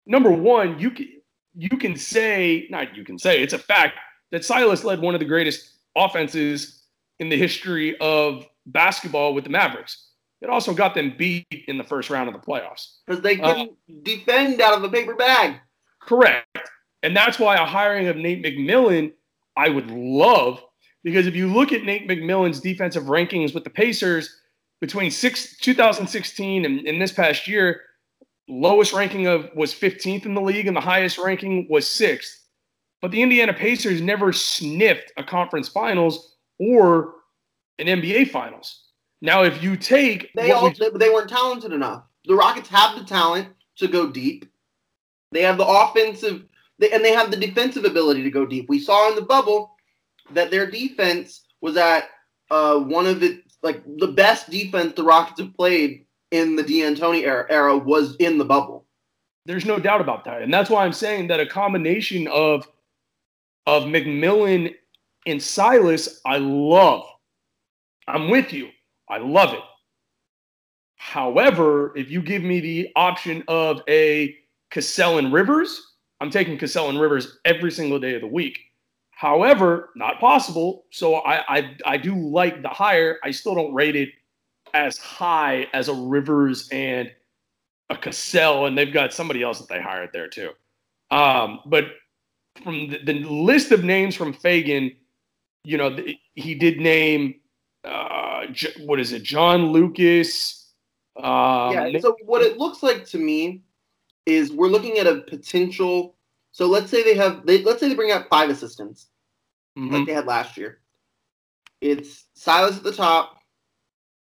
number 0.06 0.32
one, 0.32 0.80
you 0.80 0.92
can, 0.92 1.08
you 1.56 1.78
can 1.78 1.96
say, 1.96 2.68
not 2.70 2.96
you 2.96 3.04
can 3.04 3.18
say, 3.18 3.42
it's 3.42 3.54
a 3.54 3.60
fact 3.60 3.98
that 4.32 4.46
Silas 4.46 4.84
led 4.84 5.02
one 5.02 5.16
of 5.16 5.20
the 5.20 5.26
greatest 5.26 5.72
offenses 5.96 6.84
in 7.20 7.30
the 7.30 7.38
history 7.38 7.98
of 8.00 8.46
basketball 8.68 9.34
with 9.34 9.44
the 9.44 9.50
Mavericks. 9.50 10.07
It 10.42 10.50
also 10.50 10.74
got 10.74 10.94
them 10.94 11.16
beat 11.18 11.48
in 11.68 11.78
the 11.78 11.84
first 11.84 12.10
round 12.10 12.30
of 12.30 12.34
the 12.34 12.46
playoffs. 12.46 12.98
Because 13.06 13.22
they 13.22 13.38
couldn't 13.38 13.72
uh, 13.72 13.94
defend 14.04 14.62
out 14.62 14.78
of 14.78 14.84
a 14.84 14.90
paper 14.90 15.16
bag. 15.16 15.56
Correct. 16.02 16.46
And 17.04 17.16
that's 17.16 17.40
why 17.40 17.56
a 17.56 17.66
hiring 17.66 18.08
of 18.08 18.18
Nate 18.18 18.44
McMillan, 18.44 19.14
I 19.56 19.70
would 19.70 19.90
love, 19.90 20.62
because 21.04 21.28
if 21.28 21.36
you 21.36 21.52
look 21.52 21.72
at 21.72 21.84
Nate 21.84 22.08
McMillan's 22.08 22.60
defensive 22.60 23.04
rankings 23.04 23.54
with 23.54 23.64
the 23.64 23.70
Pacers 23.70 24.42
between 24.82 25.10
six, 25.10 25.58
2016 25.58 26.66
and, 26.66 26.88
and 26.88 27.02
this 27.02 27.12
past 27.12 27.48
year, 27.48 27.82
lowest 28.48 28.94
ranking 28.94 29.28
of 29.28 29.50
was 29.56 29.74
15th 29.74 30.26
in 30.26 30.34
the 30.34 30.42
league 30.42 30.68
and 30.68 30.76
the 30.76 30.82
highest 30.82 31.18
ranking 31.18 31.68
was 31.70 31.88
sixth. 31.88 32.46
But 33.02 33.12
the 33.12 33.22
Indiana 33.22 33.54
Pacers 33.54 34.02
never 34.02 34.34
sniffed 34.34 35.12
a 35.18 35.24
conference 35.24 35.70
finals 35.70 36.36
or 36.60 37.14
an 37.80 37.88
NBA 37.88 38.32
finals. 38.32 38.87
Now, 39.22 39.44
if 39.44 39.64
you 39.64 39.76
take 39.76 40.32
they 40.36 40.52
all 40.52 40.64
we, 40.64 40.98
they 40.98 41.10
weren't 41.10 41.30
talented 41.30 41.74
enough. 41.74 42.04
The 42.26 42.36
Rockets 42.36 42.70
have 42.70 42.98
the 42.98 43.06
talent 43.06 43.50
to 43.78 43.88
go 43.88 44.10
deep. 44.10 44.52
They 45.32 45.42
have 45.42 45.58
the 45.58 45.66
offensive 45.66 46.46
they, 46.80 46.92
and 46.92 47.04
they 47.04 47.14
have 47.14 47.32
the 47.32 47.38
defensive 47.38 47.86
ability 47.86 48.24
to 48.24 48.32
go 48.32 48.46
deep. 48.46 48.70
We 48.70 48.80
saw 48.80 49.10
in 49.10 49.16
the 49.16 49.22
bubble 49.22 49.76
that 50.32 50.52
their 50.52 50.70
defense 50.70 51.46
was 51.62 51.78
at 51.78 52.10
uh, 52.52 52.80
one 52.80 53.08
of 53.08 53.20
the 53.20 53.42
like 53.64 53.84
the 53.98 54.08
best 54.08 54.50
defense 54.50 54.94
the 54.94 55.04
Rockets 55.04 55.40
have 55.40 55.56
played 55.56 56.06
in 56.32 56.56
the 56.56 56.64
D'Antoni 56.64 57.24
era, 57.24 57.46
era 57.50 57.78
was 57.78 58.16
in 58.18 58.38
the 58.38 58.46
bubble. 58.46 58.86
There's 59.46 59.66
no 59.66 59.80
doubt 59.80 60.02
about 60.02 60.26
that, 60.26 60.42
and 60.42 60.54
that's 60.54 60.70
why 60.70 60.86
I'm 60.86 60.94
saying 60.94 61.28
that 61.28 61.40
a 61.40 61.46
combination 61.46 62.28
of 62.28 62.68
of 63.66 63.84
McMillan 63.84 64.76
and 65.26 65.42
Silas, 65.42 66.22
I 66.26 66.38
love. 66.38 67.04
I'm 68.08 68.30
with 68.30 68.54
you. 68.54 68.70
I 69.10 69.18
love 69.18 69.54
it. 69.54 69.62
However, 70.96 71.96
if 71.96 72.10
you 72.10 72.22
give 72.22 72.44
me 72.44 72.60
the 72.60 72.90
option 72.96 73.44
of 73.48 73.82
a 73.88 74.36
Cassell 74.72 75.20
and 75.20 75.32
Rivers, 75.32 75.96
I'm 76.20 76.30
taking 76.30 76.58
Cassell 76.58 76.90
and 76.90 77.00
Rivers 77.00 77.38
every 77.46 77.72
single 77.72 78.00
day 78.00 78.16
of 78.16 78.22
the 78.22 78.28
week. 78.28 78.60
However, 79.12 79.90
not 79.96 80.20
possible. 80.20 80.86
So 80.92 81.16
I, 81.16 81.58
I 81.58 81.78
I 81.86 81.98
do 81.98 82.16
like 82.16 82.62
the 82.62 82.70
higher. 82.70 83.18
I 83.24 83.32
still 83.32 83.56
don't 83.56 83.74
rate 83.74 83.96
it 83.96 84.10
as 84.74 84.98
high 84.98 85.68
as 85.74 85.88
a 85.88 85.94
Rivers 85.94 86.70
and 86.72 87.12
a 87.90 87.98
Cassell, 87.98 88.66
and 88.66 88.78
they've 88.78 88.94
got 88.94 89.14
somebody 89.14 89.42
else 89.42 89.60
that 89.60 89.70
they 89.70 89.82
hired 89.82 90.10
there 90.14 90.28
too. 90.28 90.52
Um, 91.10 91.62
but 91.66 91.86
from 92.64 92.90
the, 92.90 93.00
the, 93.04 93.14
list 93.24 93.72
of 93.72 93.84
names 93.84 94.14
from 94.14 94.34
Feigen, 94.34 94.96
you 95.64 95.78
know, 95.78 95.98
he 96.36 96.56
did 96.56 96.80
name 96.80 97.36
uh, 97.86 97.90
J- 98.52 98.86
what 98.86 99.00
is 99.00 99.12
it, 99.12 99.24
John 99.24 99.72
Lucas? 99.72 100.74
Um, 101.16 101.74
yeah. 101.74 102.00
So 102.00 102.16
what 102.26 102.42
it 102.42 102.58
looks 102.58 102.84
like 102.84 103.06
to 103.08 103.18
me 103.18 103.64
is 104.26 104.52
we're 104.52 104.68
looking 104.68 104.98
at 104.98 105.08
a 105.08 105.22
potential. 105.22 106.16
So 106.52 106.68
let's 106.68 106.92
say 106.92 107.04
they 107.04 107.16
have, 107.16 107.46
they, 107.46 107.64
let's 107.64 107.80
say 107.80 107.90
they 107.90 107.96
bring 107.96 108.12
out 108.12 108.30
five 108.30 108.50
assistants, 108.50 109.08
mm-hmm. 109.78 109.94
like 109.94 110.06
they 110.06 110.14
had 110.14 110.26
last 110.28 110.58
year. 110.58 110.80
It's 111.82 112.26
Silas 112.34 112.78
at 112.78 112.84
the 112.84 112.92
top, 112.92 113.38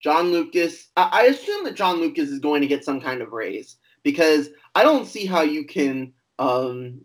John 0.00 0.32
Lucas. 0.32 0.88
I, 0.96 1.08
I 1.12 1.22
assume 1.24 1.64
that 1.64 1.76
John 1.76 1.96
Lucas 1.96 2.28
is 2.28 2.40
going 2.40 2.60
to 2.60 2.66
get 2.66 2.84
some 2.84 3.00
kind 3.00 3.22
of 3.22 3.32
raise 3.32 3.76
because 4.02 4.50
I 4.74 4.82
don't 4.82 5.06
see 5.06 5.24
how 5.24 5.42
you 5.42 5.64
can, 5.64 6.12
um, 6.38 7.00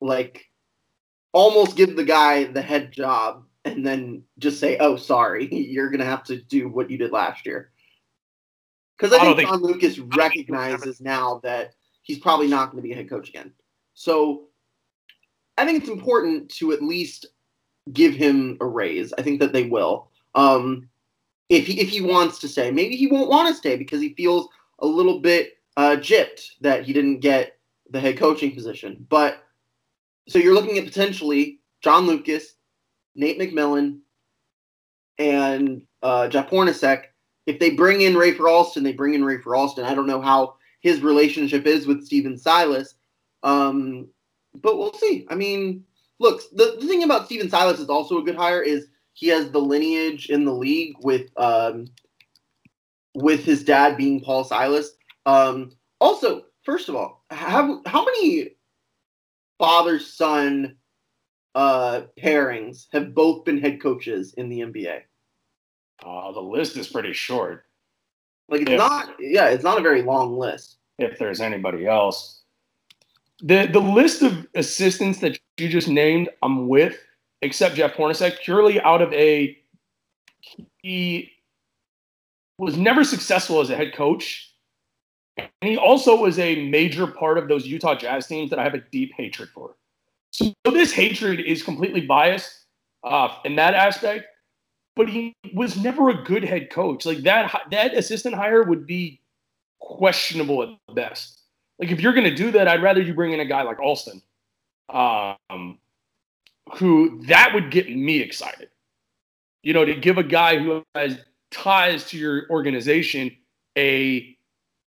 like, 0.00 0.50
almost 1.32 1.76
give 1.76 1.96
the 1.96 2.04
guy 2.04 2.44
the 2.44 2.62
head 2.62 2.92
job 2.92 3.45
and 3.66 3.86
then 3.86 4.22
just 4.38 4.60
say, 4.60 4.78
"Oh, 4.78 4.96
sorry, 4.96 5.52
you're 5.54 5.90
gonna 5.90 6.04
have 6.04 6.24
to 6.24 6.40
do 6.40 6.68
what 6.68 6.90
you 6.90 6.98
did 6.98 7.12
last 7.12 7.44
year." 7.44 7.70
Because 8.96 9.12
I, 9.12 9.30
I, 9.30 9.34
think 9.34 9.48
John 9.48 9.60
Lucas 9.60 9.98
recognizes 9.98 11.00
now 11.02 11.40
that 11.42 11.74
he's 12.02 12.18
probably 12.18 12.46
not 12.46 12.70
going 12.70 12.82
to 12.82 12.86
be 12.86 12.92
a 12.92 12.96
head 12.96 13.10
coach 13.10 13.28
again. 13.28 13.52
So 13.92 14.44
I 15.58 15.66
think 15.66 15.82
it's 15.82 15.90
important 15.90 16.48
to 16.52 16.72
at 16.72 16.82
least 16.82 17.26
give 17.92 18.14
him 18.14 18.56
a 18.60 18.64
raise. 18.64 19.12
I 19.18 19.22
think 19.22 19.40
that 19.40 19.52
they 19.52 19.64
will. 19.64 20.08
Um, 20.34 20.88
if 21.48 21.66
he 21.66 21.78
if 21.80 21.90
he 21.90 22.00
wants 22.00 22.38
to 22.40 22.48
stay, 22.48 22.70
maybe 22.70 22.96
he 22.96 23.06
won't 23.06 23.28
want 23.28 23.48
to 23.48 23.54
stay 23.54 23.76
because 23.76 24.00
he 24.00 24.14
feels 24.14 24.48
a 24.78 24.86
little 24.86 25.20
bit 25.20 25.58
uh, 25.76 25.96
gypped 25.96 26.52
that 26.60 26.84
he 26.84 26.92
didn't 26.92 27.20
get 27.20 27.58
the 27.90 28.00
head 28.00 28.18
coaching 28.18 28.54
position. 28.54 29.06
But 29.08 29.44
so 30.28 30.38
you're 30.38 30.54
looking 30.54 30.78
at 30.78 30.84
potentially 30.84 31.60
John 31.82 32.06
Lucas, 32.06 32.55
Nate 33.16 33.38
McMillan, 33.38 33.98
and 35.18 35.82
uh, 36.02 36.28
Jeff 36.28 36.50
Hornacek. 36.50 37.04
If 37.46 37.58
they 37.58 37.70
bring 37.70 38.00
in 38.02 38.14
Rafer 38.14 38.50
Alston, 38.50 38.82
they 38.82 38.92
bring 38.92 39.14
in 39.14 39.22
Rafer 39.22 39.56
Alston. 39.56 39.84
I 39.84 39.94
don't 39.94 40.06
know 40.06 40.20
how 40.20 40.56
his 40.80 41.00
relationship 41.00 41.66
is 41.66 41.86
with 41.86 42.04
Stephen 42.04 42.36
Silas. 42.36 42.94
Um, 43.42 44.08
but 44.62 44.78
we'll 44.78 44.92
see. 44.94 45.26
I 45.30 45.34
mean, 45.34 45.84
look, 46.18 46.42
the, 46.52 46.76
the 46.80 46.86
thing 46.86 47.02
about 47.02 47.26
Stephen 47.26 47.50
Silas 47.50 47.80
is 47.80 47.88
also 47.88 48.18
a 48.18 48.24
good 48.24 48.36
hire 48.36 48.62
is 48.62 48.88
he 49.12 49.28
has 49.28 49.50
the 49.50 49.60
lineage 49.60 50.28
in 50.28 50.44
the 50.44 50.52
league 50.52 50.96
with 51.00 51.30
um, 51.36 51.86
with 53.14 53.44
his 53.44 53.64
dad 53.64 53.96
being 53.96 54.20
Paul 54.20 54.44
Silas. 54.44 54.90
Um, 55.24 55.72
also, 56.00 56.44
first 56.64 56.88
of 56.88 56.96
all, 56.96 57.24
how 57.30 57.80
how 57.86 58.04
many 58.04 58.50
father 59.58 59.98
son 59.98 60.76
uh, 61.56 62.02
pairings 62.20 62.86
have 62.92 63.14
both 63.14 63.44
been 63.46 63.58
head 63.58 63.80
coaches 63.80 64.34
in 64.34 64.50
the 64.50 64.60
NBA? 64.60 65.00
Uh, 66.04 66.32
the 66.32 66.40
list 66.40 66.76
is 66.76 66.86
pretty 66.86 67.14
short. 67.14 67.64
Like 68.48 68.60
it's 68.60 68.72
if, 68.72 68.78
not, 68.78 69.16
yeah, 69.18 69.46
it's 69.48 69.64
not 69.64 69.78
a 69.78 69.82
very 69.82 70.02
long 70.02 70.38
list. 70.38 70.76
If 70.98 71.18
there's 71.18 71.40
anybody 71.40 71.86
else, 71.86 72.42
the 73.42 73.66
the 73.66 73.80
list 73.80 74.22
of 74.22 74.46
assistants 74.54 75.18
that 75.20 75.38
you 75.58 75.68
just 75.68 75.88
named, 75.88 76.28
I'm 76.42 76.68
with, 76.68 76.98
except 77.40 77.74
Jeff 77.74 77.94
Hornacek, 77.94 78.40
purely 78.42 78.80
out 78.82 79.00
of 79.00 79.12
a 79.14 79.58
he 80.82 81.32
was 82.58 82.76
never 82.76 83.02
successful 83.02 83.60
as 83.60 83.70
a 83.70 83.76
head 83.76 83.94
coach. 83.94 84.52
And 85.38 85.48
he 85.62 85.76
also 85.76 86.16
was 86.20 86.38
a 86.38 86.68
major 86.68 87.06
part 87.06 87.38
of 87.38 87.48
those 87.48 87.66
Utah 87.66 87.94
Jazz 87.94 88.26
teams 88.26 88.50
that 88.50 88.58
I 88.58 88.62
have 88.62 88.74
a 88.74 88.82
deep 88.92 89.12
hatred 89.16 89.48
for. 89.50 89.74
So 90.36 90.52
this 90.64 90.92
hatred 90.92 91.40
is 91.40 91.62
completely 91.62 92.02
biased 92.02 92.66
uh, 93.04 93.28
in 93.44 93.56
that 93.56 93.74
aspect 93.74 94.26
but 94.96 95.08
he 95.10 95.36
was 95.52 95.76
never 95.76 96.08
a 96.08 96.24
good 96.24 96.42
head 96.42 96.70
coach. 96.70 97.06
Like 97.06 97.18
that 97.18 97.54
that 97.70 97.94
assistant 97.94 98.34
hire 98.34 98.64
would 98.64 98.86
be 98.86 99.20
questionable 99.78 100.62
at 100.62 100.94
best. 100.94 101.42
Like 101.78 101.90
if 101.90 102.00
you're 102.00 102.14
going 102.14 102.24
to 102.24 102.34
do 102.34 102.50
that, 102.52 102.66
I'd 102.66 102.82
rather 102.82 103.02
you 103.02 103.14
bring 103.14 103.32
in 103.32 103.40
a 103.40 103.44
guy 103.44 103.62
like 103.62 103.78
Alston, 103.78 104.22
um, 104.88 105.78
who 106.76 107.22
that 107.26 107.52
would 107.54 107.70
get 107.70 107.94
me 107.94 108.20
excited. 108.20 108.70
You 109.62 109.74
know, 109.74 109.84
to 109.84 109.94
give 109.94 110.16
a 110.16 110.24
guy 110.24 110.58
who 110.58 110.82
has 110.94 111.18
ties 111.50 112.04
to 112.08 112.18
your 112.18 112.48
organization 112.48 113.36
a 113.76 114.36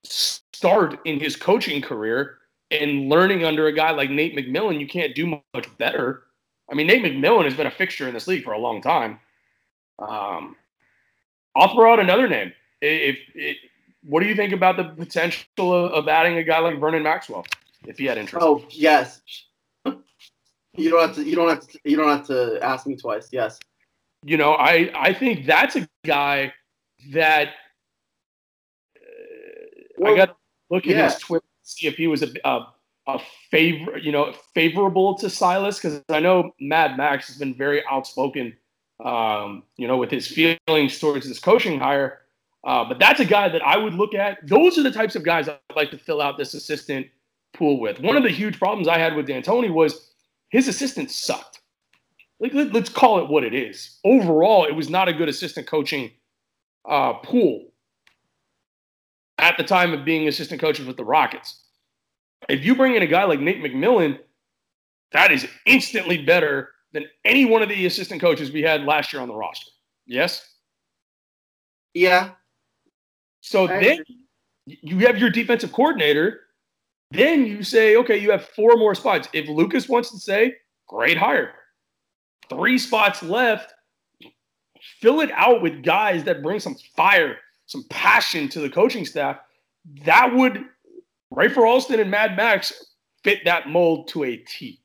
start 0.04 1.00
in 1.06 1.18
his 1.18 1.34
coaching 1.36 1.80
career 1.80 2.38
and 2.70 3.08
learning 3.08 3.44
under 3.44 3.66
a 3.66 3.72
guy 3.72 3.90
like 3.92 4.10
Nate 4.10 4.36
McMillan, 4.36 4.80
you 4.80 4.86
can't 4.86 5.14
do 5.14 5.40
much 5.54 5.78
better. 5.78 6.24
I 6.70 6.74
mean, 6.74 6.86
Nate 6.86 7.02
McMillan 7.02 7.44
has 7.44 7.54
been 7.54 7.66
a 7.66 7.70
fixture 7.70 8.08
in 8.08 8.14
this 8.14 8.26
league 8.26 8.44
for 8.44 8.52
a 8.52 8.58
long 8.58 8.82
time. 8.82 9.20
Um, 9.98 10.56
I'll 11.54 11.74
throw 11.74 11.92
out 11.92 12.00
another 12.00 12.28
name. 12.28 12.52
If, 12.82 13.18
if 13.34 13.56
what 14.02 14.20
do 14.20 14.26
you 14.26 14.34
think 14.34 14.52
about 14.52 14.76
the 14.76 14.84
potential 14.84 15.46
of, 15.58 15.92
of, 15.92 16.08
adding 16.08 16.36
a 16.36 16.44
guy 16.44 16.58
like 16.58 16.78
Vernon 16.78 17.02
Maxwell 17.02 17.46
if 17.86 17.98
he 17.98 18.04
had 18.04 18.18
interest? 18.18 18.44
Oh 18.44 18.64
yes. 18.70 19.22
You 20.76 20.90
don't 20.90 21.00
have 21.00 21.16
to. 21.16 21.24
You 21.24 21.34
don't 21.34 21.48
have 21.48 21.66
to. 21.66 21.78
You 21.84 21.96
don't 21.96 22.08
have 22.08 22.26
to 22.26 22.58
ask 22.62 22.86
me 22.86 22.96
twice. 22.96 23.28
Yes. 23.32 23.58
You 24.24 24.36
know, 24.36 24.52
I 24.52 24.90
I 24.94 25.14
think 25.14 25.46
that's 25.46 25.76
a 25.76 25.88
guy 26.04 26.52
that 27.12 27.48
uh, 28.96 29.00
well, 29.96 30.12
I 30.12 30.16
got 30.16 30.26
to 30.26 30.36
look 30.70 30.86
at 30.86 30.90
yeah. 30.90 31.04
his 31.04 31.18
Twitter 31.18 31.46
see 31.66 31.86
if 31.86 31.96
he 31.96 32.06
was 32.06 32.22
a, 32.22 32.30
a 32.44 32.66
a 33.08 33.20
favor, 33.50 33.96
you 33.98 34.10
know, 34.10 34.34
favorable 34.52 35.16
to 35.16 35.30
Silas 35.30 35.78
because 35.78 36.02
I 36.08 36.18
know 36.18 36.50
Mad 36.58 36.96
Max 36.96 37.28
has 37.28 37.36
been 37.36 37.54
very 37.54 37.84
outspoken 37.88 38.56
um, 39.04 39.62
you 39.76 39.86
know, 39.86 39.96
with 39.96 40.10
his 40.10 40.26
feelings 40.26 40.98
towards 40.98 41.28
this 41.28 41.38
coaching 41.38 41.78
hire. 41.78 42.20
Uh, 42.64 42.84
but 42.84 42.98
that's 42.98 43.20
a 43.20 43.24
guy 43.24 43.48
that 43.48 43.64
I 43.64 43.76
would 43.76 43.94
look 43.94 44.14
at. 44.14 44.38
Those 44.46 44.76
are 44.78 44.82
the 44.82 44.90
types 44.90 45.14
of 45.14 45.22
guys 45.22 45.48
I'd 45.48 45.58
like 45.76 45.90
to 45.90 45.98
fill 45.98 46.20
out 46.20 46.36
this 46.36 46.54
assistant 46.54 47.06
pool 47.54 47.78
with. 47.78 48.00
One 48.00 48.16
of 48.16 48.22
the 48.22 48.30
huge 48.30 48.58
problems 48.58 48.88
I 48.88 48.98
had 48.98 49.14
with 49.14 49.26
D'Antoni 49.26 49.72
was 49.72 50.10
his 50.48 50.66
assistant 50.66 51.10
sucked. 51.10 51.60
Like, 52.40 52.54
let, 52.54 52.74
us 52.74 52.88
call 52.88 53.18
it 53.20 53.28
what 53.28 53.44
it 53.44 53.54
is. 53.54 53.98
Overall, 54.04 54.64
it 54.64 54.74
was 54.74 54.90
not 54.90 55.08
a 55.08 55.12
good 55.12 55.28
assistant 55.28 55.66
coaching 55.66 56.10
uh, 56.88 57.14
pool 57.14 57.72
at 59.38 59.56
the 59.56 59.64
time 59.64 59.92
of 59.92 60.04
being 60.04 60.28
assistant 60.28 60.60
coaches 60.60 60.86
with 60.86 60.96
the 60.96 61.04
Rockets. 61.04 61.62
If 62.48 62.64
you 62.64 62.74
bring 62.74 62.94
in 62.94 63.02
a 63.02 63.06
guy 63.06 63.24
like 63.24 63.40
Nate 63.40 63.62
McMillan, 63.62 64.18
that 65.12 65.32
is 65.32 65.46
instantly 65.66 66.24
better 66.24 66.70
than 66.92 67.04
any 67.24 67.44
one 67.44 67.62
of 67.62 67.68
the 67.68 67.86
assistant 67.86 68.20
coaches 68.20 68.50
we 68.50 68.62
had 68.62 68.84
last 68.84 69.12
year 69.12 69.22
on 69.22 69.28
the 69.28 69.34
roster. 69.34 69.70
Yes? 70.06 70.54
Yeah. 71.94 72.30
So 73.40 73.68
I 73.68 73.80
then 73.82 74.04
you 74.66 74.98
have 75.06 75.18
your 75.18 75.30
defensive 75.30 75.72
coordinator. 75.72 76.40
Then 77.12 77.46
you 77.46 77.62
say, 77.62 77.96
okay, 77.96 78.18
you 78.18 78.30
have 78.30 78.48
four 78.48 78.76
more 78.76 78.94
spots. 78.94 79.28
If 79.32 79.48
Lucas 79.48 79.88
wants 79.88 80.10
to 80.10 80.18
say, 80.18 80.54
great 80.88 81.16
hire. 81.16 81.54
Three 82.48 82.78
spots 82.78 83.22
left. 83.22 83.72
Fill 85.00 85.20
it 85.20 85.30
out 85.32 85.62
with 85.62 85.82
guys 85.82 86.24
that 86.24 86.42
bring 86.42 86.60
some 86.60 86.76
fire, 86.96 87.36
some 87.66 87.84
passion 87.90 88.48
to 88.50 88.60
the 88.60 88.70
coaching 88.70 89.04
staff. 89.04 89.38
That 90.04 90.34
would, 90.34 90.64
Rafer 91.32 91.66
Alston 91.66 92.00
and 92.00 92.10
Mad 92.10 92.36
Max, 92.36 92.72
fit 93.22 93.44
that 93.44 93.68
mold 93.68 94.08
to 94.08 94.24
a 94.24 94.36
T. 94.36 94.80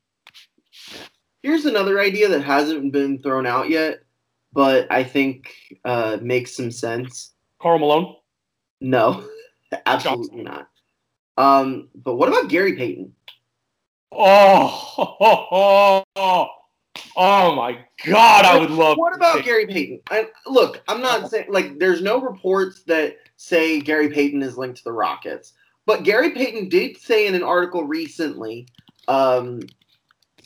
Here's 1.42 1.64
another 1.64 1.98
idea 1.98 2.28
that 2.28 2.42
hasn't 2.42 2.92
been 2.92 3.20
thrown 3.20 3.46
out 3.46 3.68
yet, 3.68 4.00
but 4.52 4.90
I 4.90 5.02
think 5.02 5.54
uh, 5.84 6.18
makes 6.20 6.54
some 6.56 6.70
sense. 6.70 7.32
Karl 7.60 7.78
Malone. 7.78 8.16
No, 8.80 9.24
absolutely 9.86 10.42
not. 10.42 10.68
Um, 11.36 11.88
but 11.94 12.16
what 12.16 12.28
about 12.28 12.48
Gary 12.48 12.76
Payton? 12.76 13.12
Oh, 14.12 14.94
oh, 14.98 15.46
oh, 15.50 16.04
oh 16.16 16.48
my 17.54 17.78
God! 18.04 18.44
I 18.44 18.58
would 18.58 18.70
love. 18.70 18.96
What 18.96 19.14
about 19.14 19.44
Gary 19.44 19.66
Payton? 19.66 20.00
I, 20.10 20.28
look, 20.46 20.82
I'm 20.88 21.00
not 21.00 21.30
saying 21.30 21.46
like 21.48 21.78
there's 21.78 22.02
no 22.02 22.20
reports 22.20 22.82
that 22.84 23.16
say 23.36 23.80
Gary 23.80 24.08
Payton 24.08 24.42
is 24.42 24.58
linked 24.58 24.78
to 24.78 24.84
the 24.84 24.92
Rockets, 24.92 25.52
but 25.86 26.04
Gary 26.04 26.30
Payton 26.30 26.68
did 26.68 26.96
say 26.96 27.26
in 27.26 27.34
an 27.34 27.42
article 27.42 27.84
recently 27.84 28.66
um, 29.08 29.60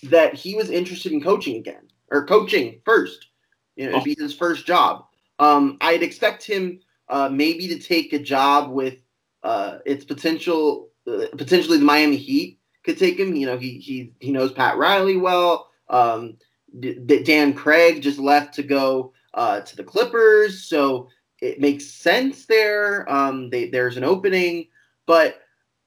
that 0.04 0.34
he 0.34 0.54
was 0.54 0.70
interested 0.70 1.12
in 1.12 1.22
coaching 1.22 1.56
again 1.56 1.88
or 2.10 2.26
coaching 2.26 2.80
first. 2.84 3.28
You 3.76 3.86
know, 3.86 3.92
it'd 3.92 4.04
be 4.04 4.16
his 4.18 4.34
first 4.34 4.66
job. 4.66 5.06
Um, 5.38 5.76
I'd 5.80 6.02
expect 6.02 6.44
him 6.44 6.80
uh, 7.08 7.28
maybe 7.28 7.68
to 7.68 7.78
take 7.78 8.12
a 8.12 8.18
job 8.18 8.70
with 8.70 8.96
uh, 9.42 9.78
its 9.84 10.04
potential, 10.04 10.88
uh, 11.06 11.26
potentially 11.36 11.78
the 11.78 11.84
Miami 11.84 12.16
Heat 12.16 12.58
could 12.84 12.98
take 12.98 13.18
him. 13.18 13.34
You 13.34 13.46
know, 13.46 13.58
he 13.58 13.78
he 13.78 14.12
he 14.20 14.32
knows 14.32 14.52
Pat 14.52 14.78
Riley 14.78 15.16
well. 15.16 15.70
Um, 15.88 16.36
D- 16.80 17.22
Dan 17.22 17.54
Craig 17.54 18.02
just 18.02 18.18
left 18.18 18.54
to 18.54 18.62
go 18.62 19.12
uh, 19.34 19.60
to 19.60 19.76
the 19.76 19.84
Clippers, 19.84 20.64
so 20.64 21.08
it 21.40 21.60
makes 21.60 21.86
sense 21.86 22.46
there. 22.46 23.10
Um, 23.12 23.50
they, 23.50 23.68
there's 23.70 23.96
an 23.96 24.04
opening, 24.04 24.68
but 25.06 25.40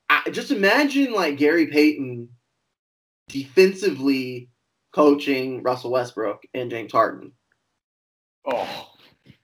I, 0.10 0.30
just 0.32 0.52
imagine 0.52 1.14
like 1.14 1.38
Gary 1.38 1.68
Payton 1.68 2.30
defensively 3.28 4.50
coaching 4.92 5.62
Russell 5.64 5.92
Westbrook 5.92 6.44
and 6.54 6.70
James 6.72 6.92
Harden. 6.92 7.32
Oh, 8.46 8.90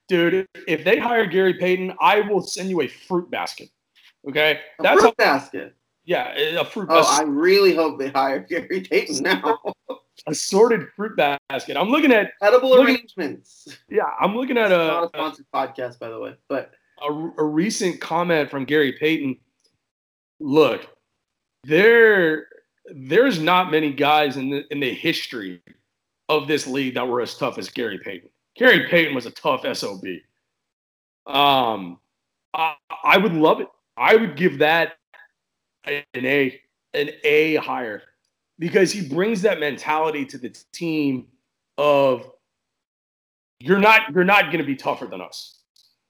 dude, 0.08 0.48
if 0.68 0.84
they 0.84 0.98
hire 0.98 1.26
Gary 1.28 1.54
Payton, 1.56 1.94
I 2.00 2.22
will 2.22 2.42
send 2.42 2.70
you 2.70 2.82
a 2.82 2.88
fruit 2.88 3.30
basket. 3.30 3.70
Okay, 4.28 4.60
A 4.80 4.84
that's 4.84 5.00
fruit 5.02 5.14
how, 5.20 5.26
basket. 5.26 5.76
yeah, 6.06 6.32
a 6.60 6.66
fruit 6.66 6.88
Oh, 6.90 7.02
basket. 7.02 7.24
I 7.26 7.28
really 7.28 7.76
hope 7.76 8.00
they 8.00 8.10
hire 8.10 8.40
Gary 8.50 8.82
Payton 8.82 9.22
now. 9.24 9.60
Assorted 10.28 10.88
fruit 10.96 11.16
basket. 11.18 11.78
I'm 11.78 11.90
looking 11.90 12.12
at 12.12 12.32
Edible 12.42 12.70
Look 12.70 12.88
at- 12.90 12.96
arrangements. 12.96 13.68
yeah, 13.90 14.04
I'm 14.20 14.36
looking 14.36 14.58
at 14.58 14.72
It's 14.72 14.78
not 14.78 14.80
a 14.80 15.02
a, 15.02 15.06
a, 15.06 15.10
sponsored 15.10 15.46
podcast, 15.54 16.00
by 16.00 16.10
the 16.10 16.20
way, 16.20 16.36
but 16.50 16.72
a, 17.02 17.12
a 17.38 17.44
recent 17.44 18.00
comment 18.02 18.50
from 18.50 18.66
Gary 18.66 18.94
Payton. 18.94 19.38
Look, 20.40 20.88
there 21.64 22.48
there's 22.94 23.40
not 23.40 23.72
many 23.72 23.92
guys 23.92 24.38
in 24.38 24.50
the 24.50 24.64
in 24.72 24.80
the 24.80 24.94
history 24.94 25.62
of 26.30 26.48
this 26.48 26.68
league 26.68 26.96
that 26.96 27.08
were 27.08 27.22
as 27.22 27.36
tough 27.38 27.58
as 27.58 27.70
Gary 27.70 28.00
Payton. 28.04 28.30
Gary 28.56 28.88
Payton 28.90 29.14
was 29.14 29.26
a 29.26 29.32
tough 29.32 29.66
sob. 29.76 30.04
Um, 31.28 32.00
I, 32.54 32.76
I 33.04 33.18
would 33.18 33.34
love 33.34 33.60
it. 33.62 33.68
I 33.98 34.16
would 34.16 34.36
give 34.36 34.60
that 34.60 34.94
an 35.86 36.04
A, 36.16 36.60
an 36.94 37.10
A 37.24 37.56
higher 37.56 38.02
because 38.60 38.92
he 38.92 39.08
brings 39.08 39.42
that 39.42 39.60
mentality 39.60 40.26
to 40.26 40.38
the 40.38 40.50
team 40.72 41.28
of 41.78 42.32
you're 43.60 43.80
not 43.80 44.14
you're 44.14 44.24
not 44.24 44.46
going 44.46 44.60
to 44.60 44.64
be 44.64 44.76
tougher 44.76 45.06
than 45.06 45.22
us. 45.22 45.60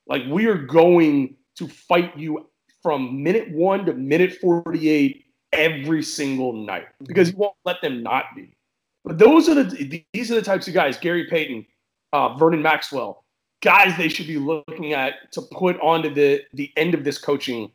Like 0.08 0.24
we 0.28 0.46
are 0.48 0.58
going 0.58 1.36
to 1.56 1.68
fight 1.68 2.18
you 2.18 2.48
from 2.84 3.24
minute 3.24 3.50
1 3.52 3.86
to 3.86 3.94
minute 3.94 4.38
48 4.40 5.26
every 5.54 6.04
single 6.04 6.54
night 6.54 6.88
because 7.04 7.32
you 7.32 7.38
won't 7.38 7.56
let 7.66 7.82
them 7.82 8.04
not 8.04 8.26
be. 8.36 8.56
But 9.04 9.18
those 9.18 9.48
are 9.50 9.56
the 9.56 10.06
these 10.14 10.32
are 10.32 10.36
the 10.36 10.42
types 10.42 10.68
of 10.68 10.74
guys, 10.74 10.98
Gary 10.98 11.28
Payton, 11.30 11.66
uh, 12.14 12.36
Vernon 12.38 12.62
Maxwell, 12.62 13.24
guys 13.62 13.98
they 13.98 14.10
should 14.10 14.28
be 14.28 14.38
looking 14.38 14.94
at 14.94 15.32
to 15.34 15.42
put 15.42 15.80
onto 15.80 16.14
the 16.14 16.42
the 16.54 16.72
end 16.76 16.94
of 16.94 17.04
this 17.04 17.18
coaching 17.18 17.72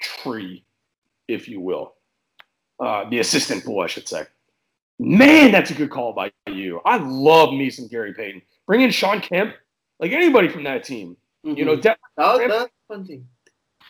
tree, 0.00 0.64
if 1.28 1.48
you 1.48 1.60
will. 1.60 1.94
Uh, 2.80 3.08
the 3.08 3.20
assistant 3.20 3.64
pool, 3.64 3.80
I 3.80 3.86
should 3.86 4.08
say. 4.08 4.24
Man, 4.98 5.52
that's 5.52 5.70
a 5.70 5.74
good 5.74 5.90
call 5.90 6.12
by 6.12 6.32
you. 6.48 6.80
I 6.84 6.96
love 6.98 7.52
me 7.52 7.70
some 7.70 7.88
Gary 7.88 8.12
Payton. 8.14 8.42
Bring 8.66 8.80
in 8.80 8.90
Shawn 8.90 9.20
Kemp, 9.20 9.54
like 10.00 10.12
anybody 10.12 10.48
from 10.48 10.64
that 10.64 10.84
team. 10.84 11.16
You 11.42 11.64
know, 11.64 11.76
mhm. 11.76 11.82
de- 11.82 11.82
that 11.82 11.98
was, 12.16 12.48
that's 12.48 12.72
one 12.86 13.04
thing. 13.04 13.26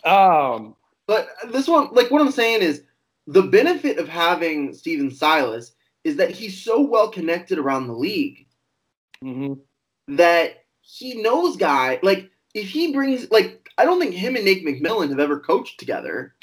um, 0.03 0.75
But 1.07 1.29
this 1.51 1.67
one, 1.67 1.89
like 1.93 2.11
what 2.11 2.21
I'm 2.21 2.31
saying 2.31 2.61
is, 2.61 2.83
the 3.27 3.43
benefit 3.43 3.97
of 3.97 4.07
having 4.07 4.73
Stephen 4.73 5.09
Silas 5.09 5.71
is 6.03 6.17
that 6.17 6.31
he's 6.31 6.61
so 6.61 6.81
well 6.81 7.09
connected 7.09 7.57
around 7.57 7.87
the 7.87 7.93
league 7.93 8.45
mhm. 9.23 9.59
that 10.09 10.65
he 10.81 11.21
knows 11.21 11.57
guy. 11.57 11.99
Like 12.03 12.29
if 12.53 12.69
he 12.69 12.93
brings, 12.93 13.31
like 13.31 13.67
I 13.77 13.85
don't 13.85 13.99
think 13.99 14.13
him 14.13 14.35
and 14.35 14.45
Nate 14.45 14.65
McMillan 14.65 15.09
have 15.09 15.19
ever 15.19 15.39
coached 15.39 15.79
together. 15.79 16.34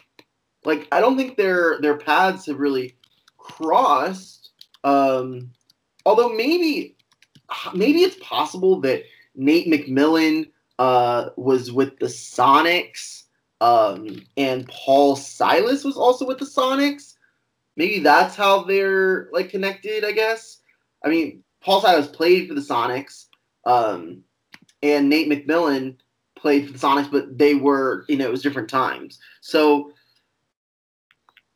Like 0.65 0.89
I 0.93 1.01
don't 1.01 1.17
think 1.17 1.37
their 1.37 1.81
their 1.81 1.97
paths 1.97 2.47
have 2.47 2.59
really 2.59 2.97
crossed. 3.39 4.51
Um, 4.85 5.51
although 6.07 6.29
maybe 6.29 6.97
maybe 7.75 8.01
it's 8.01 8.17
possible 8.21 8.81
that 8.81 9.05
Nate 9.35 9.67
McMillan 9.67 10.51
uh, 10.79 11.31
was 11.37 11.73
with 11.73 11.99
the 11.99 12.07
Sonics 12.07 13.25
um, 13.61 14.25
and 14.37 14.67
Paul 14.69 15.15
Silas 15.15 15.85
was 15.85 15.97
also 15.97 16.27
with 16.27 16.39
the 16.39 16.45
Sonics. 16.45 17.15
Maybe 17.77 18.01
that's 18.01 18.35
how 18.35 18.65
they're 18.65 19.29
like 19.33 19.51
connected. 19.51 20.05
I 20.05 20.13
guess. 20.13 20.59
I 21.05 21.09
mean, 21.09 21.43
Paul 21.61 21.81
Silas 21.81 22.09
played 22.09 22.49
for 22.49 22.55
the 22.55 22.61
Sonics, 22.61 23.27
um, 23.65 24.23
and 24.83 25.09
Nate 25.09 25.29
McMillan 25.29 25.97
played 26.37 26.67
for 26.67 26.73
the 26.73 26.79
Sonics, 26.79 27.11
but 27.11 27.39
they 27.39 27.55
were 27.55 28.05
you 28.09 28.17
know 28.17 28.27
it 28.27 28.31
was 28.33 28.43
different 28.43 28.69
times. 28.69 29.19
So 29.41 29.93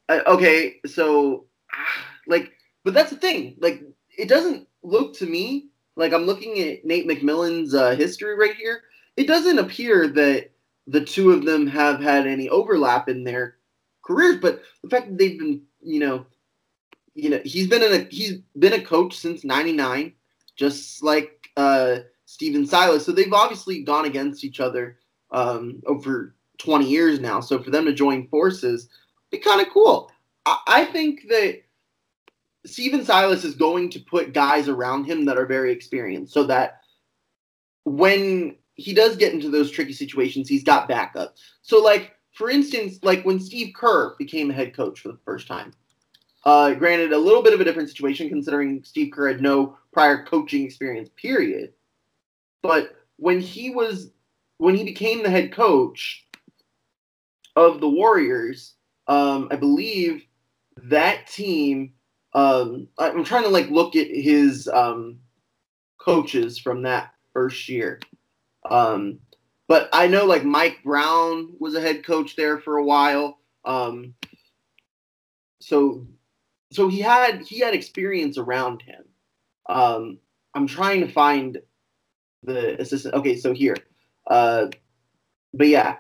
uh, 0.09 0.21
okay, 0.27 0.81
so 0.87 1.47
like, 2.27 2.53
but 2.85 2.95
that's 2.95 3.11
the 3.11 3.17
thing. 3.17 3.57
Like, 3.61 3.83
it 4.17 4.29
doesn't 4.29 4.67
look 4.83 5.15
to 5.19 5.27
me 5.27 5.69
like 5.97 6.13
I'm 6.13 6.25
looking 6.25 6.61
at 6.61 6.85
Nate 6.85 7.09
McMillan's 7.09 7.75
uh, 7.75 7.97
history 7.97 8.37
right 8.37 8.55
here. 8.55 8.83
It 9.17 9.27
doesn't 9.27 9.59
appear 9.59 10.09
that 10.09 10.51
the 10.87 11.05
two 11.05 11.33
of 11.33 11.45
them 11.45 11.67
have 11.67 12.01
had 12.01 12.27
any 12.27 12.49
overlap 12.49 13.09
in 13.09 13.25
their 13.25 13.57
careers, 14.03 14.37
but 14.37 14.63
the 14.83 14.91
fact 14.91 15.09
that 15.09 15.19
they've 15.19 15.39
been, 15.39 15.63
you 15.83 16.01
know, 16.01 16.27
you 17.15 17.31
know, 17.31 17.41
he's 17.45 17.67
been 17.67 17.83
in 17.83 17.93
a 17.93 18.05
he's 18.11 18.39
been 18.59 18.75
a 18.75 18.85
coach 18.85 19.17
since 19.17 19.43
¡99, 19.43 20.13
just 20.55 21.03
like 21.03 21.49
uh, 21.57 22.01
Stephen 22.27 22.67
Silas. 22.67 23.07
So 23.07 23.13
they've 23.13 23.33
obviously 23.33 23.83
gone 23.83 24.05
against 24.05 24.45
each 24.45 24.61
other 24.61 24.99
um, 25.31 25.83
over 25.87 26.35
20 26.59 26.87
years 26.87 27.19
now. 27.19 27.41
So 27.41 27.63
for 27.63 27.71
them 27.71 27.87
to 27.87 27.95
join 27.95 28.29
forces, 28.29 28.91
be 29.31 29.39
kind 29.39 29.61
of 29.61 29.73
cool. 29.73 30.11
I, 30.45 30.59
I 30.67 30.85
think 30.87 31.27
that 31.29 31.63
Stephen 32.65 33.05
Silas 33.05 33.45
is 33.45 33.55
going 33.55 33.91
to 33.91 34.01
put 34.01 34.33
guys 34.33 34.69
around 34.69 35.05
him 35.05 35.25
that 35.27 35.39
are 35.39 35.47
very 35.47 35.73
experienced, 35.73 36.33
so 36.33 36.45
that 36.45 36.81
when 37.85 38.57
he 38.75 38.93
does 38.93 39.17
get 39.17 39.33
into 39.33 39.51
those 39.51 39.71
tricky 39.71 39.93
situations, 39.93 40.49
he's 40.49 40.65
got 40.65 40.89
backup. 40.89 41.37
So, 41.63 41.83
like 41.83 42.17
for 42.37 42.51
instance, 42.51 42.99
like 43.03 43.25
when 43.25 43.41
Steve 43.41 43.75
Kerr 43.75 44.15
became 44.19 44.51
head 44.51 44.77
coach 44.77 45.01
for 45.01 45.09
the 45.09 45.19
first 45.25 45.49
time. 45.49 45.73
Uh, 46.45 46.75
granted, 46.75 47.13
a 47.13 47.19
little 47.19 47.43
bit 47.43 47.55
of 47.55 47.61
a 47.61 47.65
different 47.65 47.89
situation 47.89 48.29
considering 48.29 48.85
Steve 48.85 49.13
Kerr 49.13 49.29
had 49.29 49.41
no 49.41 49.77
prior 49.93 50.25
coaching 50.25 50.65
experience, 50.65 51.09
period. 51.17 51.73
But 52.63 52.95
when 53.17 53.41
he 53.41 53.71
was 53.71 54.11
when 54.59 54.77
he 54.77 54.85
became 54.85 55.23
the 55.23 55.31
head 55.31 55.53
coach 55.53 56.25
of 57.57 57.81
the 57.81 57.89
Warriors, 57.89 58.75
um, 59.09 59.49
I 59.51 59.57
believe 59.57 60.25
that 60.85 61.27
team. 61.27 61.93
Um, 62.35 62.89
I'm 62.99 63.25
trying 63.25 63.45
to 63.45 63.49
like 63.49 63.71
look 63.71 63.97
at 63.97 64.09
his 64.09 64.69
um, 64.69 65.19
coaches 65.99 66.59
from 66.59 66.83
that 66.83 67.13
first 67.33 67.69
year. 67.69 68.01
Um, 68.71 69.21
but 69.69 69.89
I 69.93 70.07
know 70.07 70.25
like 70.25 70.45
Mike 70.45 70.79
Brown 70.85 71.55
was 71.59 71.75
a 71.75 71.81
head 71.81 72.05
coach 72.05 72.37
there 72.37 72.59
for 72.59 72.77
a 72.77 72.85
while. 72.85 73.39
Um, 73.65 74.15
so 75.61 76.07
so 76.73 76.89
he 76.89 77.01
had 77.01 77.43
he 77.43 77.61
had 77.61 77.75
experience 77.75 78.39
around 78.39 78.83
him. 78.83 79.05
Um, 79.69 80.19
I'm 80.55 80.67
trying 80.67 81.01
to 81.01 81.13
find 81.13 81.59
the 82.43 82.81
assistant. 82.81 83.15
Okay, 83.15 83.37
so 83.37 83.53
here. 83.53 83.77
Uh, 84.29 84.69
but 85.53 85.69
yeah, 85.69 85.97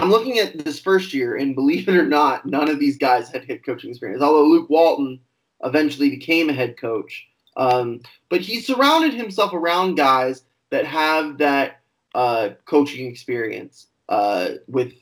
I'm 0.00 0.10
looking 0.10 0.38
at 0.38 0.64
this 0.64 0.78
first 0.78 1.12
year, 1.12 1.36
and 1.36 1.56
believe 1.56 1.88
it 1.88 1.96
or 1.96 2.06
not, 2.06 2.46
none 2.46 2.68
of 2.68 2.78
these 2.78 2.96
guys 2.96 3.30
had 3.30 3.44
head 3.44 3.64
coaching 3.64 3.90
experience. 3.90 4.22
Although 4.22 4.46
Luke 4.46 4.70
Walton 4.70 5.18
eventually 5.64 6.08
became 6.08 6.48
a 6.48 6.52
head 6.52 6.76
coach, 6.76 7.26
um, 7.56 8.00
but 8.28 8.40
he 8.40 8.60
surrounded 8.60 9.12
himself 9.12 9.52
around 9.52 9.96
guys 9.96 10.44
that 10.70 10.86
have 10.86 11.38
that 11.38 11.80
uh, 12.14 12.50
coaching 12.64 13.06
experience 13.10 13.88
uh, 14.08 14.50
with. 14.68 14.92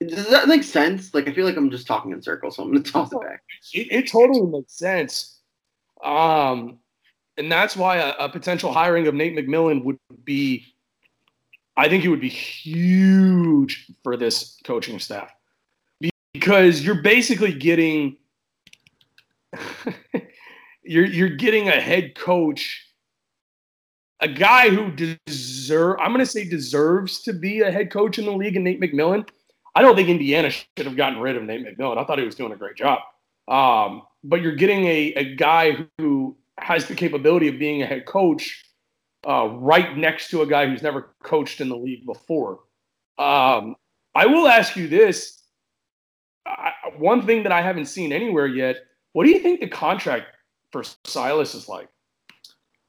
Does 0.00 0.30
that 0.30 0.46
make 0.46 0.62
sense? 0.62 1.12
Like, 1.12 1.26
I 1.26 1.32
feel 1.32 1.44
like 1.44 1.56
I'm 1.56 1.70
just 1.70 1.88
talking 1.88 2.12
in 2.12 2.22
circles, 2.22 2.54
so 2.54 2.62
I'm 2.62 2.70
going 2.70 2.84
to 2.84 2.92
toss 2.92 3.12
it 3.12 3.20
back. 3.20 3.42
It, 3.74 3.88
it, 3.90 4.08
totally 4.08 4.42
makes 4.42 4.78
sense. 4.78 5.40
Um, 6.04 6.78
and 7.36 7.50
that's 7.50 7.76
why 7.76 7.96
a, 7.96 8.14
a 8.20 8.28
potential 8.28 8.72
hiring 8.72 9.08
of 9.08 9.14
Nate 9.14 9.36
McMillan 9.36 9.82
would 9.82 9.98
be 10.24 10.64
I 11.78 11.88
think 11.88 12.04
it 12.04 12.08
would 12.08 12.20
be 12.20 12.28
huge 12.28 13.86
for 14.02 14.16
this 14.16 14.58
coaching 14.64 14.98
staff 14.98 15.30
because 16.34 16.84
you're 16.84 17.02
basically 17.02 17.54
getting 17.54 18.16
you're 20.82 21.06
you're 21.06 21.36
getting 21.36 21.68
a 21.68 21.80
head 21.80 22.16
coach 22.16 22.84
a 24.20 24.26
guy 24.26 24.70
who 24.70 24.90
deserve 24.90 25.98
I'm 26.00 26.12
going 26.12 26.18
to 26.18 26.26
say 26.26 26.48
deserves 26.48 27.22
to 27.22 27.32
be 27.32 27.60
a 27.60 27.70
head 27.70 27.92
coach 27.92 28.18
in 28.18 28.24
the 28.24 28.32
league 28.32 28.56
and 28.56 28.64
Nate 28.64 28.80
McMillan. 28.80 29.28
I 29.76 29.82
don't 29.82 29.94
think 29.94 30.08
Indiana 30.08 30.50
should 30.50 30.66
have 30.78 30.96
gotten 30.96 31.20
rid 31.20 31.36
of 31.36 31.44
Nate 31.44 31.64
McMillan. 31.64 31.96
I 31.96 32.04
thought 32.04 32.18
he 32.18 32.24
was 32.24 32.34
doing 32.34 32.52
a 32.52 32.56
great 32.56 32.74
job. 32.74 32.98
Um, 33.46 34.02
but 34.24 34.42
you're 34.42 34.56
getting 34.56 34.84
a, 34.86 35.14
a 35.14 35.36
guy 35.36 35.86
who 35.98 36.36
has 36.58 36.88
the 36.88 36.96
capability 36.96 37.46
of 37.46 37.60
being 37.60 37.82
a 37.82 37.86
head 37.86 38.04
coach 38.04 38.64
uh, 39.26 39.48
right 39.48 39.96
next 39.96 40.30
to 40.30 40.42
a 40.42 40.46
guy 40.46 40.66
who's 40.66 40.82
never 40.82 41.14
coached 41.22 41.60
in 41.60 41.68
the 41.68 41.76
league 41.76 42.06
before. 42.06 42.60
Um, 43.18 43.76
I 44.14 44.26
will 44.26 44.48
ask 44.48 44.76
you 44.76 44.88
this: 44.88 45.42
I, 46.46 46.72
one 46.98 47.24
thing 47.26 47.42
that 47.42 47.52
I 47.52 47.62
haven't 47.62 47.86
seen 47.86 48.12
anywhere 48.12 48.46
yet. 48.46 48.76
What 49.12 49.24
do 49.24 49.30
you 49.30 49.40
think 49.40 49.60
the 49.60 49.68
contract 49.68 50.26
for 50.70 50.84
Silas 51.04 51.54
is 51.54 51.68
like? 51.68 51.88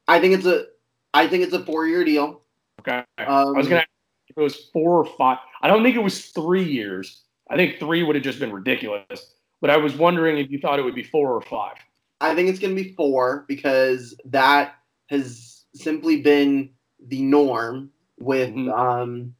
I 0.08 0.20
think 0.20 0.34
it's 0.36 0.46
a, 0.46 0.66
I 1.14 1.28
think 1.28 1.44
it's 1.44 1.54
a 1.54 1.64
four-year 1.64 2.04
deal. 2.04 2.42
Okay. 2.82 3.04
Um, 3.18 3.28
I 3.28 3.52
was 3.52 3.68
gonna. 3.68 3.86
If 4.28 4.38
it 4.38 4.42
was 4.42 4.70
four 4.72 5.00
or 5.00 5.06
five, 5.18 5.40
I 5.62 5.68
don't 5.68 5.82
think 5.82 5.96
it 5.96 6.04
was 6.04 6.28
three 6.28 6.64
years. 6.64 7.24
I 7.50 7.56
think 7.56 7.80
three 7.80 8.04
would 8.04 8.16
have 8.16 8.24
just 8.24 8.40
been 8.40 8.52
ridiculous. 8.52 9.34
But 9.60 9.72
I 9.72 9.78
was 9.78 9.96
wondering 9.96 10.38
if 10.38 10.52
you 10.52 10.60
thought 10.60 10.80
it 10.80 10.84
would 10.84 10.96
be 10.96 11.04
four 11.04 11.34
or 11.34 11.42
five. 11.42 11.76
I 12.22 12.36
think 12.36 12.50
it's 12.50 12.60
going 12.60 12.76
to 12.76 12.82
be 12.82 12.94
four 12.94 13.46
because 13.48 14.16
that 14.26 14.76
has 15.10 15.49
simply 15.74 16.22
been 16.22 16.72
the 17.08 17.22
norm 17.22 17.92
with 18.20 18.50
mm-hmm. 18.50 18.72
um, 18.72 19.36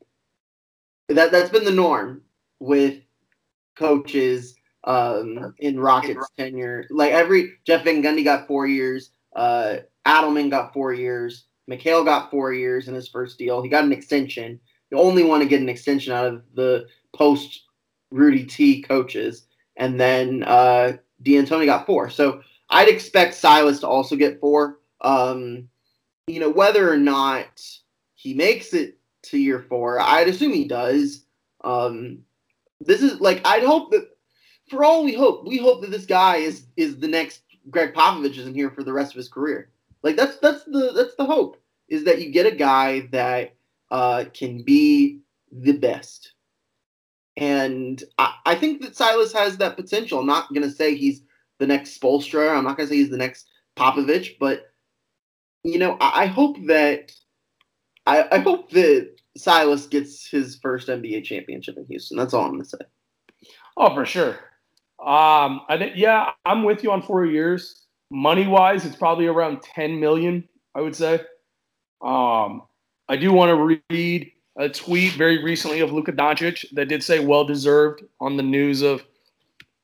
that 1.08 1.32
that's 1.32 1.50
been 1.50 1.66
the 1.66 1.72
norm 1.72 2.22
with 2.60 3.02
coaches 3.76 4.56
um, 4.84 5.54
in 5.60 5.80
Rockets 5.80 6.28
tenure. 6.38 6.86
Like 6.90 7.12
every 7.12 7.54
Jeff 7.66 7.84
Van 7.84 8.02
Gundy 8.04 8.24
got 8.24 8.48
four 8.48 8.68
years, 8.68 9.12
uh, 9.36 9.78
Adelman 10.06 10.50
got 10.50 10.74
four 10.74 10.94
years, 10.94 11.46
McHale 11.70 12.06
got 12.06 12.32
four 12.32 12.54
years 12.54 12.88
in 12.88 12.94
his 12.94 13.08
first 13.08 13.38
deal. 13.38 13.62
He 13.62 13.70
got 13.70 13.84
an 13.84 13.92
extension. 13.92 14.60
The 14.92 14.98
only 14.98 15.24
one 15.24 15.40
to 15.40 15.46
get 15.46 15.62
an 15.62 15.70
extension 15.70 16.14
out 16.14 16.26
of 16.26 16.44
the 16.56 16.88
post 17.14 17.64
Rudy 18.12 18.44
T 18.44 18.82
coaches, 18.82 19.46
and 19.78 20.00
then 20.00 20.44
uh, 20.44 20.94
D'Antoni 21.22 21.66
got 21.66 21.86
four. 21.86 22.10
So 22.10 22.42
I'd 22.70 22.90
expect 22.90 23.36
Silas 23.36 23.80
to 23.82 23.88
also 23.88 24.16
get 24.16 24.40
four. 24.40 24.80
Um, 25.02 25.70
you 26.30 26.40
know, 26.40 26.50
whether 26.50 26.92
or 26.92 26.98
not 26.98 27.62
he 28.14 28.34
makes 28.34 28.74
it 28.74 29.00
to 29.24 29.38
year 29.38 29.66
four, 29.68 30.00
I'd 30.00 30.28
assume 30.28 30.54
he 30.54 30.66
does. 30.66 31.26
Um, 31.64 32.20
this 32.80 33.02
is 33.02 33.20
like 33.20 33.42
I'd 33.46 33.64
hope 33.64 33.92
that 33.92 34.08
for 34.70 34.84
all 34.84 35.04
we 35.04 35.16
hope, 35.16 35.48
we 35.48 35.58
hope 35.58 35.82
that 35.82 35.92
this 35.92 36.06
guy 36.06 36.38
is 36.38 36.68
is 36.78 37.00
the 37.00 37.08
next 37.08 37.42
Gregg 37.72 37.94
Popovich 37.94 38.38
isn't 38.38 38.54
here 38.54 38.70
for 38.70 38.84
the 38.84 38.94
rest 38.94 39.12
of 39.12 39.18
his 39.18 39.28
career. 39.28 39.72
Like 40.04 40.16
that's 40.16 40.38
that's 40.38 40.64
the 40.66 40.92
that's 40.96 41.16
the 41.16 41.26
hope 41.26 41.58
is 41.90 42.04
that 42.04 42.22
you 42.22 42.32
get 42.32 42.46
a 42.46 42.56
guy 42.56 43.08
that 43.12 43.56
uh, 43.90 44.26
can 44.32 44.62
be 44.62 45.22
the 45.52 45.74
best. 45.74 46.34
And 47.38 48.04
I, 48.20 48.36
I 48.46 48.56
think 48.56 48.82
that 48.82 48.96
Silas 48.96 49.34
has 49.34 49.58
that 49.58 49.76
potential. 49.76 50.20
I'm 50.20 50.28
not 50.28 50.54
gonna 50.54 50.70
say 50.70 50.96
he's 50.96 51.24
the 51.58 51.68
next 51.68 52.00
Spoelstra. 52.00 52.56
I'm 52.56 52.64
not 52.64 52.78
gonna 52.78 52.88
say 52.88 52.98
he's 52.98 53.10
the 53.10 53.18
next 53.18 53.48
Popovich, 53.76 54.38
but 54.40 54.69
you 55.64 55.80
know, 55.80 55.98
I, 56.00 56.26
hope 56.26 56.58
that 56.68 57.12
I, 58.06 58.28
I 58.32 58.40
hope 58.40 58.72
that 58.72 59.16
Silas 59.38 59.88
gets 59.88 60.28
his 60.28 60.58
first 60.62 60.88
NBA 60.88 61.24
championship 61.24 61.78
in 61.78 61.86
Houston. 61.86 62.18
That's 62.18 62.34
all 62.34 62.46
I'm 62.46 62.52
gonna 62.52 62.66
say. 62.66 62.78
Oh, 63.78 63.94
for 63.94 64.06
sure. 64.06 64.40
Um, 65.00 65.62
I 65.70 65.78
think 65.78 65.94
yeah, 65.96 66.32
I'm 66.46 66.64
with 66.64 66.84
you 66.84 66.92
on 66.92 67.02
four 67.02 67.26
years. 67.26 67.86
Money 68.12 68.48
wise, 68.48 68.86
it's 68.86 68.96
probably 68.96 69.28
around 69.28 69.62
10 69.62 70.00
million, 70.00 70.48
I 70.74 70.82
would 70.82 70.96
say. 70.96 71.22
Um, 72.02 72.64
I 73.08 73.16
do 73.18 73.32
want 73.32 73.50
to 73.50 73.78
read 73.92 74.32
a 74.58 74.68
tweet 74.68 75.14
very 75.14 75.44
recently 75.44 75.80
of 75.80 75.94
Luka 75.94 76.12
Doncic 76.12 76.66
that 76.74 76.90
did 76.90 77.04
say 77.04 77.24
well 77.24 77.46
deserved 77.46 78.04
on 78.20 78.36
the 78.36 78.44
news 78.44 78.82
of 78.82 79.04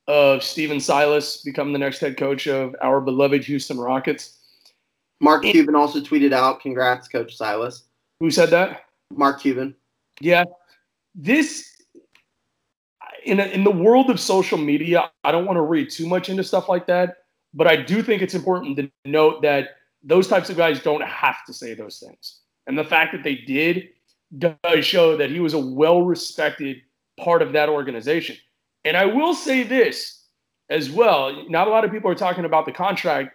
of 0.07 0.43
Stephen 0.43 0.79
Silas 0.79 1.41
becoming 1.41 1.73
the 1.73 1.79
next 1.79 1.99
head 1.99 2.15
coach 2.15 2.47
of 2.47 2.75
our 2.81 3.01
beloved 3.01 3.43
Houston 3.43 3.79
Rockets. 3.79 4.37
Mark 5.21 5.43
Cuban 5.43 5.75
also 5.75 5.99
tweeted 5.99 6.33
out, 6.33 6.59
"Congrats, 6.59 7.07
Coach 7.07 7.35
Silas." 7.35 7.83
Who 8.19 8.31
said 8.31 8.49
that? 8.51 8.85
Mark 9.11 9.41
Cuban. 9.41 9.75
Yeah, 10.19 10.45
this 11.13 11.75
in 13.25 13.39
a, 13.39 13.45
in 13.45 13.63
the 13.63 13.71
world 13.71 14.09
of 14.09 14.19
social 14.19 14.57
media, 14.57 15.09
I 15.23 15.31
don't 15.31 15.45
want 15.45 15.57
to 15.57 15.61
read 15.61 15.89
too 15.89 16.07
much 16.07 16.29
into 16.29 16.43
stuff 16.43 16.69
like 16.69 16.85
that, 16.87 17.17
but 17.53 17.67
I 17.67 17.75
do 17.75 18.03
think 18.03 18.21
it's 18.21 18.35
important 18.35 18.77
to 18.77 18.91
note 19.05 19.41
that 19.41 19.77
those 20.03 20.27
types 20.27 20.49
of 20.49 20.57
guys 20.57 20.81
don't 20.81 21.03
have 21.03 21.43
to 21.47 21.53
say 21.53 21.73
those 21.73 21.99
things, 21.99 22.41
and 22.67 22.77
the 22.77 22.83
fact 22.83 23.11
that 23.13 23.23
they 23.23 23.35
did 23.35 23.89
does 24.37 24.85
show 24.85 25.15
that 25.17 25.29
he 25.29 25.39
was 25.39 25.53
a 25.53 25.59
well-respected 25.59 26.81
part 27.19 27.41
of 27.41 27.53
that 27.53 27.69
organization. 27.69 28.35
And 28.83 28.97
I 28.97 29.05
will 29.05 29.33
say 29.33 29.63
this 29.63 30.25
as 30.69 30.89
well: 30.89 31.45
not 31.49 31.67
a 31.67 31.71
lot 31.71 31.85
of 31.85 31.91
people 31.91 32.11
are 32.11 32.15
talking 32.15 32.45
about 32.45 32.65
the 32.65 32.71
contract 32.71 33.31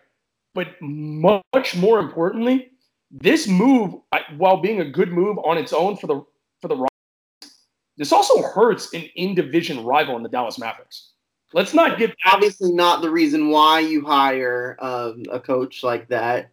but 0.55 0.69
much 0.81 1.77
more 1.77 1.99
importantly, 2.01 2.71
this 3.11 3.49
move, 3.49 3.95
while 4.37 4.59
being 4.61 4.81
a 4.81 4.91
good 4.91 5.11
move 5.11 5.39
on 5.45 5.59
its 5.59 5.73
own 5.73 5.97
for 5.97 6.07
the 6.07 6.25
for 6.61 6.69
the 6.69 6.77
Rockets, 6.77 7.67
this 7.97 8.13
also 8.13 8.43
hurts 8.43 8.93
an 8.95 9.03
in 9.17 9.35
division 9.35 9.85
rival 9.85 10.17
in 10.17 10.23
the 10.23 10.29
Dallas 10.29 10.59
Mavericks. 10.59 11.13
Let's 11.53 11.75
not 11.75 11.99
get 11.99 12.15
obviously 12.25 12.73
not 12.73 13.03
the 13.03 13.11
reason 13.11 13.49
why 13.49 13.81
you 13.81 14.05
hire 14.05 14.77
um, 14.81 15.25
a 15.33 15.41
coach 15.41 15.83
like 15.83 16.09
that, 16.09 16.51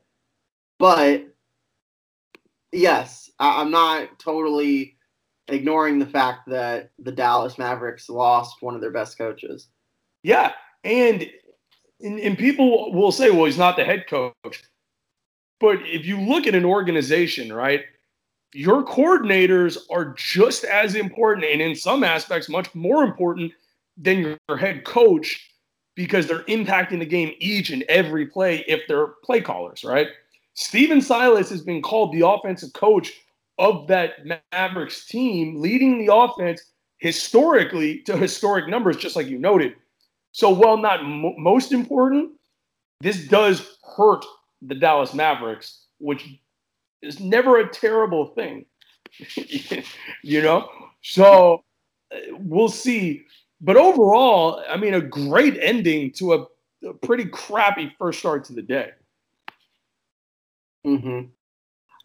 but 0.79 1.25
yes, 2.71 3.29
I- 3.39 3.61
I'm 3.61 3.69
not 3.69 4.17
totally 4.17 4.95
ignoring 5.47 5.99
the 5.99 6.05
fact 6.05 6.49
that 6.49 6.91
the 6.99 7.11
Dallas 7.11 7.57
Mavericks 7.57 8.09
lost 8.09 8.61
one 8.61 8.75
of 8.75 8.81
their 8.81 8.91
best 8.91 9.17
coaches. 9.17 9.67
Yeah, 10.23 10.53
and 10.83 11.29
and, 12.01 12.19
and 12.19 12.37
people 12.37 12.93
will 12.93 13.11
say, 13.11 13.29
well, 13.29 13.45
he's 13.45 13.57
not 13.57 13.75
the 13.75 13.83
head 13.83 14.05
coach. 14.07 14.63
But 15.59 15.79
if 15.83 16.05
you 16.05 16.19
look 16.19 16.45
at 16.45 16.55
an 16.55 16.65
organization, 16.65 17.51
right, 17.51 17.83
your 18.53 18.83
coordinators 18.83 19.77
are 19.89 20.13
just 20.13 20.63
as 20.63 20.95
important 20.95 21.45
and 21.45 21.61
in 21.61 21.75
some 21.75 22.03
aspects 22.03 22.49
much 22.49 22.73
more 22.75 23.03
important 23.03 23.51
than 23.97 24.37
your 24.47 24.57
head 24.57 24.85
coach 24.85 25.51
because 25.95 26.27
they're 26.27 26.43
impacting 26.43 26.99
the 26.99 27.05
game 27.05 27.33
each 27.39 27.71
and 27.71 27.83
every 27.83 28.27
play 28.27 28.63
if 28.67 28.81
they're 28.87 29.07
play 29.23 29.41
callers, 29.41 29.83
right? 29.83 30.07
Stephen 30.53 31.01
Silas 31.01 31.49
has 31.49 31.61
been 31.61 31.81
called 31.81 32.13
the 32.13 32.27
offensive 32.27 32.73
coach 32.73 33.11
of 33.57 33.87
that 33.87 34.13
Mavericks 34.51 35.07
team, 35.07 35.59
leading 35.59 35.97
the 36.05 36.13
offense 36.13 36.61
historically 36.99 37.99
to 38.03 38.15
historic 38.15 38.67
numbers, 38.67 38.97
just 38.97 39.15
like 39.15 39.27
you 39.27 39.39
noted. 39.39 39.73
So, 40.37 40.51
while 40.51 40.77
not 40.77 41.03
mo- 41.03 41.33
most 41.35 41.71
important, 41.71 42.33
this 43.01 43.27
does 43.27 43.75
hurt 43.95 44.23
the 44.61 44.75
Dallas 44.75 45.15
Mavericks, 45.15 45.85
which 45.97 46.29
is 47.01 47.19
never 47.19 47.59
a 47.59 47.67
terrible 47.67 48.27
thing, 48.27 48.67
you 50.21 50.43
know? 50.43 50.69
So, 51.01 51.63
uh, 52.13 52.19
we'll 52.33 52.69
see. 52.69 53.23
But 53.61 53.77
overall, 53.77 54.63
I 54.69 54.77
mean, 54.77 54.93
a 54.93 55.01
great 55.01 55.57
ending 55.59 56.11
to 56.17 56.33
a, 56.33 56.45
a 56.87 56.93
pretty 56.93 57.25
crappy 57.25 57.91
first 57.97 58.19
start 58.19 58.43
to 58.45 58.53
the 58.53 58.61
day. 58.61 58.91
Mm-hmm. 60.85 61.29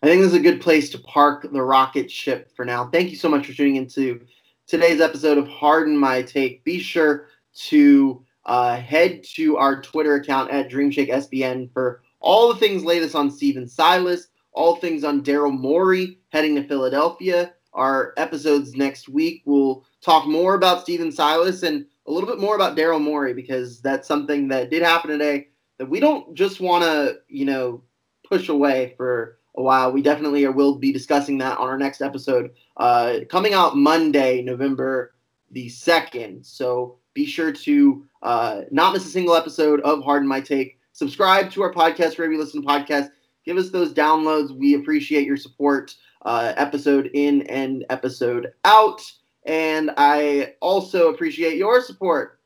I 0.03 0.07
think 0.07 0.22
this 0.22 0.33
is 0.33 0.39
a 0.39 0.41
good 0.41 0.62
place 0.62 0.89
to 0.89 0.99
park 1.01 1.53
the 1.53 1.62
rocket 1.62 2.11
ship 2.11 2.51
for 2.57 2.64
now. 2.64 2.89
Thank 2.89 3.11
you 3.11 3.16
so 3.16 3.28
much 3.28 3.47
for 3.47 3.53
tuning 3.53 3.76
into 3.76 4.22
today's 4.66 5.03
episode 5.03 5.37
of 5.37 5.47
Harden 5.49 5.99
My 5.99 6.22
Take. 6.22 6.64
Be 6.64 6.78
sure 6.78 7.28
to 7.55 8.24
uh, 8.44 8.76
head 8.76 9.22
to 9.34 9.57
our 9.57 9.80
Twitter 9.80 10.16
account 10.16 10.50
at 10.50 10.70
DreamShakeSBN 10.70 11.72
for 11.72 12.03
all 12.20 12.53
the 12.53 12.59
things 12.59 12.84
latest 12.84 13.14
on 13.14 13.30
Stephen 13.30 13.68
Silas, 13.68 14.28
all 14.53 14.76
things 14.76 15.05
on 15.05 15.22
Daryl 15.22 15.57
Morey 15.57 16.18
heading 16.30 16.55
to 16.57 16.66
Philadelphia, 16.66 17.53
our 17.72 18.14
episodes 18.16 18.74
next 18.74 19.09
week. 19.09 19.42
We'll 19.44 19.84
talk 20.00 20.26
more 20.26 20.55
about 20.55 20.82
Stephen 20.82 21.12
Silas 21.12 21.62
and 21.62 21.86
a 22.07 22.12
little 22.12 22.28
bit 22.28 22.40
more 22.40 22.55
about 22.55 22.76
Daryl 22.76 23.00
Morey 23.00 23.32
because 23.32 23.80
that's 23.80 24.09
something 24.09 24.48
that 24.48 24.70
did 24.70 24.82
happen 24.82 25.11
today 25.11 25.48
that 25.78 25.88
we 25.88 26.00
don't 26.00 26.34
just 26.34 26.61
want 26.61 26.84
to, 26.84 27.18
you 27.28 27.44
know, 27.44 27.82
push 28.28 28.48
away 28.48 28.94
for 28.96 29.38
a 29.57 29.62
while. 29.62 29.92
We 29.92 30.03
definitely 30.03 30.46
will 30.48 30.76
be 30.76 30.92
discussing 30.92 31.38
that 31.38 31.59
on 31.59 31.68
our 31.68 31.78
next 31.78 32.03
episode 32.03 32.53
uh, 32.76 33.20
coming 33.28 33.55
out 33.55 33.76
Monday, 33.76 34.42
November 34.42 35.14
the 35.50 35.66
2nd. 35.66 36.44
So 36.44 36.98
be 37.14 37.26
sure 37.26 37.52
to 37.52 38.04
uh, 38.22 38.62
not 38.70 38.92
miss 38.92 39.06
a 39.06 39.10
single 39.10 39.34
episode 39.34 39.80
of 39.80 40.02
Harden 40.02 40.28
My 40.28 40.40
Take. 40.40 40.78
Subscribe 40.92 41.50
to 41.52 41.62
our 41.62 41.72
podcast 41.72 42.16
wherever 42.16 42.32
you 42.32 42.38
listen 42.38 42.62
to 42.62 42.68
podcasts. 42.68 43.10
Give 43.44 43.56
us 43.56 43.70
those 43.70 43.92
downloads. 43.92 44.56
We 44.56 44.74
appreciate 44.74 45.26
your 45.26 45.36
support, 45.36 45.94
uh, 46.22 46.52
episode 46.56 47.10
in 47.14 47.42
and 47.42 47.84
episode 47.90 48.52
out. 48.64 49.00
And 49.44 49.90
I 49.96 50.54
also 50.60 51.12
appreciate 51.12 51.56
your 51.56 51.80
support, 51.80 52.38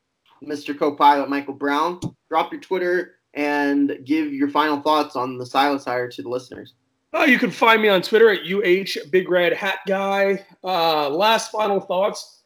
Mr. 0.43 0.77
Co 0.77 0.95
pilot 0.95 1.29
Michael 1.29 1.53
Brown. 1.53 1.99
Drop 2.29 2.51
your 2.51 2.61
Twitter 2.61 3.15
and 3.33 3.99
give 4.03 4.33
your 4.33 4.49
final 4.49 4.81
thoughts 4.81 5.15
on 5.15 5.37
the 5.37 5.45
Silas 5.45 5.85
hire 5.85 6.09
to 6.09 6.21
the 6.23 6.29
listeners. 6.29 6.73
Uh, 7.13 7.23
you 7.23 7.37
can 7.37 7.51
find 7.51 7.81
me 7.81 7.87
on 7.87 8.01
Twitter 8.01 8.29
at 8.29 8.41
UH 8.45 9.09
Big 9.11 9.29
Red 9.29 9.53
Hat 9.53 9.79
Guy. 9.87 10.45
Uh, 10.63 11.09
last 11.09 11.51
final 11.51 11.79
thoughts. 11.79 12.36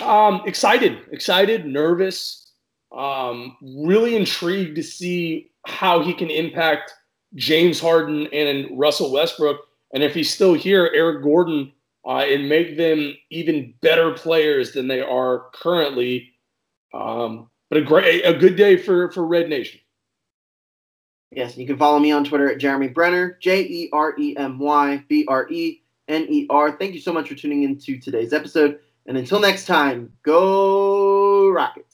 Um, 0.00 0.42
excited, 0.44 0.98
excited, 1.10 1.66
nervous, 1.66 2.52
um, 2.92 3.56
really 3.62 4.14
intrigued 4.16 4.76
to 4.76 4.82
see 4.82 5.50
how 5.66 6.02
he 6.02 6.12
can 6.12 6.30
impact 6.30 6.92
James 7.34 7.80
Harden 7.80 8.26
and 8.32 8.78
Russell 8.78 9.12
Westbrook. 9.12 9.60
And 9.92 10.02
if 10.02 10.14
he's 10.14 10.32
still 10.32 10.54
here, 10.54 10.90
Eric 10.94 11.22
Gordon, 11.22 11.72
uh, 12.06 12.18
and 12.18 12.48
make 12.48 12.76
them 12.76 13.16
even 13.30 13.74
better 13.80 14.12
players 14.12 14.72
than 14.72 14.86
they 14.86 15.00
are 15.00 15.46
currently. 15.54 16.32
Um, 16.94 17.50
but 17.68 17.78
a 17.78 17.82
great, 17.82 18.22
a 18.24 18.34
good 18.34 18.56
day 18.56 18.76
for 18.76 19.10
for 19.10 19.26
Red 19.26 19.48
Nation. 19.48 19.80
Yes, 21.32 21.56
you 21.56 21.66
can 21.66 21.76
follow 21.76 21.98
me 21.98 22.12
on 22.12 22.24
Twitter 22.24 22.50
at 22.50 22.58
Jeremy 22.58 22.88
Brener, 22.88 23.38
J 23.40 23.62
E 23.62 23.90
R 23.92 24.14
E 24.18 24.36
M 24.36 24.58
Y 24.58 25.04
B 25.08 25.24
R 25.26 25.48
E 25.50 25.82
N 26.08 26.26
E 26.30 26.46
R. 26.48 26.76
Thank 26.78 26.94
you 26.94 27.00
so 27.00 27.12
much 27.12 27.28
for 27.28 27.34
tuning 27.34 27.64
into 27.64 27.98
today's 27.98 28.32
episode. 28.32 28.78
And 29.06 29.16
until 29.16 29.40
next 29.40 29.66
time, 29.66 30.12
go 30.22 31.48
Rockets. 31.48 31.85